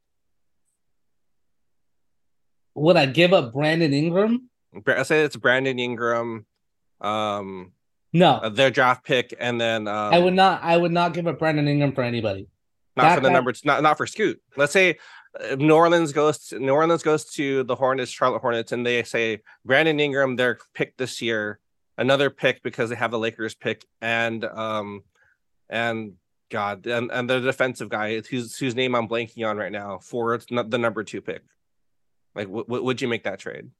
Would 2.75 2.95
I 2.95 3.07
give 3.07 3.33
up 3.33 3.51
Brandon 3.51 3.91
Ingram? 3.91 4.49
I 4.87 5.03
say 5.03 5.23
it's 5.23 5.35
Brandon 5.35 5.77
Ingram. 5.77 6.45
Um, 7.01 7.73
no, 8.13 8.35
uh, 8.35 8.47
their 8.47 8.71
draft 8.71 9.03
pick, 9.03 9.35
and 9.37 9.59
then 9.59 9.89
um, 9.89 10.13
I 10.13 10.19
would 10.19 10.33
not. 10.33 10.63
I 10.63 10.77
would 10.77 10.93
not 10.93 11.13
give 11.13 11.27
up 11.27 11.39
Brandon 11.39 11.67
Ingram 11.67 11.91
for 11.91 12.03
anybody 12.03 12.47
not 12.95 13.03
that, 13.03 13.15
for 13.15 13.21
the 13.21 13.27
that, 13.27 13.33
number, 13.33 13.53
not 13.65 13.83
not 13.83 13.97
for 13.97 14.07
Scoot. 14.07 14.41
Let's 14.55 14.71
say 14.71 14.97
uh, 15.37 15.55
New 15.55 15.75
Orleans 15.75 16.13
goes 16.13 16.37
to, 16.47 16.59
New 16.59 16.71
Orleans 16.71 17.03
goes 17.03 17.25
to 17.31 17.65
the 17.65 17.75
Hornets, 17.75 18.11
Charlotte 18.11 18.39
Hornets, 18.39 18.71
and 18.71 18.85
they 18.85 19.03
say 19.03 19.41
Brandon 19.65 19.99
Ingram, 19.99 20.37
their 20.37 20.57
pick 20.73 20.95
this 20.95 21.21
year, 21.21 21.59
another 21.97 22.29
pick 22.29 22.63
because 22.63 22.89
they 22.89 22.95
have 22.95 23.11
the 23.11 23.19
Lakers 23.19 23.55
pick, 23.55 23.83
and 24.01 24.45
um, 24.45 25.03
and 25.69 26.13
God, 26.53 26.85
and, 26.85 27.11
and 27.11 27.27
the 27.27 27.39
defensive 27.39 27.89
guy 27.89 28.21
whose 28.21 28.55
whose 28.55 28.75
name 28.75 28.93
I'm 28.93 29.07
blanking 29.07 29.49
on 29.49 29.57
right 29.57 29.71
now 29.71 29.97
for 29.97 30.37
the 30.37 30.77
number 30.77 31.03
two 31.03 31.19
pick. 31.19 31.41
Like, 32.35 32.45
w- 32.45 32.63
w- 32.63 32.83
would 32.83 33.01
you 33.01 33.07
make 33.07 33.23
that 33.23 33.39
trade? 33.39 33.71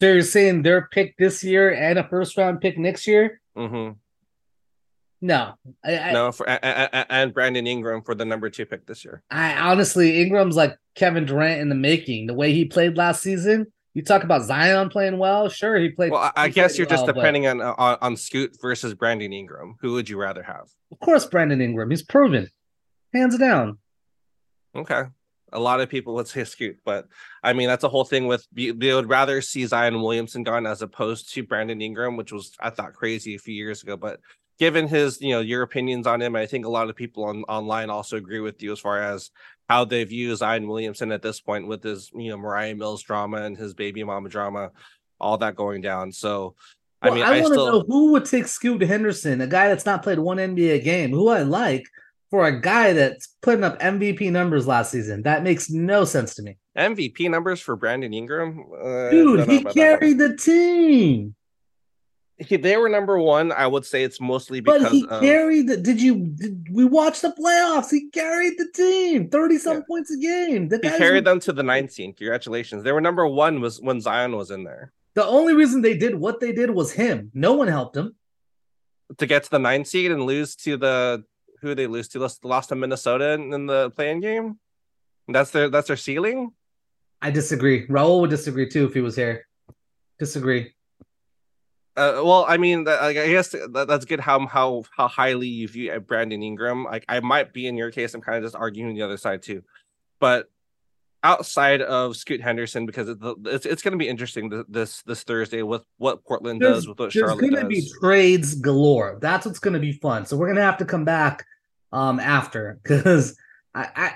So 0.00 0.12
you're 0.12 0.22
saying 0.22 0.62
their 0.62 0.86
pick 0.92 1.16
this 1.16 1.42
year 1.42 1.74
and 1.74 1.98
a 1.98 2.06
first 2.06 2.36
round 2.36 2.60
pick 2.60 2.76
next 2.76 3.06
year? 3.06 3.40
Mm-hmm. 3.56 3.94
No, 5.22 5.54
I, 5.82 5.98
I, 5.98 6.12
no, 6.12 6.30
for 6.30 6.46
and 6.46 7.32
Brandon 7.32 7.66
Ingram 7.66 8.02
for 8.02 8.14
the 8.14 8.26
number 8.26 8.50
two 8.50 8.66
pick 8.66 8.86
this 8.86 9.02
year. 9.04 9.22
I 9.30 9.56
honestly, 9.56 10.20
Ingram's 10.20 10.56
like 10.56 10.76
Kevin 10.94 11.24
Durant 11.24 11.62
in 11.62 11.70
the 11.70 11.74
making. 11.74 12.26
The 12.26 12.34
way 12.34 12.52
he 12.52 12.66
played 12.66 12.98
last 12.98 13.22
season, 13.22 13.72
You 13.94 14.02
talk 14.02 14.22
about 14.22 14.42
Zion 14.44 14.90
playing 14.90 15.18
well. 15.18 15.48
Sure, 15.48 15.76
he 15.78 15.88
played. 15.88 16.12
Well, 16.12 16.30
I, 16.36 16.48
guess 16.48 16.78
you're 16.78 16.86
just 16.86 17.04
well, 17.04 17.14
but 17.14 17.20
depending 17.20 17.46
on, 17.46 17.60
on 17.60 17.98
on 18.00 18.16
Scoot 18.16 18.56
versus 18.60 18.94
Brandon 18.94 19.32
Ingram. 19.32 19.76
Who 19.80 19.94
would 19.94 20.08
you 20.08 20.18
rather 20.18 20.42
have? 20.42 20.68
Of 20.92 21.00
course, 21.00 21.26
Brandon 21.26 21.60
Ingram. 21.60 21.90
He's 21.90 22.02
proven, 22.02 22.48
hands 23.12 23.36
down. 23.38 23.78
Okay. 24.74 25.04
A 25.50 25.58
lot 25.58 25.80
of 25.80 25.88
people 25.88 26.14
would 26.14 26.28
say 26.28 26.44
Scoot, 26.44 26.76
but 26.84 27.08
I 27.42 27.54
mean 27.54 27.68
that's 27.68 27.84
a 27.84 27.88
whole 27.88 28.04
thing 28.04 28.26
with 28.26 28.46
they 28.52 28.72
would 28.72 29.08
rather 29.08 29.40
see 29.40 29.64
Zion 29.64 30.02
Williamson 30.02 30.42
gone 30.42 30.66
as 30.66 30.82
opposed 30.82 31.32
to 31.32 31.42
Brandon 31.42 31.80
Ingram, 31.80 32.18
which 32.18 32.32
was 32.32 32.54
I 32.60 32.68
thought 32.68 32.92
crazy 32.92 33.34
a 33.34 33.38
few 33.38 33.54
years 33.54 33.82
ago. 33.82 33.96
But 33.96 34.20
given 34.58 34.88
his, 34.88 35.20
you 35.20 35.30
know, 35.30 35.40
your 35.40 35.62
opinions 35.62 36.06
on 36.06 36.20
him, 36.20 36.34
I 36.36 36.46
think 36.46 36.66
a 36.66 36.70
lot 36.70 36.90
of 36.90 36.96
people 36.96 37.24
on 37.24 37.44
online 37.44 37.90
also 37.90 38.16
agree 38.16 38.40
with 38.40 38.62
you 38.62 38.72
as 38.72 38.80
far 38.80 39.00
as 39.02 39.30
how 39.68 39.84
they've 39.84 40.10
used 40.10 40.40
Zion 40.40 40.66
Williamson 40.66 41.12
at 41.12 41.22
this 41.22 41.40
point 41.40 41.68
with 41.68 41.82
his, 41.82 42.10
you 42.14 42.30
know, 42.30 42.38
Moriah 42.38 42.74
Mills 42.74 43.02
drama 43.02 43.42
and 43.42 43.56
his 43.56 43.74
baby 43.74 44.02
mama 44.02 44.28
drama, 44.28 44.72
all 45.20 45.38
that 45.38 45.56
going 45.56 45.80
down. 45.80 46.10
So, 46.10 46.54
Well, 47.02 47.12
I 47.12 47.14
mean, 47.14 47.24
I, 47.24 47.38
I, 47.38 47.40
want 47.40 47.54
to 47.54 47.54
still 47.54 47.72
know 47.72 47.84
who 47.86 48.12
would 48.12 48.24
take 48.24 48.46
Scoot 48.46 48.82
Henderson, 48.82 49.40
a 49.40 49.46
guy 49.46 49.68
that's 49.68 49.86
not 49.86 50.02
played 50.02 50.18
one 50.18 50.38
NBA 50.38 50.82
game, 50.82 51.10
who 51.10 51.28
I 51.28 51.42
like, 51.42 51.86
for 52.30 52.46
a 52.46 52.60
guy 52.60 52.92
that's 52.92 53.36
putting 53.42 53.64
up 53.64 53.78
MVP 53.80 54.32
numbers 54.32 54.66
last 54.66 54.90
season. 54.90 55.22
That 55.22 55.42
makes 55.42 55.70
no 55.70 56.04
sense 56.04 56.34
to 56.36 56.42
me. 56.42 56.58
MVP 56.76 57.30
numbers 57.30 57.60
for 57.60 57.76
Brandon 57.76 58.12
Ingram. 58.12 58.64
Uh, 58.72 59.10
Dude, 59.10 59.48
he 59.48 59.60
about 59.60 59.62
that 59.62 59.64
one. 59.64 59.74
carried 59.74 60.18
the 60.18 60.36
team. 60.36 61.34
He- 62.38 62.56
they 62.56 62.76
were 62.76 62.88
number 62.88 63.18
one. 63.18 63.50
I 63.52 63.66
would 63.66 63.84
say 63.84 64.04
it's 64.04 64.20
mostly 64.20 64.60
because 64.60 64.82
But 64.84 64.92
he 64.92 65.06
of, 65.08 65.20
carried 65.20 65.68
the. 65.68 65.76
Did 65.76 66.00
you? 66.00 66.26
Did, 66.26 66.68
we 66.72 66.84
watched 66.84 67.22
the 67.22 67.30
playoffs. 67.30 67.90
He 67.90 68.10
carried 68.10 68.54
the 68.58 68.68
team, 68.72 69.28
thirty 69.28 69.58
some 69.58 69.78
Yeah. 69.78 69.82
points 69.88 70.10
a 70.12 70.16
game. 70.18 70.68
The 70.68 70.76
he 70.82 70.88
carried 70.88 71.24
were- 71.24 71.30
them 71.32 71.40
to 71.40 71.52
the 71.52 71.62
ninth 71.64 71.92
seed. 71.92 72.16
Congratulations. 72.16 72.84
They 72.84 72.92
were 72.92 73.00
number 73.00 73.26
one 73.26 73.60
was 73.60 73.80
when 73.80 74.00
Zion 74.00 74.36
was 74.36 74.50
in 74.52 74.62
there. 74.64 74.92
The 75.14 75.24
only 75.26 75.54
reason 75.54 75.82
they 75.82 75.96
did 75.96 76.14
what 76.14 76.38
they 76.38 76.52
did 76.52 76.70
was 76.70 76.92
him. 76.92 77.30
No 77.34 77.54
one 77.54 77.66
helped 77.66 77.96
him. 77.96 78.14
To 79.16 79.26
get 79.26 79.42
to 79.44 79.50
the 79.50 79.58
ninth 79.58 79.88
seed 79.88 80.12
and 80.12 80.22
lose 80.22 80.54
to 80.56 80.76
the 80.76 81.24
who 81.60 81.74
they 81.74 81.88
lose 81.88 82.06
to 82.08 82.20
lost, 82.20 82.44
lost 82.44 82.68
to 82.68 82.76
Minnesota 82.76 83.32
in, 83.32 83.52
in 83.52 83.66
the 83.66 83.90
play-in 83.90 84.20
game. 84.20 84.60
That's 85.26 85.50
their 85.50 85.68
that's 85.70 85.88
their 85.88 85.96
ceiling. 85.96 86.52
I 87.20 87.32
disagree. 87.32 87.88
Raul 87.88 88.20
would 88.20 88.30
disagree 88.30 88.68
too 88.68 88.86
if 88.86 88.94
he 88.94 89.00
was 89.00 89.16
here. 89.16 89.44
Disagree. 90.20 90.72
Uh, 91.98 92.22
well, 92.24 92.44
I 92.46 92.56
mean, 92.56 92.84
like, 92.84 93.16
I 93.16 93.28
guess 93.28 93.48
that, 93.48 93.86
that's 93.88 94.04
good. 94.04 94.20
How 94.20 94.46
how 94.46 94.84
how 94.96 95.08
highly 95.08 95.48
you 95.48 95.66
view 95.66 95.98
Brandon 96.00 96.42
Ingram. 96.42 96.84
Like 96.84 97.04
I 97.08 97.18
might 97.20 97.52
be 97.52 97.66
in 97.66 97.76
your 97.76 97.90
case. 97.90 98.14
I'm 98.14 98.20
kind 98.20 98.38
of 98.38 98.44
just 98.44 98.54
arguing 98.54 98.94
the 98.94 99.02
other 99.02 99.16
side 99.16 99.42
too, 99.42 99.64
but 100.20 100.48
outside 101.24 101.82
of 101.82 102.16
Scoot 102.16 102.40
Henderson, 102.40 102.86
because 102.86 103.08
it, 103.08 103.18
it's 103.44 103.66
it's 103.66 103.82
going 103.82 103.92
to 103.92 103.98
be 103.98 104.08
interesting 104.08 104.64
this 104.68 105.02
this 105.02 105.24
Thursday 105.24 105.62
with 105.62 105.82
what 105.96 106.24
Portland 106.24 106.60
There's, 106.60 106.76
does 106.76 106.88
with 106.88 106.98
what 106.98 107.12
there's 107.12 107.28
Charlotte 107.28 107.40
gonna 107.40 107.62
does. 107.62 107.68
be 107.68 107.92
trades 108.00 108.54
galore. 108.54 109.18
That's 109.20 109.46
what's 109.46 109.58
gonna 109.58 109.80
be 109.80 109.92
fun. 109.92 110.26
So 110.26 110.36
we're 110.36 110.48
gonna 110.48 110.62
have 110.62 110.78
to 110.78 110.84
come 110.84 111.04
back 111.04 111.44
um 111.92 112.20
after 112.20 112.78
because 112.84 113.36
I, 113.74 113.88
I 113.96 114.14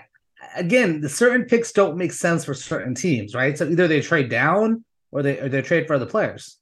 again 0.56 1.00
the 1.00 1.08
certain 1.08 1.46
picks 1.46 1.72
don't 1.72 1.96
make 1.96 2.12
sense 2.12 2.44
for 2.44 2.54
certain 2.54 2.94
teams, 2.94 3.34
right? 3.34 3.56
So 3.56 3.68
either 3.68 3.88
they 3.88 4.00
trade 4.00 4.28
down 4.28 4.84
or 5.10 5.22
they 5.22 5.38
or 5.38 5.48
they 5.48 5.62
trade 5.62 5.86
for 5.86 5.94
other 5.94 6.06
players. 6.06 6.58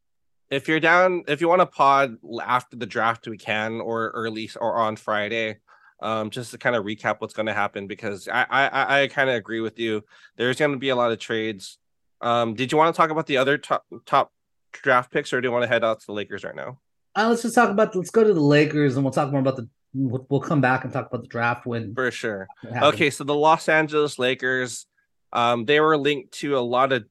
If 0.51 0.69
you're 0.69 0.81
down, 0.81 1.25
if 1.29 1.41
you 1.41 1.49
want 1.49 1.61
to 1.61 1.67
pod 1.67 2.17
after 2.45 2.77
the 2.77 2.87
draft, 2.87 3.27
we 3.27 3.39
can, 3.39 3.81
or 3.81 4.11
early 4.11 4.51
or 4.61 4.77
on 4.77 4.97
Friday, 4.97 5.59
um, 6.03 6.31
just 6.31 6.51
to 6.51 6.59
kind 6.59 6.75
of 6.75 6.85
recap 6.85 7.17
what's 7.21 7.35
going 7.35 7.47
to 7.47 7.55
happen 7.55 7.87
because 7.87 8.29
I 8.29 8.47
I, 8.51 9.03
I 9.03 9.07
kind 9.09 9.31
of 9.31 9.37
agree 9.37 9.61
with 9.61 9.79
you. 9.79 10.05
There's 10.37 10.59
going 10.59 10.73
to 10.73 10.79
be 10.79 10.89
a 10.89 10.97
lot 10.97 11.13
of 11.13 11.19
trades. 11.19 11.79
Um, 12.21 12.55
did 12.55 12.73
you 12.73 12.79
want 12.79 12.95
to 12.95 12.97
talk 12.97 13.11
about 13.11 13.27
the 13.27 13.37
other 13.37 13.59
top 13.59 13.87
top 14.07 14.33
draft 14.73 15.13
picks, 15.13 15.33
or 15.33 15.41
do 15.41 15.49
you 15.49 15.53
want 15.53 15.63
to 15.63 15.69
head 15.69 15.85
out 15.85 16.01
to 16.01 16.07
the 16.07 16.13
Lakers 16.13 16.45
right 16.45 16.57
now? 16.57 16.81
Uh, 17.17 17.29
let's 17.29 17.43
just 17.43 17.55
talk 17.55 17.71
about 17.71 17.95
let's 17.95 18.11
go 18.11 18.25
to 18.25 18.35
the 18.35 18.41
Lakers 18.41 18.97
and 18.97 19.05
we'll 19.05 19.13
talk 19.13 19.31
more 19.31 19.41
about 19.41 19.57
the 19.57 19.69
we'll, 19.95 20.27
we'll 20.29 20.41
come 20.41 20.61
back 20.61 20.85
and 20.85 20.93
talk 20.93 21.07
about 21.07 21.23
the 21.23 21.29
draft 21.29 21.67
when 21.67 21.95
For 21.95 22.11
sure. 22.11 22.49
Okay, 22.83 23.11
so 23.11 23.25
the 23.25 23.35
Los 23.35 23.69
Angeles 23.69 24.19
Lakers, 24.19 24.87
um, 25.33 25.65
they 25.65 25.81
were 25.81 25.97
linked 25.97 26.33
to 26.41 26.57
a 26.57 26.61
lot 26.61 26.93
of 26.93 27.05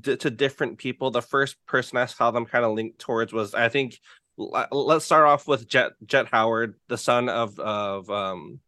d- 0.00 0.16
to 0.16 0.30
different 0.30 0.78
people. 0.78 1.10
The 1.10 1.22
first 1.22 1.56
person 1.66 1.98
I 1.98 2.06
saw 2.06 2.30
them 2.30 2.46
kind 2.46 2.64
of 2.64 2.72
linked 2.72 2.98
towards 2.98 3.32
was 3.32 3.54
I 3.54 3.68
think 3.68 3.98
l- 4.38 4.66
let's 4.70 5.04
start 5.04 5.26
off 5.26 5.46
with 5.46 5.68
Jett 5.68 5.92
Jett 6.04 6.26
Howard, 6.26 6.74
the 6.88 6.98
son 6.98 7.28
of 7.28 7.58
of 7.58 8.10
um 8.10 8.60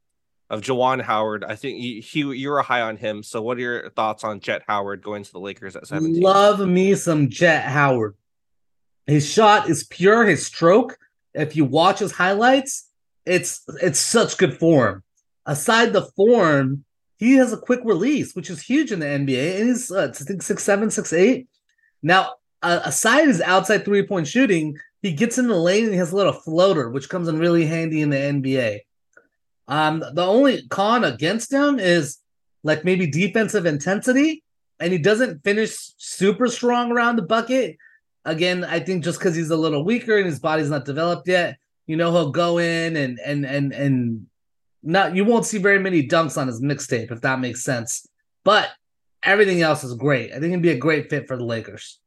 of 0.50 0.60
Juwan 0.60 1.00
Howard. 1.00 1.44
I 1.44 1.56
think 1.56 1.80
you, 1.80 2.02
he 2.02 2.20
you 2.20 2.50
were 2.50 2.62
high 2.62 2.82
on 2.82 2.96
him. 2.96 3.22
So 3.22 3.42
what 3.42 3.56
are 3.58 3.60
your 3.60 3.90
thoughts 3.90 4.24
on 4.24 4.40
Jett 4.40 4.62
Howard 4.66 5.02
going 5.02 5.24
to 5.24 5.32
the 5.32 5.40
Lakers 5.40 5.76
at 5.76 5.86
17? 5.86 6.22
Love 6.22 6.60
me 6.60 6.94
some 6.94 7.28
Jett 7.28 7.64
Howard. 7.64 8.14
His 9.06 9.30
shot 9.30 9.68
is 9.68 9.84
pure. 9.84 10.24
His 10.24 10.46
stroke, 10.46 10.98
if 11.34 11.56
you 11.56 11.64
watch 11.64 11.98
his 11.98 12.12
highlights, 12.12 12.88
it's 13.26 13.62
it's 13.82 13.98
such 13.98 14.38
good 14.38 14.58
form. 14.58 15.02
Aside 15.46 15.92
the 15.92 16.06
form, 16.16 16.84
he 17.24 17.36
has 17.36 17.54
a 17.54 17.56
quick 17.56 17.80
release, 17.84 18.34
which 18.34 18.50
is 18.50 18.60
huge 18.60 18.92
in 18.92 18.98
the 18.98 19.06
NBA. 19.06 19.58
And 19.58 19.68
he's 19.68 19.90
uh, 19.90 20.10
I 20.10 20.24
think 20.24 20.42
six 20.42 20.62
seven, 20.62 20.90
six 20.90 21.12
eight. 21.12 21.48
Now, 22.02 22.34
uh, 22.62 22.80
aside 22.84 23.26
his 23.28 23.40
outside 23.40 23.84
three 23.84 24.06
point 24.06 24.26
shooting, 24.26 24.76
he 25.00 25.12
gets 25.12 25.38
in 25.38 25.48
the 25.48 25.56
lane 25.56 25.84
and 25.84 25.92
he 25.92 25.98
has 25.98 26.12
a 26.12 26.16
little 26.16 26.34
floater, 26.34 26.90
which 26.90 27.08
comes 27.08 27.28
in 27.28 27.38
really 27.38 27.64
handy 27.64 28.02
in 28.02 28.10
the 28.10 28.16
NBA. 28.16 28.80
Um, 29.68 30.04
the 30.12 30.24
only 30.24 30.66
con 30.68 31.04
against 31.04 31.50
him 31.50 31.78
is 31.78 32.18
like 32.62 32.84
maybe 32.84 33.06
defensive 33.06 33.64
intensity, 33.64 34.44
and 34.78 34.92
he 34.92 34.98
doesn't 34.98 35.42
finish 35.44 35.74
super 35.96 36.48
strong 36.48 36.92
around 36.92 37.16
the 37.16 37.22
bucket. 37.22 37.78
Again, 38.26 38.64
I 38.64 38.80
think 38.80 39.02
just 39.02 39.18
because 39.18 39.34
he's 39.34 39.50
a 39.50 39.56
little 39.56 39.82
weaker 39.82 40.18
and 40.18 40.26
his 40.26 40.40
body's 40.40 40.70
not 40.70 40.84
developed 40.84 41.26
yet, 41.26 41.56
you 41.86 41.96
know, 41.96 42.10
he'll 42.12 42.32
go 42.32 42.58
in 42.58 42.96
and 42.96 43.18
and 43.18 43.46
and 43.46 43.72
and 43.72 44.26
not 44.84 45.16
you 45.16 45.24
won't 45.24 45.46
see 45.46 45.58
very 45.58 45.78
many 45.78 46.06
dunks 46.06 46.38
on 46.38 46.46
his 46.46 46.60
mixtape 46.60 47.10
if 47.10 47.20
that 47.22 47.40
makes 47.40 47.64
sense. 47.64 48.06
But 48.44 48.70
everything 49.22 49.62
else 49.62 49.82
is 49.84 49.94
great. 49.94 50.30
I 50.30 50.34
think 50.34 50.52
it'd 50.52 50.62
be 50.62 50.70
a 50.70 50.76
great 50.76 51.10
fit 51.10 51.26
for 51.26 51.36
the 51.36 51.44
Lakers. 51.44 51.98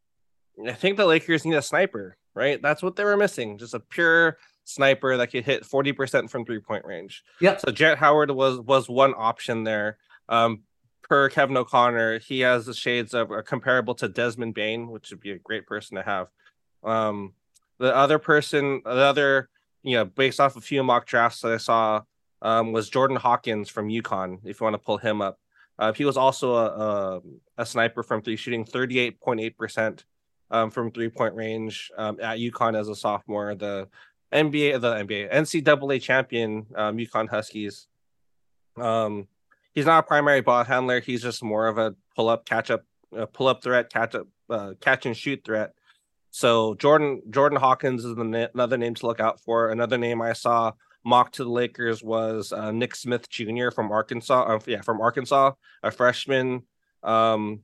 I 0.66 0.74
think 0.74 0.98
the 0.98 1.06
Lakers 1.06 1.46
need 1.46 1.56
a 1.56 1.62
sniper, 1.62 2.18
right? 2.34 2.62
That's 2.62 2.82
what 2.82 2.96
they 2.96 3.04
were 3.04 3.18
missing. 3.18 3.58
Just 3.58 3.74
a 3.74 3.80
pure 3.80 4.38
sniper 4.64 5.18
that 5.18 5.28
could 5.28 5.46
hit 5.46 5.64
40% 5.64 6.30
from 6.30 6.46
three 6.46 6.60
point 6.60 6.86
range. 6.86 7.24
Yep. 7.42 7.62
So 7.62 7.72
Jett 7.72 7.98
Howard 7.98 8.32
was 8.32 8.60
was 8.60 8.90
one 8.90 9.14
option 9.18 9.64
there. 9.64 9.98
Um, 10.30 10.64
per 11.04 11.30
Kevin 11.30 11.58
O'Connor, 11.58 12.20
he 12.20 12.42
has 12.42 12.66
the 12.66 12.74
shades 12.74 13.14
of 13.14 13.32
uh, 13.32 13.42
comparable 13.42 13.96
to 13.96 14.08
Desmond 14.08 14.54
Bane, 14.54 14.90
which 14.90 15.10
would 15.10 15.22
be 15.22 15.32
a 15.32 15.40
great 15.40 15.66
person 15.66 15.96
to 15.96 16.04
have. 16.04 16.28
Um, 16.84 17.34
the 17.80 17.96
other 17.96 18.20
person, 18.20 18.82
the 18.84 18.92
other, 18.92 19.50
you 19.84 19.96
know, 19.96 20.06
based 20.06 20.40
off 20.40 20.58
a 20.58 20.62
few 20.62 20.84
mock 20.84 21.06
drafts 21.06 21.42
that 21.42 21.54
I 21.54 21.58
saw, 21.58 22.02
um, 22.42 22.72
was 22.72 22.90
Jordan 22.90 23.18
Hawkins 23.18 23.70
from 23.70 23.90
UConn. 23.90 24.40
If 24.44 24.60
you 24.60 24.64
want 24.64 24.76
to 24.76 24.80
pull 24.80 24.98
him 24.98 25.22
up, 25.22 25.40
uh, 25.80 25.94
he 25.94 26.06
was 26.06 26.18
also 26.18 26.56
a, 26.56 26.66
a 26.66 27.22
a 27.60 27.66
sniper 27.66 28.04
from 28.04 28.22
three, 28.22 28.36
shooting 28.36 28.66
thirty 28.66 29.00
eight 29.00 29.20
point 29.20 29.40
eight 29.40 29.58
percent 29.58 30.06
um, 30.50 30.72
from 30.72 30.92
three 30.92 31.10
point 31.10 31.36
range 31.36 31.92
um, 31.98 32.20
at 32.22 32.40
UConn 32.40 32.80
as 32.80 32.90
a 32.90 32.96
sophomore. 32.96 33.56
The 33.56 33.88
NBA, 34.34 34.82
the 34.82 34.94
NBA, 34.96 35.34
NCAA 35.34 36.02
champion, 36.02 36.66
um, 36.76 36.98
UConn 36.98 37.30
Huskies. 37.30 37.88
Um, 38.76 39.28
he's 39.74 39.86
not 39.86 40.00
a 40.00 40.08
primary 40.08 40.42
ball 40.42 40.64
handler. 40.64 41.00
He's 41.00 41.22
just 41.22 41.44
more 41.44 41.68
of 41.68 41.78
a 41.78 41.96
pull 42.16 42.30
up, 42.30 42.46
catch 42.46 42.70
up, 42.72 42.84
uh, 43.16 43.26
pull 43.28 43.48
up 43.48 43.64
threat, 43.64 43.92
catch 43.92 44.16
up, 44.16 44.28
uh, 44.50 44.74
catch 44.82 45.06
and 45.06 45.16
shoot 45.16 45.44
threat. 45.46 45.74
So 46.32 46.76
Jordan 46.76 47.22
Jordan 47.30 47.60
Hawkins 47.60 48.04
is 48.04 48.18
another 48.18 48.78
name 48.78 48.96
to 48.96 49.06
look 49.06 49.20
out 49.20 49.40
for. 49.40 49.70
Another 49.70 49.98
name 49.98 50.22
I 50.22 50.34
saw 50.34 50.74
mocked 51.04 51.36
to 51.36 51.44
the 51.44 51.50
Lakers 51.50 52.04
was 52.04 52.52
uh, 52.52 52.72
Nick 52.72 52.96
Smith 52.96 53.30
Jr. 53.30 53.70
from 53.74 53.92
Arkansas. 53.92 54.44
Uh, 54.44 54.60
yeah, 54.66 54.82
from 54.82 55.02
Arkansas, 55.02 55.54
a 55.84 55.92
freshman. 55.92 56.64
Um, 57.04 57.62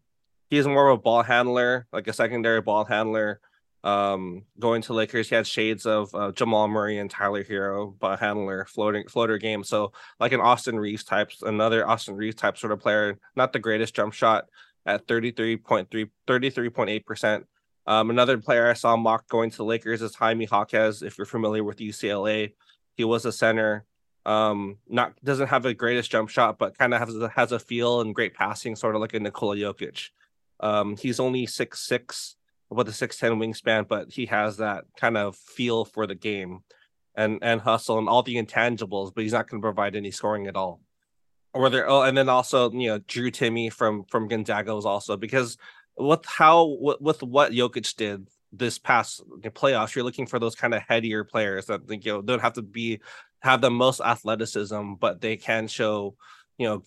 he's 0.49 0.67
more 0.67 0.89
of 0.89 0.99
a 0.99 1.01
ball 1.01 1.23
handler, 1.23 1.87
like 1.91 2.07
a 2.07 2.13
secondary 2.13 2.61
ball 2.61 2.85
handler. 2.85 3.39
Um, 3.83 4.43
going 4.59 4.81
to 4.83 4.93
Lakers, 4.93 5.27
he 5.27 5.35
had 5.35 5.45
shades 5.45 5.85
of 5.85 6.13
uh, 6.15 6.31
Jamal 6.31 6.69
Murray 6.69 6.99
and 6.99 7.11
Tyler 7.11 7.43
Herro, 7.43 7.97
ball 7.99 8.15
handler, 8.15 8.65
floating 8.65 9.07
floater 9.09 9.37
game. 9.37 9.63
So 9.63 9.91
like 10.21 10.31
an 10.31 10.39
Austin 10.39 10.79
Reaves 10.79 11.03
type, 11.03 11.31
another 11.41 11.85
Austin 11.87 12.15
Reaves 12.15 12.35
type 12.35 12.57
sort 12.57 12.71
of 12.71 12.79
player. 12.79 13.19
Not 13.35 13.51
the 13.51 13.59
greatest 13.59 13.93
jump 13.93 14.13
shot 14.13 14.45
at 14.85 15.05
33.3, 15.07 16.09
33.8 16.27 17.05
percent. 17.05 17.45
Um, 17.85 18.09
another 18.09 18.37
player 18.37 18.69
I 18.69 18.73
saw 18.73 18.95
mock 18.95 19.27
going 19.27 19.49
to 19.51 19.57
the 19.57 19.65
Lakers 19.65 20.01
is 20.01 20.15
Jaime 20.15 20.47
Jaquez. 20.49 21.01
If 21.01 21.17
you're 21.17 21.25
familiar 21.25 21.63
with 21.63 21.77
UCLA, 21.77 22.53
he 22.95 23.03
was 23.03 23.25
a 23.25 23.31
center. 23.31 23.85
Um, 24.25 24.77
not 24.87 25.13
doesn't 25.23 25.49
have 25.49 25.63
the 25.63 25.73
greatest 25.73 26.11
jump 26.11 26.29
shot, 26.29 26.57
but 26.57 26.77
kind 26.77 26.93
of 26.93 26.99
has 26.99 27.15
a, 27.15 27.29
has 27.29 27.51
a 27.51 27.59
feel 27.59 28.01
and 28.01 28.15
great 28.15 28.33
passing, 28.33 28.75
sort 28.75 28.95
of 28.95 29.01
like 29.01 29.13
a 29.13 29.19
Nikola 29.19 29.57
Jokic. 29.57 30.09
Um, 30.59 30.95
he's 30.95 31.19
only 31.19 31.45
six 31.45 31.81
six 31.81 32.35
with 32.69 32.87
a 32.87 32.93
six 32.93 33.17
ten 33.17 33.33
wingspan, 33.33 33.87
but 33.87 34.11
he 34.11 34.25
has 34.27 34.57
that 34.57 34.85
kind 34.97 35.17
of 35.17 35.35
feel 35.35 35.83
for 35.83 36.07
the 36.07 36.15
game 36.15 36.63
and 37.15 37.39
and 37.41 37.61
hustle 37.61 37.99
and 37.99 38.07
all 38.07 38.23
the 38.23 38.35
intangibles, 38.35 39.13
but 39.13 39.23
he's 39.23 39.33
not 39.33 39.49
going 39.49 39.61
to 39.61 39.65
provide 39.65 39.95
any 39.95 40.11
scoring 40.11 40.47
at 40.47 40.55
all. 40.55 40.81
Or 41.53 41.69
there, 41.69 41.87
oh, 41.87 42.01
and 42.01 42.17
then 42.17 42.29
also 42.29 42.71
you 42.71 42.89
know 42.89 42.99
Drew 42.99 43.29
Timme 43.29 43.71
from 43.71 44.05
from 44.05 44.27
Gonzaga 44.27 44.73
was 44.73 44.85
also 44.85 45.17
because 45.17 45.57
with 45.97 46.25
how 46.25 46.77
with, 46.79 47.01
with 47.01 47.23
what 47.23 47.51
Jokic 47.51 47.95
did 47.95 48.27
this 48.55 48.77
past 48.77 49.21
playoffs, 49.41 49.95
you're 49.95 50.05
looking 50.05 50.27
for 50.27 50.39
those 50.39 50.55
kind 50.55 50.73
of 50.73 50.81
headier 50.87 51.23
players 51.23 51.65
that 51.65 51.87
think 51.87 52.05
you 52.05 52.13
know 52.13 52.21
don't 52.21 52.41
have 52.41 52.53
to 52.53 52.61
be 52.61 53.01
have 53.41 53.61
the 53.61 53.71
most 53.71 53.99
athleticism, 53.99 54.93
but 54.93 55.19
they 55.19 55.35
can 55.35 55.67
show 55.67 56.15
you 56.57 56.67
know 56.67 56.83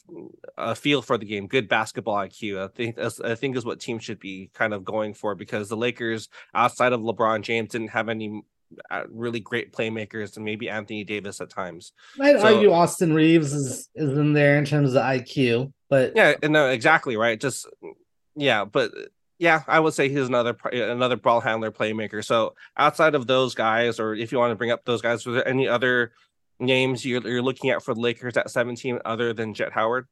a 0.57 0.75
feel 0.75 1.03
for 1.03 1.19
the 1.19 1.27
game, 1.27 1.49
good 1.49 1.69
basketball 1.69 2.17
IQ. 2.17 2.65
I 2.65 2.69
think 2.69 2.99
I 3.25 3.35
think 3.35 3.57
is 3.57 3.65
what 3.65 3.81
teams 3.81 4.05
should 4.05 4.21
be 4.21 4.51
kind 4.55 4.73
of 4.73 4.85
going 4.85 5.15
for 5.15 5.35
because 5.35 5.69
the 5.69 5.77
Lakers, 5.77 6.29
outside 6.55 6.93
of 6.93 7.01
LeBron 7.01 7.43
James, 7.43 7.71
didn't 7.71 7.89
have 7.89 8.09
any 8.09 8.43
uh, 8.91 9.03
really 9.11 9.41
great 9.41 9.73
playmakers 9.73 10.37
and 10.37 10.45
maybe 10.45 10.69
Anthony 10.69 11.05
Davis 11.05 11.41
at 11.41 11.51
times. 11.51 11.93
I'd 12.21 12.41
so, 12.41 12.55
argue 12.55 12.73
Austin 12.73 13.13
Reaves 13.13 13.53
is 13.53 13.89
is 13.95 14.17
in 14.17 14.33
there 14.33 14.57
in 14.59 14.65
terms 14.65 14.95
of 14.95 15.03
IQ, 15.03 15.73
but 15.89 16.13
yeah, 16.15 16.35
no, 16.45 16.69
exactly 16.69 17.17
right. 17.17 17.41
Just 17.41 17.67
yeah, 18.37 18.65
but 18.65 18.93
yeah, 19.39 19.63
I 19.67 19.81
would 19.81 19.95
say 19.95 20.09
he's 20.09 20.27
another 20.27 20.57
another 20.73 21.17
ball 21.17 21.41
handler 21.41 21.71
playmaker. 21.71 22.25
So 22.25 22.55
outside 22.77 23.15
of 23.15 23.27
those 23.27 23.55
guys, 23.55 24.01
or 24.01 24.15
if 24.15 24.33
you 24.33 24.39
want 24.39 24.53
to 24.53 24.57
bring 24.57 24.71
up 24.71 24.85
those 24.85 25.03
guys, 25.03 25.27
was 25.27 25.37
there 25.37 25.49
any 25.49 25.69
other 25.69 26.13
names 26.59 27.05
you're, 27.05 27.27
you're 27.27 27.43
looking 27.43 27.71
at 27.71 27.83
for 27.83 27.95
the 27.95 28.01
Lakers 28.01 28.37
at 28.37 28.51
17 28.51 29.01
other 29.05 29.33
than 29.33 29.55
Jett 29.55 29.73
Howard? 29.73 30.07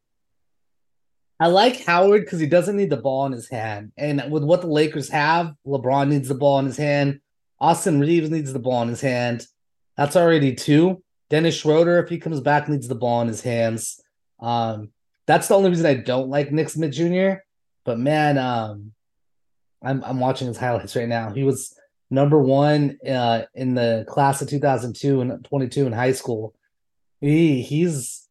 I 1.40 1.48
like 1.48 1.84
Howard 1.84 2.22
because 2.22 2.38
he 2.38 2.46
doesn't 2.46 2.76
need 2.76 2.90
the 2.90 2.96
ball 2.96 3.26
in 3.26 3.32
his 3.32 3.48
hand. 3.48 3.92
And 3.96 4.30
with 4.30 4.44
what 4.44 4.60
the 4.60 4.68
Lakers 4.68 5.08
have, 5.08 5.54
LeBron 5.66 6.08
needs 6.08 6.28
the 6.28 6.34
ball 6.34 6.58
in 6.60 6.66
his 6.66 6.76
hand. 6.76 7.20
Austin 7.58 8.00
Reaves 8.00 8.30
needs 8.30 8.52
the 8.52 8.58
ball 8.58 8.82
in 8.82 8.88
his 8.88 9.00
hand. 9.00 9.46
That's 9.96 10.16
already 10.16 10.54
two. 10.54 11.02
Dennis 11.30 11.56
Schroeder, 11.56 11.98
if 11.98 12.08
he 12.08 12.18
comes 12.18 12.40
back, 12.40 12.68
needs 12.68 12.88
the 12.88 12.94
ball 12.94 13.22
in 13.22 13.28
his 13.28 13.42
hands. 13.42 14.00
Um, 14.40 14.90
that's 15.26 15.48
the 15.48 15.54
only 15.54 15.70
reason 15.70 15.86
I 15.86 15.94
don't 15.94 16.28
like 16.28 16.52
Nick 16.52 16.68
Smith 16.68 16.92
Jr. 16.92 17.40
But 17.84 17.98
man, 17.98 18.38
um, 18.38 18.93
I'm 19.84 20.02
I'm 20.04 20.20
watching 20.20 20.48
his 20.48 20.56
highlights 20.56 20.96
right 20.96 21.08
now. 21.08 21.30
He 21.30 21.44
was 21.44 21.78
number 22.10 22.38
one 22.38 22.98
uh, 23.08 23.42
in 23.54 23.74
the 23.74 24.04
class 24.08 24.40
of 24.40 24.48
2002 24.48 25.20
and 25.20 25.44
22 25.44 25.86
in 25.86 25.92
high 25.92 26.12
school. 26.12 26.54
He 27.20 27.62
he's 27.62 28.28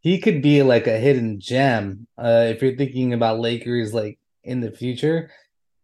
he 0.00 0.18
could 0.18 0.42
be 0.42 0.62
like 0.62 0.86
a 0.86 0.98
hidden 0.98 1.40
gem 1.40 2.06
uh, 2.18 2.46
if 2.48 2.62
you're 2.62 2.76
thinking 2.76 3.12
about 3.12 3.40
Lakers 3.40 3.94
like 3.94 4.18
in 4.44 4.60
the 4.60 4.70
future. 4.70 5.30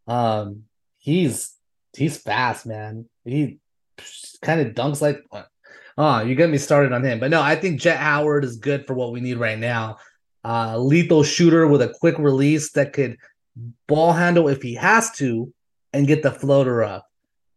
Um, 0.06 0.64
he's 0.98 1.54
he's 1.96 2.18
fast, 2.18 2.66
man. 2.66 3.08
He 3.24 3.58
kind 4.40 4.60
of 4.60 4.74
dunks 4.74 5.00
like. 5.00 5.24
Oh, 5.98 6.22
you 6.22 6.34
get 6.34 6.48
me 6.48 6.56
started 6.56 6.94
on 6.94 7.04
him, 7.04 7.20
but 7.20 7.30
no, 7.30 7.42
I 7.42 7.54
think 7.54 7.78
Jett 7.78 7.98
Howard 7.98 8.44
is 8.44 8.56
good 8.56 8.86
for 8.86 8.94
what 8.94 9.12
we 9.12 9.20
need 9.20 9.36
right 9.36 9.58
now. 9.58 9.98
Uh, 10.42 10.78
lethal 10.78 11.22
shooter 11.22 11.66
with 11.66 11.82
a 11.82 11.92
quick 12.00 12.18
release 12.18 12.72
that 12.72 12.94
could 12.94 13.18
ball 13.86 14.12
handle 14.12 14.48
if 14.48 14.62
he 14.62 14.74
has 14.74 15.10
to 15.12 15.52
and 15.92 16.06
get 16.06 16.22
the 16.22 16.30
floater 16.30 16.82
up. 16.82 17.08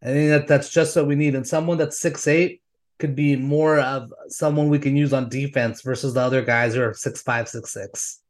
I 0.01 0.07
think 0.07 0.29
that 0.29 0.47
that's 0.47 0.69
just 0.69 0.95
what 0.95 1.07
we 1.07 1.15
need. 1.15 1.35
And 1.35 1.47
someone 1.47 1.77
that's 1.77 1.99
six 1.99 2.27
eight 2.27 2.61
could 2.99 3.15
be 3.15 3.35
more 3.35 3.79
of 3.79 4.13
someone 4.27 4.69
we 4.69 4.79
can 4.79 4.95
use 4.95 5.13
on 5.13 5.29
defense 5.29 5.81
versus 5.81 6.13
the 6.13 6.21
other 6.21 6.43
guys 6.43 6.75
who 6.75 6.81
are 6.81 6.93
six 6.93 7.21
five, 7.21 7.49
six 7.49 7.73
six. 7.73 8.21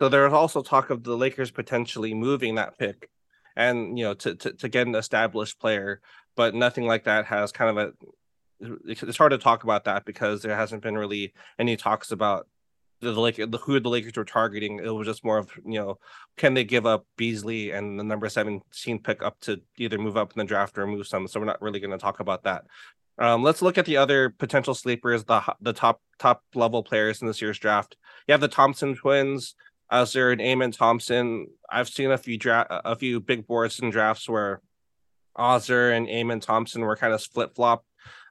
So 0.00 0.08
there's 0.08 0.32
also 0.32 0.62
talk 0.62 0.90
of 0.90 1.02
the 1.02 1.16
Lakers 1.16 1.50
potentially 1.50 2.14
moving 2.14 2.56
that 2.56 2.78
pick 2.78 3.08
and 3.56 3.98
you 3.98 4.04
know 4.04 4.14
to, 4.14 4.34
to, 4.34 4.52
to 4.52 4.68
get 4.68 4.86
an 4.86 4.94
established 4.94 5.58
player, 5.58 6.00
but 6.36 6.54
nothing 6.54 6.86
like 6.86 7.04
that 7.04 7.24
has 7.26 7.52
kind 7.52 7.70
of 7.70 7.78
a 7.78 7.92
it's 8.86 9.18
hard 9.18 9.32
to 9.32 9.38
talk 9.38 9.64
about 9.64 9.84
that 9.84 10.04
because 10.04 10.42
there 10.42 10.56
hasn't 10.56 10.82
been 10.82 10.96
really 10.96 11.34
any 11.58 11.76
talks 11.76 12.10
about 12.10 12.46
the, 13.00 13.12
the, 13.12 13.58
who 13.58 13.78
the 13.78 13.88
Lakers 13.88 14.16
were 14.16 14.24
targeting. 14.24 14.78
It 14.78 14.94
was 14.94 15.06
just 15.06 15.24
more 15.24 15.38
of 15.38 15.50
you 15.64 15.78
know, 15.78 15.98
can 16.36 16.54
they 16.54 16.64
give 16.64 16.86
up 16.86 17.06
Beasley 17.16 17.72
and 17.72 17.98
the 17.98 18.04
number 18.04 18.28
seventeen 18.28 18.98
pick 18.98 19.22
up 19.22 19.38
to 19.40 19.60
either 19.78 19.98
move 19.98 20.16
up 20.16 20.32
in 20.32 20.38
the 20.38 20.44
draft 20.44 20.78
or 20.78 20.86
move 20.86 21.06
some. 21.06 21.28
So 21.28 21.40
we're 21.40 21.46
not 21.46 21.62
really 21.62 21.80
going 21.80 21.90
to 21.90 21.98
talk 21.98 22.20
about 22.20 22.44
that. 22.44 22.64
Um, 23.18 23.42
let's 23.42 23.62
look 23.62 23.78
at 23.78 23.86
the 23.86 23.96
other 23.96 24.30
potential 24.30 24.74
sleepers, 24.74 25.24
the 25.24 25.42
the 25.60 25.72
top 25.72 26.00
top 26.18 26.42
level 26.54 26.82
players 26.82 27.20
in 27.20 27.26
this 27.26 27.40
year's 27.40 27.58
draft. 27.58 27.96
You 28.26 28.32
have 28.32 28.40
the 28.40 28.48
Thompson 28.48 28.94
twins, 28.94 29.54
Ausar 29.90 30.32
and 30.32 30.40
Amen 30.40 30.70
Thompson. 30.70 31.46
I've 31.70 31.88
seen 31.88 32.10
a 32.10 32.18
few 32.18 32.36
draft, 32.36 32.68
a 32.70 32.94
few 32.96 33.20
big 33.20 33.46
boards 33.46 33.80
and 33.80 33.92
drafts 33.92 34.28
where 34.28 34.60
Ausar 35.36 35.96
and 35.96 36.08
Amen 36.08 36.40
Thompson 36.40 36.82
were 36.82 36.96
kind 36.96 37.14
of 37.14 37.22
flip 37.22 37.54
flop. 37.54 37.84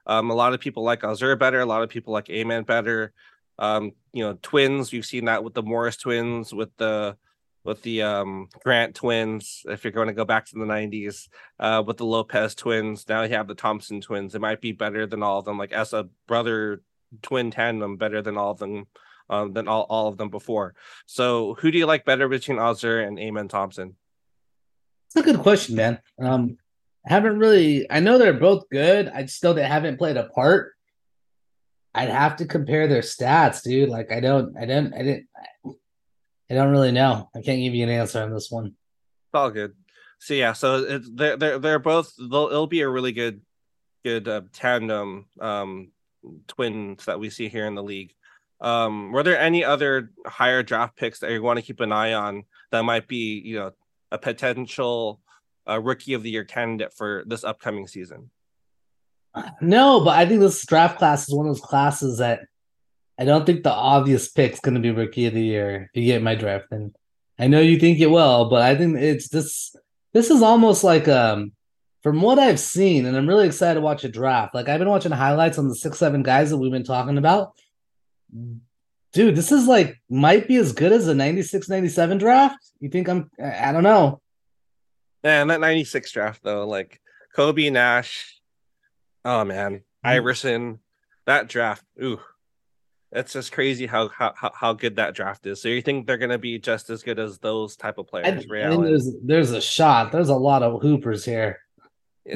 Um, 0.06 0.30
a 0.30 0.34
lot 0.34 0.54
of 0.54 0.60
people 0.60 0.84
like 0.84 1.00
Ausar 1.00 1.36
better. 1.36 1.60
A 1.60 1.66
lot 1.66 1.82
of 1.82 1.88
people 1.88 2.12
like 2.12 2.30
Amen 2.30 2.62
better. 2.62 3.12
Um, 3.58 3.92
you 4.12 4.24
know, 4.24 4.38
twins. 4.42 4.92
We've 4.92 5.06
seen 5.06 5.26
that 5.26 5.44
with 5.44 5.54
the 5.54 5.62
Morris 5.62 5.96
twins, 5.96 6.52
with 6.52 6.76
the 6.76 7.16
with 7.64 7.82
the 7.82 8.02
um, 8.02 8.48
Grant 8.62 8.94
twins. 8.94 9.62
If 9.66 9.84
you're 9.84 9.92
going 9.92 10.08
to 10.08 10.14
go 10.14 10.24
back 10.24 10.46
to 10.46 10.54
the 10.54 10.64
'90s, 10.64 11.28
uh, 11.58 11.82
with 11.86 11.96
the 11.96 12.06
Lopez 12.06 12.54
twins. 12.54 13.08
Now 13.08 13.22
you 13.22 13.34
have 13.34 13.48
the 13.48 13.54
Thompson 13.54 14.00
twins. 14.00 14.34
It 14.34 14.40
might 14.40 14.60
be 14.60 14.72
better 14.72 15.06
than 15.06 15.22
all 15.22 15.38
of 15.38 15.44
them. 15.44 15.58
Like 15.58 15.72
as 15.72 15.92
a 15.92 16.08
brother 16.26 16.82
twin 17.22 17.50
tandem, 17.50 17.96
better 17.96 18.22
than 18.22 18.36
all 18.36 18.52
of 18.52 18.58
them. 18.58 18.86
Um, 19.28 19.54
than 19.54 19.66
all, 19.66 19.86
all 19.88 20.06
of 20.06 20.18
them 20.18 20.30
before. 20.30 20.76
So, 21.04 21.54
who 21.54 21.72
do 21.72 21.78
you 21.78 21.86
like 21.86 22.04
better 22.04 22.28
between 22.28 22.58
Ausar 22.58 23.04
and 23.04 23.18
Amen 23.18 23.48
Thompson? 23.48 23.96
It's 25.08 25.16
a 25.16 25.22
good 25.22 25.40
question, 25.40 25.74
man. 25.74 25.98
Um, 26.20 26.58
I 27.04 27.12
haven't 27.12 27.38
really. 27.38 27.90
I 27.90 27.98
know 27.98 28.18
they're 28.18 28.32
both 28.32 28.68
good. 28.70 29.08
I 29.08 29.26
still 29.26 29.52
they 29.52 29.64
haven't 29.64 29.98
played 29.98 30.16
a 30.16 30.28
part. 30.28 30.75
I'd 31.96 32.10
have 32.10 32.36
to 32.36 32.44
compare 32.44 32.86
their 32.86 33.00
stats, 33.00 33.62
dude. 33.62 33.88
Like 33.88 34.12
I 34.12 34.20
don't, 34.20 34.56
I 34.56 34.66
don't, 34.66 34.92
I 34.92 35.02
didn't, 35.02 35.26
I 36.50 36.54
don't 36.54 36.70
really 36.70 36.92
know. 36.92 37.30
I 37.34 37.40
can't 37.40 37.60
give 37.60 37.74
you 37.74 37.84
an 37.84 37.90
answer 37.90 38.22
on 38.22 38.32
this 38.32 38.50
one. 38.50 38.66
It's 38.66 39.34
all 39.34 39.50
good. 39.50 39.72
So 40.18 40.34
yeah, 40.34 40.52
so 40.52 40.84
it's 40.84 41.08
they're 41.12 41.36
they're 41.36 41.58
they're 41.58 41.78
both. 41.78 42.12
it'll 42.18 42.66
be 42.66 42.82
a 42.82 42.88
really 42.88 43.12
good, 43.12 43.40
good 44.04 44.28
uh, 44.28 44.42
tandem 44.52 45.26
um, 45.40 45.92
twins 46.48 47.06
that 47.06 47.18
we 47.18 47.30
see 47.30 47.48
here 47.48 47.66
in 47.66 47.74
the 47.74 47.82
league. 47.82 48.12
Um, 48.60 49.12
were 49.12 49.22
there 49.22 49.38
any 49.38 49.64
other 49.64 50.10
higher 50.26 50.62
draft 50.62 50.96
picks 50.96 51.20
that 51.20 51.30
you 51.30 51.42
want 51.42 51.58
to 51.58 51.64
keep 51.64 51.80
an 51.80 51.92
eye 51.92 52.12
on 52.12 52.44
that 52.72 52.82
might 52.82 53.08
be, 53.08 53.40
you 53.40 53.58
know, 53.58 53.72
a 54.10 54.18
potential 54.18 55.20
uh, 55.68 55.80
rookie 55.80 56.14
of 56.14 56.22
the 56.22 56.30
year 56.30 56.44
candidate 56.44 56.94
for 56.94 57.24
this 57.26 57.44
upcoming 57.44 57.86
season? 57.86 58.30
No, 59.60 60.00
but 60.00 60.18
I 60.18 60.26
think 60.26 60.40
this 60.40 60.64
draft 60.64 60.98
class 60.98 61.28
is 61.28 61.34
one 61.34 61.46
of 61.46 61.54
those 61.54 61.64
classes 61.64 62.18
that 62.18 62.40
I 63.18 63.24
don't 63.24 63.46
think 63.46 63.62
the 63.62 63.72
obvious 63.72 64.28
pick's 64.28 64.60
going 64.60 64.74
to 64.74 64.80
be 64.80 64.90
rookie 64.90 65.26
of 65.26 65.34
the 65.34 65.42
year. 65.42 65.90
If 65.92 66.00
you 66.00 66.06
get 66.06 66.22
my 66.22 66.34
draft, 66.34 66.66
and 66.70 66.94
I 67.38 67.46
know 67.46 67.60
you 67.60 67.78
think 67.78 67.98
it 67.98 68.10
will, 68.10 68.48
but 68.48 68.62
I 68.62 68.76
think 68.76 68.96
it's 68.96 69.28
this. 69.28 69.74
This 70.12 70.30
is 70.30 70.42
almost 70.42 70.84
like 70.84 71.08
um, 71.08 71.52
from 72.02 72.20
what 72.22 72.38
I've 72.38 72.60
seen, 72.60 73.06
and 73.06 73.16
I'm 73.16 73.28
really 73.28 73.46
excited 73.46 73.74
to 73.74 73.80
watch 73.80 74.04
a 74.04 74.08
draft. 74.08 74.54
Like 74.54 74.68
I've 74.68 74.78
been 74.78 74.88
watching 74.88 75.12
highlights 75.12 75.58
on 75.58 75.68
the 75.68 75.74
six 75.74 75.98
seven 75.98 76.22
guys 76.22 76.50
that 76.50 76.58
we've 76.58 76.72
been 76.72 76.84
talking 76.84 77.18
about. 77.18 77.52
Dude, 79.12 79.36
this 79.36 79.52
is 79.52 79.66
like 79.66 80.00
might 80.08 80.46
be 80.46 80.56
as 80.56 80.72
good 80.72 80.92
as 80.92 81.08
a 81.08 81.14
96 81.14 81.68
97 81.68 82.18
draft. 82.18 82.58
You 82.80 82.90
think 82.90 83.08
I'm 83.08 83.30
I 83.42 83.72
don't 83.72 83.82
know. 83.82 84.20
Yeah, 85.24 85.44
that 85.44 85.60
96 85.60 86.12
draft 86.12 86.42
though, 86.42 86.66
like 86.66 87.00
Kobe 87.34 87.70
Nash, 87.70 88.35
Oh 89.26 89.44
man, 89.44 89.74
mm-hmm. 89.74 90.06
Iverson, 90.08 90.78
that 91.26 91.48
draft. 91.48 91.84
Ooh, 92.00 92.20
it's 93.10 93.32
just 93.32 93.50
crazy 93.50 93.86
how 93.86 94.08
how 94.08 94.32
how 94.54 94.72
good 94.72 94.96
that 94.96 95.16
draft 95.16 95.44
is. 95.46 95.60
So 95.60 95.66
you 95.68 95.82
think 95.82 96.06
they're 96.06 96.16
gonna 96.16 96.38
be 96.38 96.60
just 96.60 96.90
as 96.90 97.02
good 97.02 97.18
as 97.18 97.40
those 97.40 97.74
type 97.74 97.98
of 97.98 98.06
players? 98.06 98.46
I, 98.48 98.68
I 98.68 98.76
there's 98.76 99.10
there's 99.24 99.50
a 99.50 99.60
shot. 99.60 100.12
There's 100.12 100.28
a 100.28 100.36
lot 100.36 100.62
of 100.62 100.80
hoopers 100.80 101.24
here. 101.24 101.58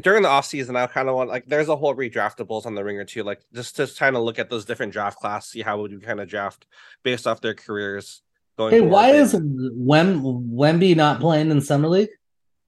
During 0.02 0.22
the 0.22 0.28
offseason, 0.28 0.76
I 0.76 0.88
kind 0.88 1.08
of 1.08 1.14
want 1.14 1.30
like 1.30 1.46
there's 1.46 1.68
a 1.68 1.76
whole 1.76 1.94
redraftables 1.94 2.66
on 2.66 2.74
the 2.74 2.82
ringer 2.82 3.04
too. 3.04 3.22
Like 3.22 3.40
just 3.54 3.76
to 3.76 3.86
kind 3.86 4.16
of 4.16 4.24
look 4.24 4.40
at 4.40 4.50
those 4.50 4.64
different 4.64 4.92
draft 4.92 5.20
class, 5.20 5.48
see 5.48 5.62
how 5.62 5.80
would 5.80 5.92
you 5.92 6.00
kind 6.00 6.20
of 6.20 6.28
draft 6.28 6.66
based 7.04 7.28
off 7.28 7.40
their 7.40 7.54
careers. 7.54 8.22
Going 8.58 8.72
hey, 8.72 8.80
why 8.80 9.10
is 9.10 9.32
Wem 9.40 10.22
Wemby 10.22 10.96
not 10.96 11.20
playing 11.20 11.52
in 11.52 11.60
summer 11.60 11.86
league? 11.86 12.10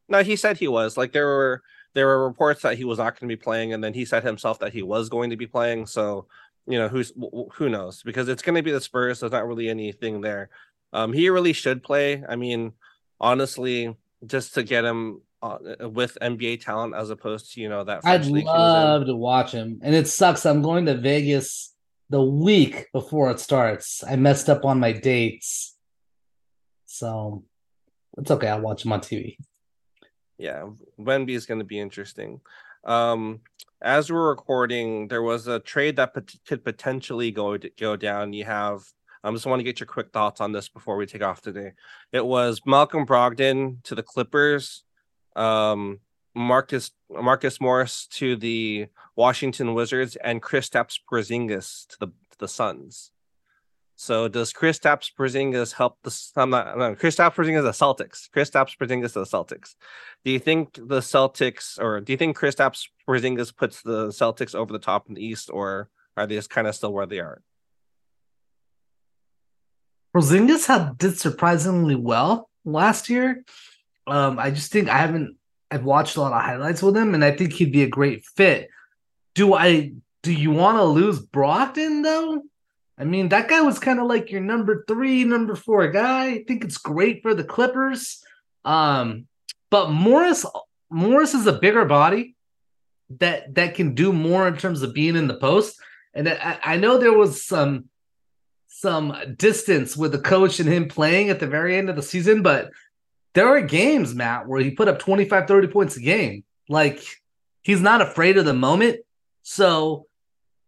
No, 0.09 0.23
he 0.23 0.37
said 0.37 0.59
he 0.59 0.69
was. 0.69 0.97
Like 0.97 1.11
there 1.11 1.27
were 1.27 1.63
there 1.95 2.07
were 2.07 2.27
reports 2.27 2.63
that 2.63 2.79
he 2.79 2.85
was 2.85 2.99
not 2.99 3.19
going 3.19 3.29
to 3.29 3.37
be 3.37 3.41
playing, 3.43 3.73
and 3.73 3.83
then 3.83 3.95
he 3.95 4.05
said 4.05 4.23
himself 4.23 4.59
that 4.61 4.73
he 4.73 4.83
was 4.83 5.09
going 5.09 5.31
to 5.31 5.37
be 5.37 5.47
playing. 5.47 5.87
So, 5.87 6.27
you 6.67 6.79
know, 6.79 6.89
who's 6.89 7.13
who 7.55 7.69
knows? 7.69 8.03
Because 8.03 8.29
it's 8.29 8.43
going 8.43 8.55
to 8.55 8.63
be 8.63 8.73
the 8.73 8.81
Spurs. 8.81 9.21
There's 9.21 9.33
not 9.33 9.47
really 9.47 9.69
anything 9.69 10.21
there. 10.21 10.51
Um, 10.93 11.13
he 11.13 11.29
really 11.29 11.53
should 11.53 11.83
play. 11.83 12.23
I 12.27 12.37
mean, 12.37 12.73
honestly, 13.21 13.97
just 14.27 14.55
to 14.55 14.63
get 14.63 14.85
him 14.85 15.23
uh, 15.43 15.59
with 15.81 16.17
NBA 16.21 16.65
talent 16.65 16.95
as 16.95 17.11
opposed 17.11 17.53
to 17.55 17.61
you 17.61 17.69
know 17.69 17.85
that. 17.85 18.03
French 18.03 18.27
I'd 18.27 18.31
love 18.31 19.07
to 19.07 19.17
watch 19.17 19.53
him, 19.53 19.81
and 19.83 19.95
it 19.95 20.09
sucks. 20.09 20.47
I'm 20.47 20.63
going 20.63 20.87
to 20.87 20.97
Vegas 20.97 21.75
the 22.09 22.23
week 22.23 22.89
before 22.93 23.31
it 23.31 23.41
starts. 23.41 24.03
I 24.05 24.17
messed 24.17 24.49
up 24.49 24.65
on 24.65 24.81
my 24.81 24.93
dates, 24.93 25.77
so 26.87 27.45
it's 28.17 28.31
okay. 28.31 28.49
I'll 28.49 28.61
watch 28.61 28.85
him 28.85 28.93
on 28.93 29.01
TV 29.01 29.37
yeah, 30.43 30.67
Wemby 30.99 31.31
is 31.31 31.47
going 31.47 31.61
to 31.61 31.65
be 31.65 31.79
interesting. 31.79 32.41
Um, 32.85 33.41
as 33.81 34.11
we're 34.11 34.29
recording, 34.29 35.07
there 35.07 35.23
was 35.23 35.47
a 35.47 35.61
trade 35.61 35.97
that 35.97 36.15
pot- 36.15 36.35
could 36.47 36.65
potentially 36.65 37.31
go 37.31 37.57
go 37.79 37.95
down. 37.95 38.33
You 38.33 38.45
have 38.45 38.83
I 39.23 39.31
just 39.31 39.47
want 39.47 39.61
to 39.61 39.65
get 39.65 39.79
your 39.79 39.87
quick 39.87 40.11
thoughts 40.13 40.41
on 40.41 40.51
this 40.51 40.69
before 40.69 40.97
we 40.97 41.07
take 41.07 41.23
off 41.23 41.41
today. 41.41 41.73
It 42.13 42.27
was 42.27 42.61
Malcolm 42.67 43.07
Brogdon 43.07 43.81
to 43.85 43.95
the 43.95 44.03
Clippers, 44.03 44.83
um, 45.37 46.01
Marcus 46.35 46.91
Marcus 47.09 47.61
Morris 47.61 48.09
to 48.09 48.35
the 48.35 48.89
Washington 49.15 49.75
Wizards, 49.75 50.17
and 50.17 50.43
Kristaps 50.43 50.99
Porzingis 51.09 51.87
to 51.87 51.97
the 52.01 52.07
to 52.09 52.39
the 52.41 52.49
Suns. 52.49 53.12
So 53.97 54.27
does 54.27 54.53
Kristaps 54.53 55.11
Porzingis 55.17 55.75
help 55.75 55.99
the? 56.03 56.17
I'm 56.37 56.51
not. 56.51 56.77
No, 56.77 56.95
Kristaps 56.95 57.35
Porzingis 57.35 57.63
the 57.63 57.71
Celtics. 57.71 58.29
Kristaps 58.31 58.77
Porzingis 58.77 59.13
the 59.13 59.25
Celtics. 59.25 59.75
Do 60.25 60.31
you 60.31 60.39
think 60.39 60.75
the 60.75 61.01
Celtics, 61.01 61.79
or 61.81 62.01
do 62.01 62.13
you 62.13 62.17
think 62.17 62.39
Kristaps 62.39 62.89
Porzingis 63.09 63.55
puts 63.55 63.83
the 63.83 64.09
Celtics 64.09 64.55
over 64.55 64.73
the 64.73 64.79
top 64.79 65.09
in 65.09 65.15
the 65.15 65.25
East, 65.25 65.51
or 65.53 65.89
are 66.17 66.27
they 66.27 66.35
just 66.35 66.51
kind 66.51 66.67
of 66.67 66.75
still 66.75 66.93
where 66.93 67.07
they 67.07 67.21
are? 67.21 67.43
Porzingis 70.15 70.67
had 70.67 70.99
did 70.99 71.19
surprisingly 71.19 71.95
well 71.95 72.51
last 72.65 73.09
year. 73.09 73.45
Um, 74.07 74.39
I 74.39 74.51
just 74.51 74.73
think 74.73 74.89
I 74.89 74.99
haven't. 74.99 75.37
I've 75.71 75.85
watched 75.85 76.17
a 76.17 76.21
lot 76.21 76.33
of 76.33 76.43
highlights 76.43 76.83
with 76.83 76.97
him, 76.97 77.15
and 77.15 77.25
I 77.25 77.31
think 77.31 77.53
he'd 77.53 77.73
be 77.73 77.83
a 77.83 77.89
great 77.89 78.25
fit. 78.37 78.69
Do 79.35 79.55
I? 79.55 79.93
Do 80.23 80.33
you 80.33 80.51
want 80.51 80.79
to 80.79 80.85
lose 80.85 81.25
Brogdon 81.25 82.03
though? 82.03 82.43
I 82.99 83.05
mean, 83.05 83.31
that 83.31 83.49
guy 83.49 83.61
was 83.63 83.79
kind 83.79 83.99
of 83.99 84.07
like 84.07 84.31
your 84.31 84.41
number 84.41 84.85
three, 84.87 85.25
number 85.25 85.57
four 85.57 85.89
guy. 85.89 86.27
I 86.27 86.45
think 86.47 86.65
it's 86.65 86.79
great 86.79 87.23
for 87.23 87.35
the 87.35 87.45
Clippers. 87.45 88.23
Um, 88.65 89.27
but 89.71 89.91
Morris, 89.91 90.45
Morris 90.91 91.35
is 91.35 91.47
a 91.47 91.55
bigger 91.55 91.85
body 91.85 92.37
that 93.19 93.55
that 93.55 93.75
can 93.75 93.95
do 93.95 94.13
more 94.13 94.47
in 94.47 94.57
terms 94.57 94.83
of 94.83 94.95
being 94.95 95.17
in 95.17 95.29
the 95.29 95.37
post. 95.37 95.81
And 96.15 96.29
I, 96.29 96.59
I 96.63 96.77
know 96.77 96.99
there 96.99 97.17
was 97.17 97.45
some 97.45 97.89
some 98.67 99.15
distance 99.37 99.97
with 99.97 100.13
the 100.13 100.19
coach 100.19 100.61
and 100.61 100.69
him 100.69 100.89
playing 100.89 101.31
at 101.31 101.41
the 101.41 101.47
very 101.47 101.77
end 101.77 101.89
of 101.89 101.97
the 101.97 102.03
season, 102.03 102.43
but 102.43 102.71
there 103.35 103.47
are 103.49 103.61
games, 103.61 104.15
Matt, 104.15 104.47
where 104.47 104.61
he 104.61 104.71
put 104.71 104.89
up 104.89 104.99
25, 104.99 105.47
30 105.47 105.69
points 105.69 105.97
a 105.97 106.01
game. 106.01 106.45
Like 106.69 107.03
he's 107.63 107.81
not 107.81 108.03
afraid 108.03 108.37
of 108.37 108.45
the 108.45 108.55
moment. 108.55 109.01
So 109.43 110.07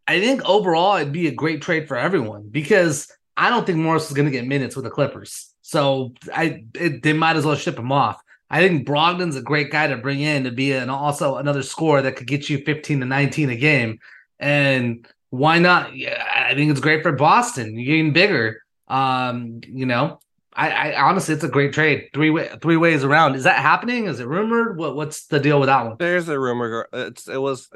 I 0.07 0.21
think 0.21 0.45
overall 0.45 0.97
it'd 0.97 1.13
be 1.13 1.29
a 1.29 1.33
great 1.33 1.63
trade 1.63 1.89
for 1.89 1.97
everyone 1.97 2.49
because 2.51 3.11
I 3.37 3.51
don't 3.51 3.67
think 3.67 3.79
Morris 3.79 4.09
is 4.09 4.17
going 4.17 4.27
to 4.27 4.33
get 4.33 4.47
minutes 4.47 4.77
with 4.77 4.85
the 4.85 4.91
Clippers. 4.91 5.53
So 5.63 6.13
I 6.33 6.65
it, 6.75 7.03
they 7.03 7.13
might 7.13 7.37
as 7.37 7.47
well 7.47 7.57
ship 7.57 7.79
him 7.79 7.91
off. 7.91 8.21
I 8.51 8.61
think 8.61 8.87
Brogdon's 8.87 9.37
a 9.37 9.43
great 9.43 9.71
guy 9.71 9.87
to 9.87 9.97
bring 9.97 10.21
in 10.21 10.45
to 10.45 10.51
be 10.51 10.73
an 10.73 10.91
also 10.91 11.37
another 11.37 11.63
scorer 11.63 12.03
that 12.03 12.17
could 12.17 12.27
get 12.27 12.49
you 12.49 12.59
15 12.59 13.01
to 13.01 13.07
19 13.07 13.51
a 13.51 13.57
game. 13.57 13.99
And 14.39 15.09
why 15.31 15.59
not? 15.59 15.91
I 15.91 16.53
think 16.55 16.71
it's 16.71 16.81
great 16.81 17.03
for 17.03 17.13
Boston. 17.13 17.75
You're 17.77 17.97
getting 17.97 18.13
bigger. 18.13 18.63
Um, 18.87 19.61
you 19.67 19.87
know, 19.87 20.21
I, 20.57 20.93
I 20.93 21.03
honestly, 21.03 21.35
it's 21.35 21.45
a 21.45 21.49
great 21.49 21.73
trade. 21.73 22.11
Three 22.15 22.31
way, 22.31 22.49
three 22.63 22.77
ways 22.77 23.05
around. 23.05 23.35
Is 23.35 23.45
that 23.45 23.59
happening? 23.59 24.07
Is 24.07 24.21
it 24.21 24.27
rumored? 24.27 24.79
What 24.79 24.95
what's 24.95 25.27
the 25.27 25.41
deal 25.41 25.59
with 25.61 25.67
that 25.69 25.85
one? 25.85 25.97
There's 25.99 26.29
a 26.29 26.39
rumor. 26.39 26.89
It's 26.93 27.29
it 27.29 27.41
was 27.41 27.69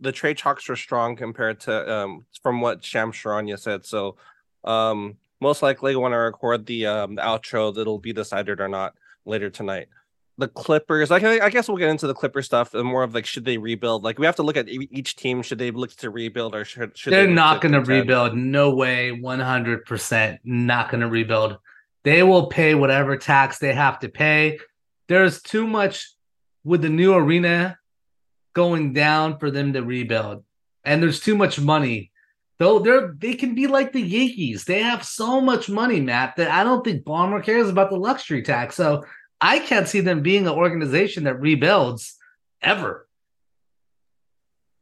the 0.00 0.12
trade 0.12 0.38
talks 0.38 0.68
were 0.68 0.76
strong 0.76 1.16
compared 1.16 1.60
to 1.60 1.92
um 1.92 2.26
from 2.42 2.60
what 2.60 2.84
Shams 2.84 3.16
Charania 3.16 3.58
said. 3.58 3.84
So, 3.84 4.16
um, 4.64 5.16
most 5.40 5.62
likely 5.62 5.94
when 5.96 6.12
I 6.12 6.16
record 6.16 6.66
the 6.66 6.86
um 6.86 7.14
the 7.14 7.22
outro, 7.22 7.74
that'll 7.74 7.98
be 7.98 8.12
decided 8.12 8.60
or 8.60 8.68
not 8.68 8.94
later 9.24 9.50
tonight 9.50 9.88
the 10.36 10.48
Clippers, 10.48 11.10
like 11.10 11.22
I 11.22 11.48
guess 11.48 11.68
we'll 11.68 11.76
get 11.76 11.90
into 11.90 12.06
the 12.06 12.14
Clipper 12.14 12.42
stuff 12.42 12.74
and 12.74 12.84
more 12.84 13.04
of 13.04 13.14
like 13.14 13.26
should 13.26 13.44
they 13.44 13.56
rebuild? 13.56 14.02
Like 14.02 14.18
we 14.18 14.26
have 14.26 14.36
to 14.36 14.42
look 14.42 14.56
at 14.56 14.68
each 14.68 15.16
team. 15.16 15.42
Should 15.42 15.58
they 15.58 15.70
look 15.70 15.92
to 15.96 16.10
rebuild 16.10 16.54
or 16.54 16.64
should, 16.64 16.96
should 16.98 17.12
they're 17.12 17.26
they 17.26 17.32
not 17.32 17.60
going 17.60 17.72
to 17.72 17.80
rebuild? 17.80 18.36
No 18.36 18.74
way, 18.74 19.12
one 19.12 19.40
hundred 19.40 19.84
percent 19.84 20.40
not 20.42 20.90
going 20.90 21.02
to 21.02 21.08
rebuild. 21.08 21.58
They 22.04 22.22
will 22.22 22.46
pay 22.46 22.74
whatever 22.74 23.16
tax 23.16 23.58
they 23.58 23.72
have 23.72 23.98
to 24.00 24.08
pay. 24.08 24.58
There's 25.08 25.42
too 25.42 25.66
much 25.66 26.12
with 26.62 26.82
the 26.82 26.88
new 26.90 27.14
arena 27.14 27.78
going 28.54 28.92
down 28.92 29.38
for 29.38 29.50
them 29.50 29.72
to 29.72 29.82
rebuild, 29.82 30.44
and 30.84 31.02
there's 31.02 31.20
too 31.20 31.36
much 31.36 31.58
money. 31.58 32.12
Though 32.58 32.78
they're 32.78 33.14
they 33.18 33.34
can 33.34 33.54
be 33.54 33.66
like 33.66 33.92
the 33.92 34.00
Yankees. 34.00 34.64
They 34.64 34.82
have 34.82 35.04
so 35.04 35.40
much 35.40 35.68
money, 35.68 36.00
Matt, 36.00 36.36
that 36.36 36.50
I 36.50 36.62
don't 36.62 36.84
think 36.84 37.04
Ballmer 37.04 37.42
cares 37.42 37.68
about 37.68 37.90
the 37.90 37.96
luxury 37.96 38.42
tax. 38.42 38.76
So 38.76 39.04
I 39.40 39.58
can't 39.58 39.88
see 39.88 40.00
them 40.00 40.22
being 40.22 40.46
an 40.46 40.52
organization 40.52 41.24
that 41.24 41.40
rebuilds 41.40 42.16
ever. 42.62 43.08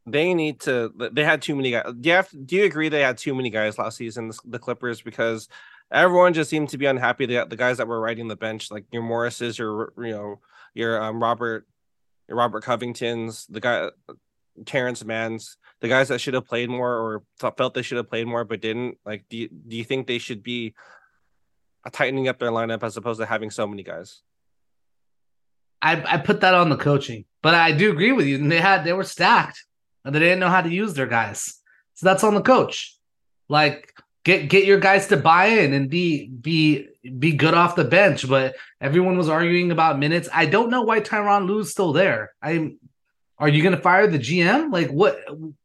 They 0.06 0.34
need 0.34 0.60
to. 0.62 0.92
They 1.12 1.24
had 1.24 1.40
too 1.40 1.56
many 1.56 1.70
guys. 1.70 1.84
Do 1.98 2.08
you 2.08 2.14
have? 2.16 2.28
Do 2.44 2.56
you 2.56 2.64
agree 2.64 2.88
they 2.88 3.02
had 3.02 3.18
too 3.18 3.34
many 3.34 3.50
guys 3.50 3.78
last 3.78 3.96
season? 3.96 4.32
The 4.44 4.58
Clippers 4.58 5.00
because 5.00 5.48
everyone 5.92 6.32
just 6.32 6.50
seemed 6.50 6.70
to 6.70 6.78
be 6.78 6.86
unhappy. 6.86 7.26
The 7.26 7.46
the 7.48 7.56
guys 7.56 7.78
that 7.78 7.88
were 7.88 8.00
riding 8.00 8.28
the 8.28 8.36
bench, 8.36 8.70
like 8.70 8.84
your 8.92 9.02
Morris's, 9.02 9.58
your 9.58 9.92
you 9.98 10.10
know 10.10 10.40
your 10.74 11.02
um, 11.02 11.22
Robert, 11.22 11.66
your 12.28 12.38
Robert 12.38 12.64
Covington's, 12.64 13.46
the 13.46 13.60
guy 13.60 13.90
Terance 14.64 15.04
Mann's, 15.04 15.56
the 15.80 15.88
guys 15.88 16.08
that 16.08 16.20
should 16.20 16.34
have 16.34 16.46
played 16.46 16.70
more 16.70 16.90
or 16.90 17.22
felt 17.56 17.74
they 17.74 17.82
should 17.82 17.96
have 17.96 18.08
played 18.08 18.26
more 18.26 18.44
but 18.44 18.60
didn't. 18.60 18.98
Like, 19.04 19.24
do 19.28 19.36
you, 19.36 19.48
do 19.48 19.76
you 19.76 19.84
think 19.84 20.06
they 20.06 20.18
should 20.18 20.42
be 20.42 20.74
tightening 21.92 22.28
up 22.28 22.38
their 22.38 22.50
lineup 22.50 22.82
as 22.82 22.96
opposed 22.96 23.20
to 23.20 23.26
having 23.26 23.50
so 23.50 23.66
many 23.66 23.82
guys? 23.82 24.22
I, 25.80 26.14
I 26.14 26.18
put 26.18 26.42
that 26.42 26.54
on 26.54 26.68
the 26.68 26.76
coaching, 26.76 27.24
but 27.42 27.54
I 27.54 27.72
do 27.72 27.90
agree 27.90 28.12
with 28.12 28.26
you. 28.26 28.38
They 28.38 28.60
had 28.60 28.84
they 28.84 28.92
were 28.92 29.04
stacked, 29.04 29.64
and 30.04 30.14
they 30.14 30.20
didn't 30.20 30.38
know 30.38 30.48
how 30.48 30.62
to 30.62 30.70
use 30.70 30.94
their 30.94 31.06
guys. 31.06 31.58
So 31.94 32.06
that's 32.06 32.24
on 32.24 32.34
the 32.34 32.42
coach. 32.42 32.96
Like 33.48 33.92
get 34.24 34.48
get 34.48 34.64
your 34.64 34.78
guys 34.78 35.08
to 35.08 35.16
buy 35.16 35.46
in 35.46 35.72
and 35.72 35.88
be 35.88 36.26
be 36.28 36.88
be 37.18 37.32
good 37.32 37.54
off 37.54 37.76
the 37.76 37.84
bench. 37.84 38.28
But 38.28 38.56
everyone 38.80 39.18
was 39.18 39.28
arguing 39.28 39.70
about 39.70 39.98
minutes. 39.98 40.28
I 40.32 40.46
don't 40.46 40.70
know 40.70 40.82
why 40.82 41.00
Tyronn 41.00 41.46
Lue's 41.46 41.70
still 41.70 41.92
there. 41.92 42.32
I'm. 42.42 42.78
Are 43.38 43.48
you 43.48 43.62
going 43.62 43.74
to 43.74 43.80
fire 43.80 44.06
the 44.06 44.20
GM? 44.20 44.72
Like 44.72 44.90
what 44.90 45.18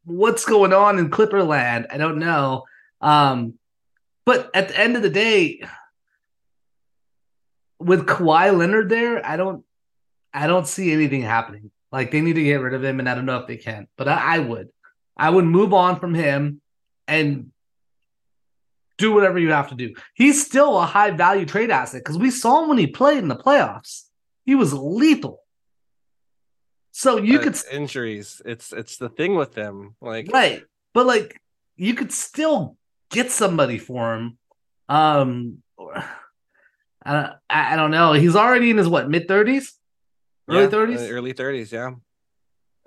what's 0.04 0.44
going 0.44 0.72
on 0.72 0.98
in 0.98 1.10
Clipperland? 1.10 1.86
I 1.90 1.96
don't 1.96 2.18
know. 2.18 2.64
Um, 3.00 3.54
but 4.24 4.50
at 4.52 4.68
the 4.68 4.78
end 4.78 4.96
of 4.96 5.02
the 5.02 5.10
day, 5.10 5.60
with 7.78 8.06
Kawhi 8.06 8.56
Leonard 8.56 8.88
there, 8.88 9.24
I 9.24 9.36
don't 9.36 9.64
I 10.34 10.48
don't 10.48 10.66
see 10.66 10.92
anything 10.92 11.22
happening. 11.22 11.70
Like 11.92 12.10
they 12.10 12.20
need 12.20 12.34
to 12.34 12.42
get 12.42 12.60
rid 12.60 12.74
of 12.74 12.82
him, 12.82 12.98
and 12.98 13.08
I 13.08 13.14
don't 13.14 13.26
know 13.26 13.38
if 13.38 13.46
they 13.46 13.56
can, 13.56 13.86
but 13.96 14.08
I, 14.08 14.36
I 14.36 14.38
would. 14.40 14.70
I 15.16 15.30
would 15.30 15.44
move 15.44 15.72
on 15.72 15.98
from 15.98 16.14
him 16.14 16.60
and 17.06 17.50
do 18.98 19.12
whatever 19.12 19.38
you 19.38 19.50
have 19.52 19.68
to 19.70 19.74
do. 19.74 19.94
He's 20.14 20.44
still 20.44 20.78
a 20.78 20.84
high 20.84 21.12
value 21.12 21.46
trade 21.46 21.70
asset 21.70 22.02
because 22.04 22.18
we 22.18 22.30
saw 22.30 22.62
him 22.62 22.68
when 22.68 22.78
he 22.78 22.86
played 22.86 23.18
in 23.18 23.28
the 23.28 23.36
playoffs. 23.36 24.04
He 24.44 24.54
was 24.54 24.72
lethal. 24.72 25.40
So 26.92 27.16
you 27.18 27.38
could 27.38 27.56
injuries. 27.70 28.42
It's 28.44 28.72
it's 28.72 28.96
the 28.96 29.08
thing 29.08 29.36
with 29.36 29.54
them, 29.54 29.94
like 30.00 30.30
right. 30.32 30.64
But 30.94 31.06
like 31.06 31.40
you 31.76 31.94
could 31.94 32.12
still 32.12 32.76
get 33.10 33.30
somebody 33.30 33.78
for 33.78 34.14
him. 34.14 34.38
Um, 34.88 35.62
I 37.04 37.34
I 37.48 37.76
don't 37.76 37.92
know. 37.92 38.12
He's 38.14 38.34
already 38.36 38.70
in 38.70 38.78
his 38.78 38.88
what 38.88 39.08
mid 39.08 39.28
thirties 39.28 39.78
early 40.48 40.66
30s 40.66 41.08
uh, 41.08 41.12
early 41.12 41.34
30s 41.34 41.72
yeah 41.72 41.90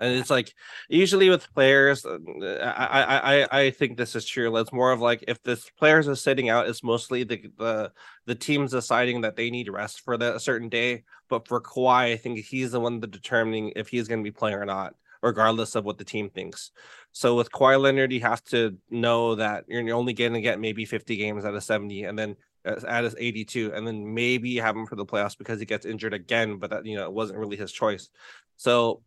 and 0.02 0.18
it's 0.18 0.32
like 0.32 0.54
usually 0.90 1.30
with 1.30 1.54
players 1.54 2.06
uh, 2.06 2.18
I, 2.62 3.46
I 3.52 3.60
i 3.62 3.70
think 3.70 3.98
this 3.98 4.16
is 4.16 4.26
true. 4.26 4.56
It's 4.58 4.74
more 4.74 4.92
of 4.92 5.00
like 5.00 5.24
if 5.28 5.42
the 5.44 5.64
players 5.78 6.08
are 6.08 6.16
sitting 6.16 6.50
out 6.50 6.68
it's 6.68 6.84
mostly 6.84 7.24
the 7.24 7.50
the 7.58 7.92
the 8.26 8.36
teams 8.36 8.72
deciding 8.72 9.22
that 9.22 9.36
they 9.36 9.50
need 9.50 9.70
rest 9.70 10.02
for 10.02 10.16
a 10.16 10.40
certain 10.40 10.70
day. 10.70 11.04
But 11.30 11.48
for 11.48 11.62
Kawhi, 11.62 12.14
I 12.14 12.18
think 12.18 12.40
he's 12.40 12.72
the 12.72 12.80
one 12.80 13.00
that 13.00 13.12
determining 13.12 13.72
if 13.76 13.88
he's 13.88 14.08
going 14.08 14.20
to 14.20 14.24
be 14.24 14.32
playing 14.32 14.58
or 14.58 14.66
not 14.66 14.96
regardless 15.22 15.76
of 15.76 15.86
what 15.86 16.00
the 16.00 16.04
team 16.04 16.32
thinks. 16.32 16.72
So 17.12 17.36
with 17.36 17.52
Kawhi 17.52 17.80
Leonard 17.80 18.12
you 18.12 18.22
have 18.22 18.44
to 18.46 18.78
know 18.90 19.36
that 19.36 19.66
you're 19.68 19.96
only 19.96 20.14
going 20.14 20.34
to 20.34 20.42
get 20.42 20.60
maybe 20.60 20.84
50 20.84 21.16
games 21.16 21.46
out 21.46 21.54
of 21.54 21.64
70 21.64 22.04
and 22.06 22.18
then 22.18 22.36
at 22.66 23.04
his 23.04 23.16
82 23.18 23.74
and 23.74 23.86
then 23.88 24.14
maybe 24.14 24.56
have 24.58 24.76
him 24.76 24.86
for 24.86 24.96
the 24.96 25.06
playoffs 25.06 25.38
because 25.38 25.60
he 25.60 25.66
gets 25.66 25.86
injured 25.86 26.14
again 26.14 26.58
but 26.58 26.70
that 26.70 26.86
you 26.86 26.96
know 26.96 27.06
it 27.06 27.14
wasn't 27.14 27.38
really 27.38 27.58
his 27.58 27.72
choice. 27.72 28.10
So 28.58 29.02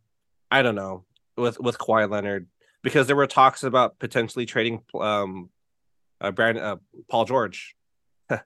i 0.57 0.61
don't 0.61 0.75
know 0.75 1.03
with 1.37 1.59
with 1.59 1.77
Kawhi 1.77 2.09
Leonard 2.09 2.47
because 2.81 3.07
there 3.07 3.15
were 3.15 3.27
talks 3.27 3.63
about 3.63 3.99
potentially 3.99 4.45
trading 4.45 4.81
um 4.99 5.49
uh, 6.21 6.31
Brand, 6.31 6.57
uh 6.57 6.77
Paul 7.09 7.25
George. 7.25 7.75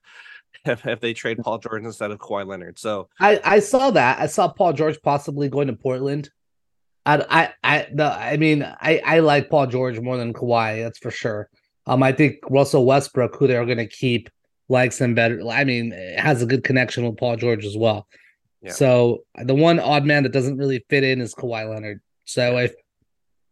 If, 0.65 0.85
if 0.85 0.99
they 0.99 1.13
trade 1.13 1.37
Paul 1.37 1.59
George 1.59 1.85
instead 1.85 2.11
of 2.11 2.19
Kawhi 2.19 2.45
Leonard. 2.45 2.79
So 2.79 3.07
I 3.17 3.39
I 3.45 3.59
saw 3.59 3.91
that. 3.91 4.19
I 4.19 4.25
saw 4.25 4.49
Paul 4.49 4.73
George 4.73 5.01
possibly 5.01 5.47
going 5.47 5.67
to 5.67 5.73
Portland. 5.73 6.29
I 7.05 7.25
I 7.29 7.53
I 7.63 7.87
the 7.93 8.05
I 8.05 8.35
mean 8.35 8.63
I 8.63 9.01
I 9.05 9.19
like 9.19 9.49
Paul 9.49 9.67
George 9.67 10.01
more 10.01 10.17
than 10.17 10.33
Kawhi 10.33 10.83
that's 10.83 10.97
for 10.99 11.11
sure. 11.11 11.49
Um 11.85 12.03
I 12.03 12.11
think 12.11 12.39
Russell 12.49 12.85
Westbrook 12.85 13.37
who 13.37 13.47
they're 13.47 13.65
going 13.65 13.77
to 13.77 13.87
keep 13.87 14.29
likes 14.67 14.99
him 14.99 15.15
better. 15.15 15.39
I 15.47 15.63
mean, 15.63 15.91
has 16.17 16.41
a 16.41 16.47
good 16.47 16.65
connection 16.65 17.05
with 17.05 17.17
Paul 17.17 17.37
George 17.37 17.63
as 17.63 17.77
well. 17.77 18.05
Yeah. 18.61 18.71
So 18.71 19.23
the 19.35 19.55
one 19.55 19.79
odd 19.79 20.05
man 20.05 20.23
that 20.23 20.33
doesn't 20.33 20.57
really 20.57 20.83
fit 20.89 21.03
in 21.03 21.21
is 21.21 21.33
Kawhi 21.33 21.69
Leonard. 21.69 22.01
So 22.25 22.57
if 22.57 22.73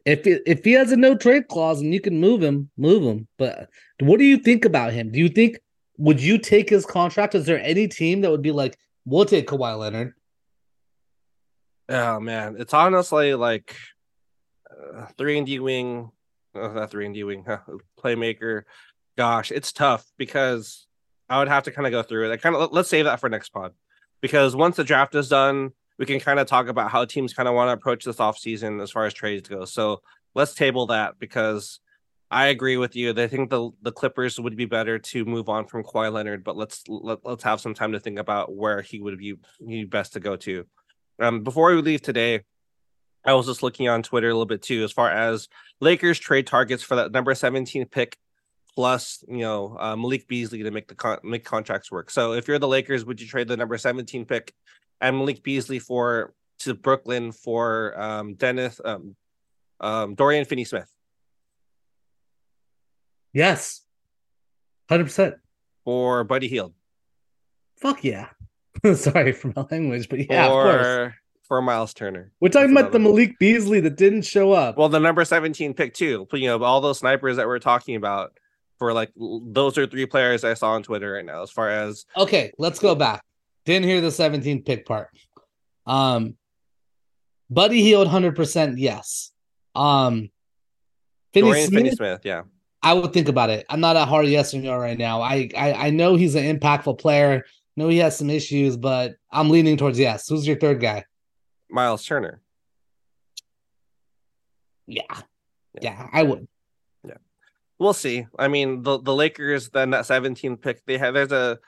if 0.06 0.22
if 0.26 0.64
he 0.64 0.74
has 0.74 0.92
a 0.92 0.98
no 0.98 1.16
trade 1.16 1.48
clause 1.48 1.82
and 1.82 1.94
you 1.94 2.02
can 2.02 2.20
move 2.20 2.42
him, 2.42 2.70
move 2.78 3.04
him. 3.04 3.28
But 3.38 3.70
what 4.00 4.20
do 4.20 4.26
you 4.26 4.38
think 4.38 4.66
about 4.66 4.94
him? 4.94 5.12
Do 5.12 5.20
you 5.20 5.30
think 5.30 5.60
would 5.98 6.22
you 6.22 6.38
take 6.38 6.70
his 6.70 6.86
contract? 6.86 7.36
Is 7.36 7.46
there 7.46 7.60
any 7.60 7.88
team 7.88 8.22
that 8.22 8.32
would 8.32 8.42
be 8.42 8.52
like, 8.52 8.78
we'll 9.06 9.26
take 9.26 9.48
Kawhi 9.48 9.78
Leonard? 9.78 10.14
Oh 11.90 12.20
man, 12.20 12.58
it's 12.60 12.74
honestly 12.74 13.34
like 13.34 13.76
uh, 14.70 15.06
three 15.18 15.38
and 15.38 15.48
D 15.48 15.60
wing, 15.60 16.12
uh, 16.54 16.68
not 16.68 16.92
three 16.92 17.06
and 17.06 17.16
D 17.16 17.24
wing, 17.24 17.46
huh, 17.48 17.60
playmaker. 17.98 18.64
Gosh, 19.18 19.52
it's 19.52 19.72
tough 19.72 20.06
because 20.18 20.86
I 21.30 21.40
would 21.40 21.48
have 21.48 21.64
to 21.64 21.72
kind 21.72 21.88
of 21.88 21.92
go 21.92 22.04
through 22.04 22.30
it. 22.30 22.34
I 22.34 22.38
kind 22.38 22.56
of 22.56 22.74
let's 22.74 22.90
save 22.90 23.06
that 23.06 23.22
for 23.22 23.30
next 23.30 23.50
pod 23.50 23.72
because 24.22 24.56
once 24.56 24.76
the 24.76 24.84
draft 24.84 25.16
is 25.16 25.30
done, 25.30 25.72
we 25.98 26.06
can 26.06 26.20
kind 26.20 26.40
of 26.40 26.48
talk 26.48 26.68
about 26.68 26.92
how 26.92 27.06
teams 27.06 27.34
kind 27.34 27.48
of 27.48 27.56
want 27.56 27.70
to 27.70 27.74
approach 27.74 28.06
this 28.06 28.20
off 28.20 28.38
season 28.38 28.80
as 28.80 28.92
far 28.92 29.06
as 29.06 29.14
trades 29.14 29.50
go. 29.50 29.66
So 29.66 30.02
let's 30.36 30.54
table 30.54 30.88
that 30.88 31.20
because 31.20 31.80
I 32.30 32.48
agree 32.48 32.78
with 32.78 32.96
you. 32.96 33.12
I 33.12 33.28
think 33.28 33.50
the 33.50 33.72
the 33.82 33.92
Clippers 33.92 34.40
would 34.40 34.56
be 34.56 34.66
better 34.66 35.00
to 35.00 35.26
move 35.26 35.50
on 35.50 35.66
from 35.66 35.84
Kawhi 35.84 36.12
Leonard, 36.12 36.44
but 36.44 36.58
let's 36.58 36.84
let, 36.88 37.20
let's 37.24 37.44
have 37.44 37.62
some 37.62 37.74
time 37.74 37.94
to 37.94 38.00
think 38.00 38.20
about 38.20 38.56
where 38.56 38.82
he 38.82 39.00
would 39.00 39.18
be, 39.18 39.36
be 39.66 39.86
best 39.86 40.14
to 40.14 40.20
go 40.20 40.36
to. 40.38 40.66
Um, 41.20 41.44
before 41.44 41.74
we 41.74 41.82
leave 41.82 42.02
today, 42.02 42.42
I 43.26 43.34
was 43.34 43.46
just 43.46 43.64
looking 43.64 43.88
on 43.88 44.04
Twitter 44.04 44.28
a 44.28 44.34
little 44.34 44.46
bit 44.46 44.62
too, 44.62 44.84
as 44.84 44.92
far 44.92 45.10
as 45.10 45.48
Lakers 45.80 46.20
trade 46.20 46.48
targets 46.48 46.84
for 46.84 46.96
that 46.96 47.12
number 47.12 47.34
17 47.34 47.86
pick 47.88 48.18
plus 48.78 49.24
you 49.28 49.40
know 49.40 49.76
uh, 49.80 49.96
Malik 49.96 50.28
Beasley 50.28 50.62
to 50.62 50.70
make 50.70 50.88
the 50.88 50.94
con- 50.94 51.18
make 51.24 51.44
contracts 51.44 51.92
work. 51.92 52.12
So 52.12 52.34
if 52.34 52.48
you're 52.48 52.60
the 52.60 52.68
Lakers, 52.68 53.04
would 53.06 53.20
you 53.20 53.26
trade 53.26 53.48
the 53.48 53.58
number 53.58 53.76
17 53.76 54.26
pick 54.26 54.54
and 55.02 55.18
Malik 55.18 55.42
Beasley 55.42 55.80
for 55.80 56.36
to 56.60 56.76
Brooklyn 56.76 57.32
for 57.32 58.00
um, 58.00 58.36
Dennis 58.36 58.80
um, 58.86 59.16
um, 59.80 60.14
Dorian 60.14 60.46
Finney 60.46 60.64
Smith? 60.64 60.94
Yes, 63.34 63.82
hundred 64.88 65.06
percent. 65.06 65.36
Or 65.84 66.24
Buddy 66.24 66.48
Hield? 66.48 66.74
Fuck 67.78 68.04
yeah. 68.04 68.28
Sorry 68.94 69.32
for 69.32 69.52
my 69.56 69.66
language, 69.72 70.08
but 70.08 70.30
yeah, 70.30 70.50
or, 70.50 70.68
of 70.68 70.76
course. 70.76 71.14
For 71.48 71.62
Miles 71.64 71.96
Turner. 71.96 72.32
We're 72.42 72.50
talking 72.50 72.76
That's 72.76 72.82
about 72.82 72.92
the 72.92 73.00
Malik 73.00 73.40
Beasley 73.40 73.80
that 73.80 73.96
didn't 73.96 74.24
show 74.24 74.52
up. 74.52 74.78
Well, 74.78 74.90
the 74.90 75.00
number 75.00 75.26
17 75.26 75.74
pick 75.74 75.96
too. 75.96 76.28
You 76.34 76.48
know, 76.48 76.64
all 76.64 76.82
those 76.82 77.00
snipers 77.00 77.38
that 77.38 77.48
we're 77.48 77.58
talking 77.58 77.96
about 77.96 78.38
for 78.78 78.94
like 78.94 79.12
those 79.16 79.78
are 79.78 79.88
three 79.88 80.06
players 80.06 80.44
I 80.44 80.54
saw 80.54 80.72
on 80.72 80.84
Twitter 80.84 81.14
right 81.14 81.26
now. 81.26 81.44
As 81.44 81.52
far 81.52 81.70
as 81.70 82.06
okay, 82.16 82.52
let's 82.58 82.80
go 82.80 82.96
back. 82.96 83.24
Didn't 83.66 83.88
hear 83.88 84.02
the 84.02 84.08
17th 84.08 84.66
pick 84.66 84.86
part. 84.86 85.10
Um, 85.86 86.36
Buddy 87.50 87.82
Hield, 87.82 88.08
100% 88.08 88.76
yes. 88.78 89.32
Um, 89.76 90.30
Finney 91.34 91.52
Smith, 91.52 91.70
Finney 91.74 91.92
Smith, 91.92 92.22
yeah. 92.24 92.44
I 92.82 92.94
would 92.94 93.12
think 93.12 93.28
about 93.28 93.50
it. 93.50 93.66
I'm 93.70 93.80
not 93.80 93.96
a 93.96 94.06
hard 94.06 94.28
yes 94.28 94.54
or 94.54 94.60
no 94.60 94.78
right 94.78 94.98
now. 94.98 95.22
I, 95.22 95.50
I 95.58 95.74
I 95.74 95.90
know 95.90 96.16
he's 96.16 96.36
an 96.36 96.58
impactful 96.58 97.00
player. 97.00 97.44
Know 97.76 97.90
he 97.90 97.98
has 97.98 98.18
some 98.18 98.30
issues, 98.30 98.78
but 98.78 99.16
I'm 99.32 99.50
leaning 99.50 99.78
towards 99.78 100.00
yes. 100.00 100.28
Who's 100.28 100.48
your 100.48 100.58
third 100.58 100.80
guy? 100.80 101.06
Miles 101.70 102.06
Turner. 102.06 102.42
Yeah. 104.88 105.04
Yeah, 105.10 105.82
yeah 105.82 106.08
I 106.14 106.24
would. 106.24 106.48
We'll 107.80 107.94
see. 107.94 108.26
I 108.38 108.48
mean, 108.48 108.82
the, 108.82 109.00
the 109.00 109.14
Lakers, 109.14 109.70
then 109.70 109.92
that 109.92 110.06
17th 110.06 110.62
pick, 110.62 110.86
they 110.86 110.98
have 110.98 111.14
there's 111.14 111.32
a 111.32 111.60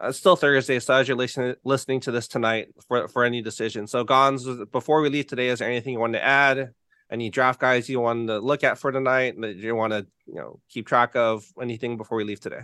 uh, 0.00 0.12
still 0.12 0.36
Thursday, 0.36 0.78
so 0.78 0.94
as 0.94 1.08
you're 1.08 1.16
listening 1.16 1.56
listening 1.64 2.00
to 2.00 2.12
this 2.12 2.28
tonight 2.28 2.68
for, 2.86 3.08
for 3.08 3.24
any 3.24 3.42
decision. 3.42 3.86
So 3.86 4.04
Ganz, 4.04 4.46
before 4.70 5.00
we 5.00 5.08
leave 5.08 5.26
today, 5.26 5.48
is 5.48 5.58
there 5.58 5.68
anything 5.68 5.94
you 5.94 5.98
want 5.98 6.12
to 6.12 6.24
add? 6.24 6.72
Any 7.10 7.30
draft 7.30 7.58
guys 7.58 7.88
you 7.88 8.00
want 8.00 8.28
to 8.28 8.38
look 8.38 8.62
at 8.62 8.78
for 8.78 8.92
tonight 8.92 9.40
that 9.40 9.56
you 9.56 9.74
want 9.74 9.92
to 9.92 10.06
you 10.26 10.34
know 10.34 10.60
keep 10.68 10.86
track 10.86 11.16
of? 11.16 11.44
Anything 11.60 11.96
before 11.96 12.18
we 12.18 12.24
leave 12.24 12.38
today? 12.40 12.60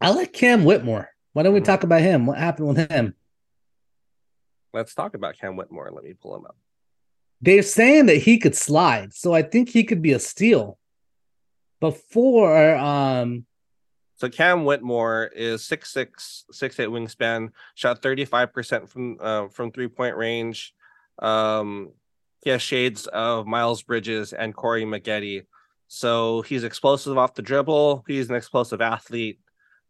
I 0.00 0.10
like 0.10 0.32
Cam 0.32 0.64
Whitmore. 0.64 1.08
Why 1.32 1.42
don't 1.42 1.54
we 1.54 1.60
mm-hmm. 1.60 1.66
talk 1.66 1.84
about 1.84 2.02
him? 2.02 2.26
What 2.26 2.38
happened 2.38 2.68
with 2.68 2.90
him? 2.90 3.14
Let's 4.74 4.94
talk 4.94 5.14
about 5.14 5.38
Cam 5.38 5.56
Whitmore. 5.56 5.90
Let 5.90 6.04
me 6.04 6.12
pull 6.12 6.36
him 6.36 6.44
up. 6.44 6.56
They're 7.40 7.62
saying 7.62 8.06
that 8.06 8.16
he 8.16 8.38
could 8.38 8.56
slide, 8.56 9.14
so 9.14 9.32
I 9.32 9.42
think 9.42 9.68
he 9.68 9.84
could 9.84 10.02
be 10.02 10.12
a 10.12 10.18
steal. 10.18 10.78
Before, 11.80 12.76
um, 12.76 13.46
so 14.16 14.28
Cam 14.28 14.64
Whitmore 14.64 15.30
is 15.34 15.64
six 15.64 15.92
six 15.92 16.44
six 16.50 16.78
eight 16.80 16.88
wingspan, 16.88 17.50
shot 17.74 18.02
thirty 18.02 18.24
five 18.24 18.52
percent 18.52 18.88
from 18.88 19.16
uh, 19.20 19.48
from 19.48 19.70
three 19.70 19.88
point 19.88 20.16
range. 20.16 20.74
Um, 21.20 21.92
he 22.42 22.50
has 22.50 22.62
shades 22.62 23.06
of 23.06 23.46
Miles 23.46 23.82
Bridges 23.82 24.32
and 24.32 24.54
Corey 24.54 24.84
Maggette. 24.84 25.46
So 25.86 26.42
he's 26.42 26.64
explosive 26.64 27.16
off 27.16 27.34
the 27.34 27.42
dribble. 27.42 28.04
He's 28.06 28.28
an 28.28 28.36
explosive 28.36 28.80
athlete, 28.80 29.40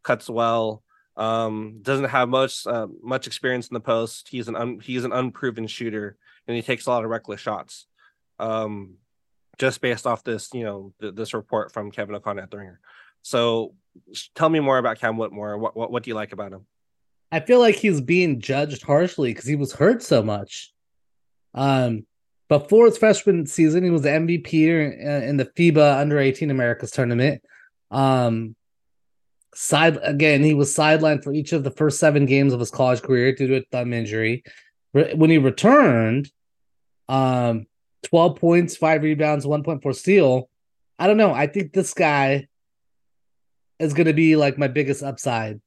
cuts 0.03 0.29
well. 0.29 0.83
Um, 1.17 1.81
doesn't 1.83 2.11
have 2.11 2.29
much 2.29 2.67
uh, 2.67 2.87
much 3.03 3.27
experience 3.27 3.69
in 3.69 3.75
the 3.75 3.81
post. 3.81 4.29
He's 4.29 4.49
an 4.49 4.57
un, 4.57 4.81
he's 4.81 5.05
an 5.05 5.13
unproven 5.13 5.67
shooter, 5.67 6.17
and 6.47 6.55
he 6.55 6.63
takes 6.63 6.87
a 6.87 6.91
lot 6.91 7.05
of 7.05 7.11
reckless 7.11 7.41
shots. 7.41 7.87
Um, 8.39 8.99
just 9.59 9.81
based 9.81 10.07
off 10.07 10.25
this, 10.25 10.51
you 10.53 10.65
know, 10.65 10.93
th- 11.01 11.15
this 11.15 11.35
report 11.35 11.73
from 11.73 11.91
Kevin 11.91 12.15
O'Connor 12.15 12.43
at 12.43 12.51
the 12.51 12.59
Ringer. 12.59 12.81
So, 13.23 13.75
tell 14.35 14.49
me 14.49 14.61
more 14.61 14.79
about 14.79 14.99
Cam 14.99 15.17
Whitmore. 15.17 15.59
What 15.59 15.77
what 15.77 15.91
what 15.91 16.03
do 16.03 16.11
you 16.11 16.15
like 16.15 16.33
about 16.33 16.53
him? 16.53 16.67
I 17.31 17.41
feel 17.41 17.59
like 17.59 17.75
he's 17.75 18.01
being 18.01 18.41
judged 18.41 18.83
harshly 18.83 19.31
because 19.31 19.47
he 19.47 19.57
was 19.57 19.73
hurt 19.73 20.03
so 20.03 20.23
much. 20.23 20.73
Um, 21.55 22.07
before 22.49 22.87
his 22.87 22.97
freshman 22.97 23.47
season, 23.47 23.85
he 23.85 23.91
was 23.91 24.03
the 24.03 24.09
MVP 24.09 25.23
in 25.23 25.37
the 25.37 25.45
FIBA 25.45 25.99
Under 25.99 26.19
18 26.19 26.51
Americas 26.51 26.91
tournament. 26.91 27.43
Um, 27.91 28.57
side 29.55 29.99
again, 30.03 30.43
he 30.43 30.55
was 30.55 30.75
sidelined 30.75 31.23
for 31.23 31.33
each 31.33 31.53
of 31.53 31.65
the 31.65 31.71
first 31.71 31.99
seven 31.99 32.25
games 32.25 32.53
of 32.53 32.61
his 32.61 32.71
college 32.71 33.03
career 33.03 33.35
due 33.35 33.49
to 33.49 33.57
a 33.57 33.65
thumb 33.71 33.93
injury. 33.93 34.45
When 34.93 35.29
he 35.29 35.37
returned, 35.37 36.31
um, 37.09 37.67
12 38.09 38.37
points, 38.37 38.77
five 38.77 39.03
rebounds, 39.03 39.45
1.4 39.45 39.95
steal. 39.95 40.49
I 40.99 41.07
don't 41.07 41.19
know. 41.19 41.33
I 41.33 41.47
think 41.47 41.73
this 41.73 41.93
guy 41.93 42.49
is 43.79 43.93
going 43.93 44.07
to 44.07 44.15
be 44.15 44.35
like 44.35 44.59
my 44.59 44.69
biggest 44.69 45.03
upside 45.03 45.61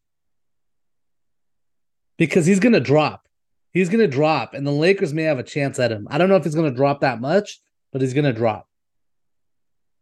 because 2.17 2.45
he's 2.45 2.59
going 2.59 2.73
to 2.73 2.79
drop. 2.79 3.27
He's 3.73 3.89
going 3.89 4.01
to 4.01 4.07
drop, 4.07 4.53
and 4.53 4.67
the 4.67 4.71
Lakers 4.71 5.13
may 5.13 5.23
have 5.23 5.39
a 5.39 5.43
chance 5.43 5.79
at 5.79 5.91
him. 5.91 6.07
I 6.09 6.17
don't 6.17 6.27
know 6.27 6.35
if 6.35 6.43
he's 6.43 6.55
going 6.55 6.69
to 6.69 6.75
drop 6.75 7.01
that 7.01 7.21
much, 7.21 7.61
but 7.93 8.01
he's 8.01 8.13
going 8.13 8.25
to 8.25 8.33
drop. 8.33 8.67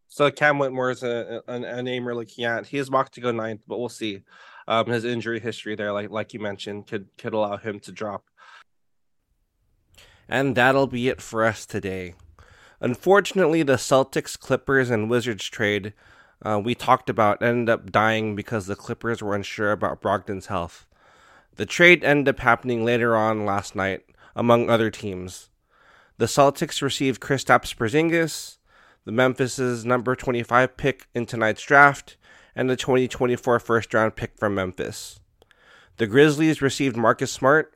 So 0.07 0.31
Cam 0.31 0.57
Whitmore 0.57 0.89
is 0.89 1.03
a, 1.03 1.43
a, 1.47 1.53
a, 1.53 1.83
name 1.83 2.05
we're 2.05 2.15
looking 2.15 2.45
at. 2.45 2.65
He 2.65 2.79
is 2.79 2.89
mocked 2.89 3.13
to 3.13 3.21
go 3.21 3.31
ninth, 3.31 3.61
but 3.67 3.77
we'll 3.77 3.89
see. 3.89 4.23
Um, 4.67 4.87
his 4.87 5.05
injury 5.05 5.39
history 5.39 5.75
there, 5.75 5.91
like 5.91 6.09
like 6.09 6.33
you 6.33 6.39
mentioned, 6.39 6.87
could 6.87 7.07
could 7.17 7.33
allow 7.33 7.57
him 7.57 7.79
to 7.81 7.91
drop. 7.91 8.23
And 10.27 10.55
that'll 10.55 10.87
be 10.87 11.09
it 11.09 11.21
for 11.21 11.43
us 11.43 11.67
today. 11.67 12.15
Unfortunately, 12.81 13.63
the 13.63 13.73
Celtics, 13.73 14.39
Clippers, 14.39 14.89
and 14.89 15.09
Wizards 15.09 15.45
trade 15.45 15.93
uh, 16.41 16.59
we 16.63 16.73
talked 16.73 17.09
about 17.09 17.41
ended 17.41 17.69
up 17.69 17.91
dying 17.91 18.35
because 18.35 18.65
the 18.65 18.75
Clippers 18.75 19.21
were 19.21 19.35
unsure 19.35 19.71
about 19.71 20.01
Brogdon's 20.01 20.47
health. 20.47 20.85
The 21.55 21.65
trade 21.65 22.03
ended 22.03 22.35
up 22.35 22.39
happening 22.39 22.85
later 22.85 23.15
on 23.15 23.45
last 23.45 23.75
night, 23.75 24.05
among 24.35 24.69
other 24.69 24.89
teams. 24.89 25.49
The 26.17 26.27
Celtics 26.27 26.81
received 26.81 27.21
Kristaps 27.21 27.75
Porzingis, 27.75 28.57
the 29.05 29.11
Memphis's 29.11 29.85
number 29.85 30.15
25 30.15 30.77
pick 30.77 31.07
in 31.13 31.25
tonight's 31.25 31.63
draft, 31.63 32.15
and 32.55 32.69
the 32.69 32.77
2024 32.77 33.59
first 33.59 33.93
round 33.93 34.15
pick 34.15 34.37
from 34.37 34.55
Memphis. 34.55 35.19
The 35.97 36.07
Grizzlies 36.07 36.61
received 36.61 36.95
Marcus 36.95 37.31
Smart. 37.31 37.73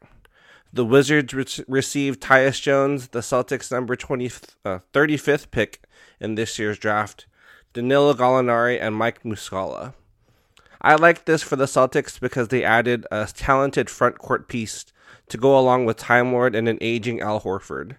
The 0.75 0.83
Wizards 0.83 1.35
re- 1.35 1.65
received 1.67 2.19
Tyus 2.19 2.59
Jones, 2.59 3.09
the 3.09 3.19
Celtics' 3.19 3.71
number 3.71 3.95
20, 3.95 4.31
uh, 4.65 4.79
35th 4.91 5.51
pick 5.51 5.83
in 6.19 6.33
this 6.33 6.57
year's 6.57 6.79
draft, 6.79 7.27
Danilo 7.73 8.15
Gallinari, 8.15 8.81
and 8.81 8.95
Mike 8.95 9.21
Muscala. 9.21 9.93
I 10.81 10.95
like 10.95 11.25
this 11.25 11.43
for 11.43 11.55
the 11.55 11.65
Celtics 11.65 12.19
because 12.19 12.47
they 12.47 12.63
added 12.63 13.05
a 13.11 13.29
talented 13.31 13.87
front 13.87 14.17
court 14.17 14.47
piece 14.47 14.85
to 15.29 15.37
go 15.37 15.57
along 15.57 15.85
with 15.85 15.97
Time 15.97 16.33
Lord 16.33 16.55
and 16.55 16.67
an 16.67 16.79
aging 16.81 17.21
Al 17.21 17.41
Horford. 17.41 17.97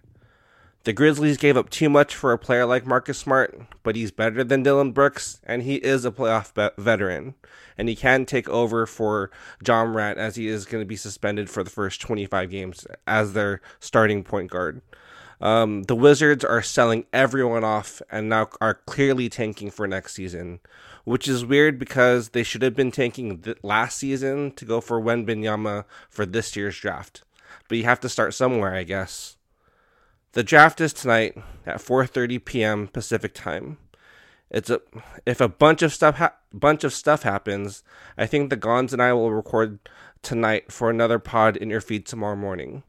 The 0.84 0.92
Grizzlies 0.92 1.38
gave 1.38 1.56
up 1.56 1.70
too 1.70 1.88
much 1.88 2.14
for 2.14 2.32
a 2.32 2.38
player 2.38 2.66
like 2.66 2.86
Marcus 2.86 3.16
Smart, 3.16 3.58
but 3.82 3.96
he's 3.96 4.10
better 4.10 4.44
than 4.44 4.62
Dillon 4.62 4.92
Brooks, 4.92 5.40
and 5.44 5.62
he 5.62 5.76
is 5.76 6.04
a 6.04 6.10
playoff 6.10 6.52
be- 6.52 6.82
veteran. 6.82 7.34
And 7.78 7.88
he 7.88 7.96
can 7.96 8.26
take 8.26 8.50
over 8.50 8.84
for 8.84 9.30
Ja 9.66 9.86
Morant 9.86 10.18
as 10.18 10.36
he 10.36 10.46
is 10.46 10.66
going 10.66 10.82
to 10.82 10.86
be 10.86 10.94
suspended 10.94 11.48
for 11.48 11.64
the 11.64 11.70
first 11.70 12.02
25 12.02 12.50
games 12.50 12.86
as 13.06 13.32
their 13.32 13.62
starting 13.80 14.22
point 14.22 14.50
guard. 14.50 14.82
Um, 15.40 15.84
the 15.84 15.96
Wizards 15.96 16.44
are 16.44 16.62
selling 16.62 17.06
everyone 17.14 17.64
off 17.64 18.02
and 18.10 18.28
now 18.28 18.50
are 18.60 18.74
clearly 18.86 19.30
tanking 19.30 19.70
for 19.70 19.86
next 19.86 20.14
season, 20.14 20.60
which 21.04 21.26
is 21.26 21.46
weird 21.46 21.78
because 21.78 22.28
they 22.28 22.42
should 22.42 22.62
have 22.62 22.76
been 22.76 22.92
tanking 22.92 23.38
th- 23.38 23.56
last 23.62 23.96
season 23.96 24.52
to 24.52 24.66
go 24.66 24.82
for 24.82 25.00
Wembanyama 25.00 25.86
for 26.10 26.26
this 26.26 26.54
year's 26.54 26.78
draft. 26.78 27.22
But 27.68 27.78
you 27.78 27.84
have 27.84 28.00
to 28.00 28.08
start 28.10 28.34
somewhere, 28.34 28.74
I 28.74 28.82
guess. 28.82 29.36
The 30.34 30.42
draft 30.42 30.80
is 30.80 30.92
tonight 30.92 31.36
at 31.64 31.76
4:30 31.76 32.44
p.m. 32.44 32.88
Pacific 32.88 33.34
time. 33.34 33.78
It's 34.50 34.68
a 34.68 34.80
if 35.24 35.40
a 35.40 35.46
bunch 35.46 35.80
of 35.80 35.92
stuff 35.92 36.16
ha- 36.16 36.34
bunch 36.52 36.82
of 36.82 36.92
stuff 36.92 37.22
happens, 37.22 37.84
I 38.18 38.26
think 38.26 38.50
the 38.50 38.56
Ganz 38.56 38.92
and 38.92 39.00
I 39.00 39.12
will 39.12 39.32
record 39.32 39.78
tonight 40.22 40.72
for 40.72 40.90
another 40.90 41.20
pod 41.20 41.56
in 41.56 41.70
your 41.70 41.80
feed 41.80 42.04
tomorrow 42.04 42.34
morning. 42.34 42.82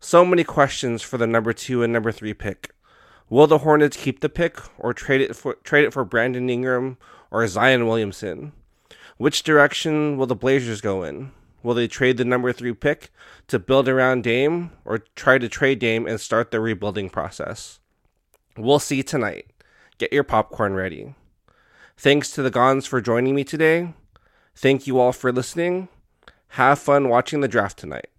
So 0.00 0.24
many 0.24 0.42
questions 0.42 1.02
for 1.02 1.18
the 1.18 1.26
number 1.26 1.52
2 1.52 1.82
and 1.82 1.92
number 1.92 2.12
3 2.12 2.32
pick. 2.32 2.74
Will 3.28 3.46
the 3.46 3.58
Hornets 3.58 3.98
keep 3.98 4.20
the 4.20 4.30
pick 4.30 4.58
or 4.78 4.94
trade 4.94 5.20
it 5.20 5.36
for 5.36 5.56
trade 5.56 5.84
it 5.84 5.92
for 5.92 6.02
Brandon 6.02 6.48
Ingram 6.48 6.96
or 7.30 7.46
Zion 7.46 7.86
Williamson? 7.86 8.52
Which 9.18 9.42
direction 9.42 10.16
will 10.16 10.26
the 10.26 10.34
Blazers 10.34 10.80
go 10.80 11.02
in? 11.02 11.32
Will 11.66 11.74
they 11.74 11.88
trade 11.88 12.16
the 12.16 12.24
number 12.24 12.52
3 12.52 12.74
pick 12.74 13.10
to 13.48 13.58
build 13.58 13.88
around 13.88 14.22
Dame 14.22 14.70
or 14.84 14.98
try 15.16 15.36
to 15.36 15.48
trade 15.48 15.80
Dame 15.80 16.06
and 16.06 16.20
start 16.20 16.52
the 16.52 16.60
rebuilding 16.60 17.10
process? 17.10 17.80
We'll 18.56 18.78
see 18.78 19.02
tonight. 19.02 19.46
Get 19.98 20.12
your 20.12 20.22
popcorn 20.22 20.74
ready. 20.74 21.16
Thanks 21.96 22.30
to 22.30 22.42
the 22.42 22.52
Ganz 22.52 22.86
for 22.86 23.00
joining 23.00 23.34
me 23.34 23.42
today. 23.42 23.94
Thank 24.54 24.86
you 24.86 25.00
all 25.00 25.10
for 25.10 25.32
listening. 25.32 25.88
Have 26.50 26.78
fun 26.78 27.08
watching 27.08 27.40
the 27.40 27.48
draft 27.48 27.80
tonight. 27.80 28.10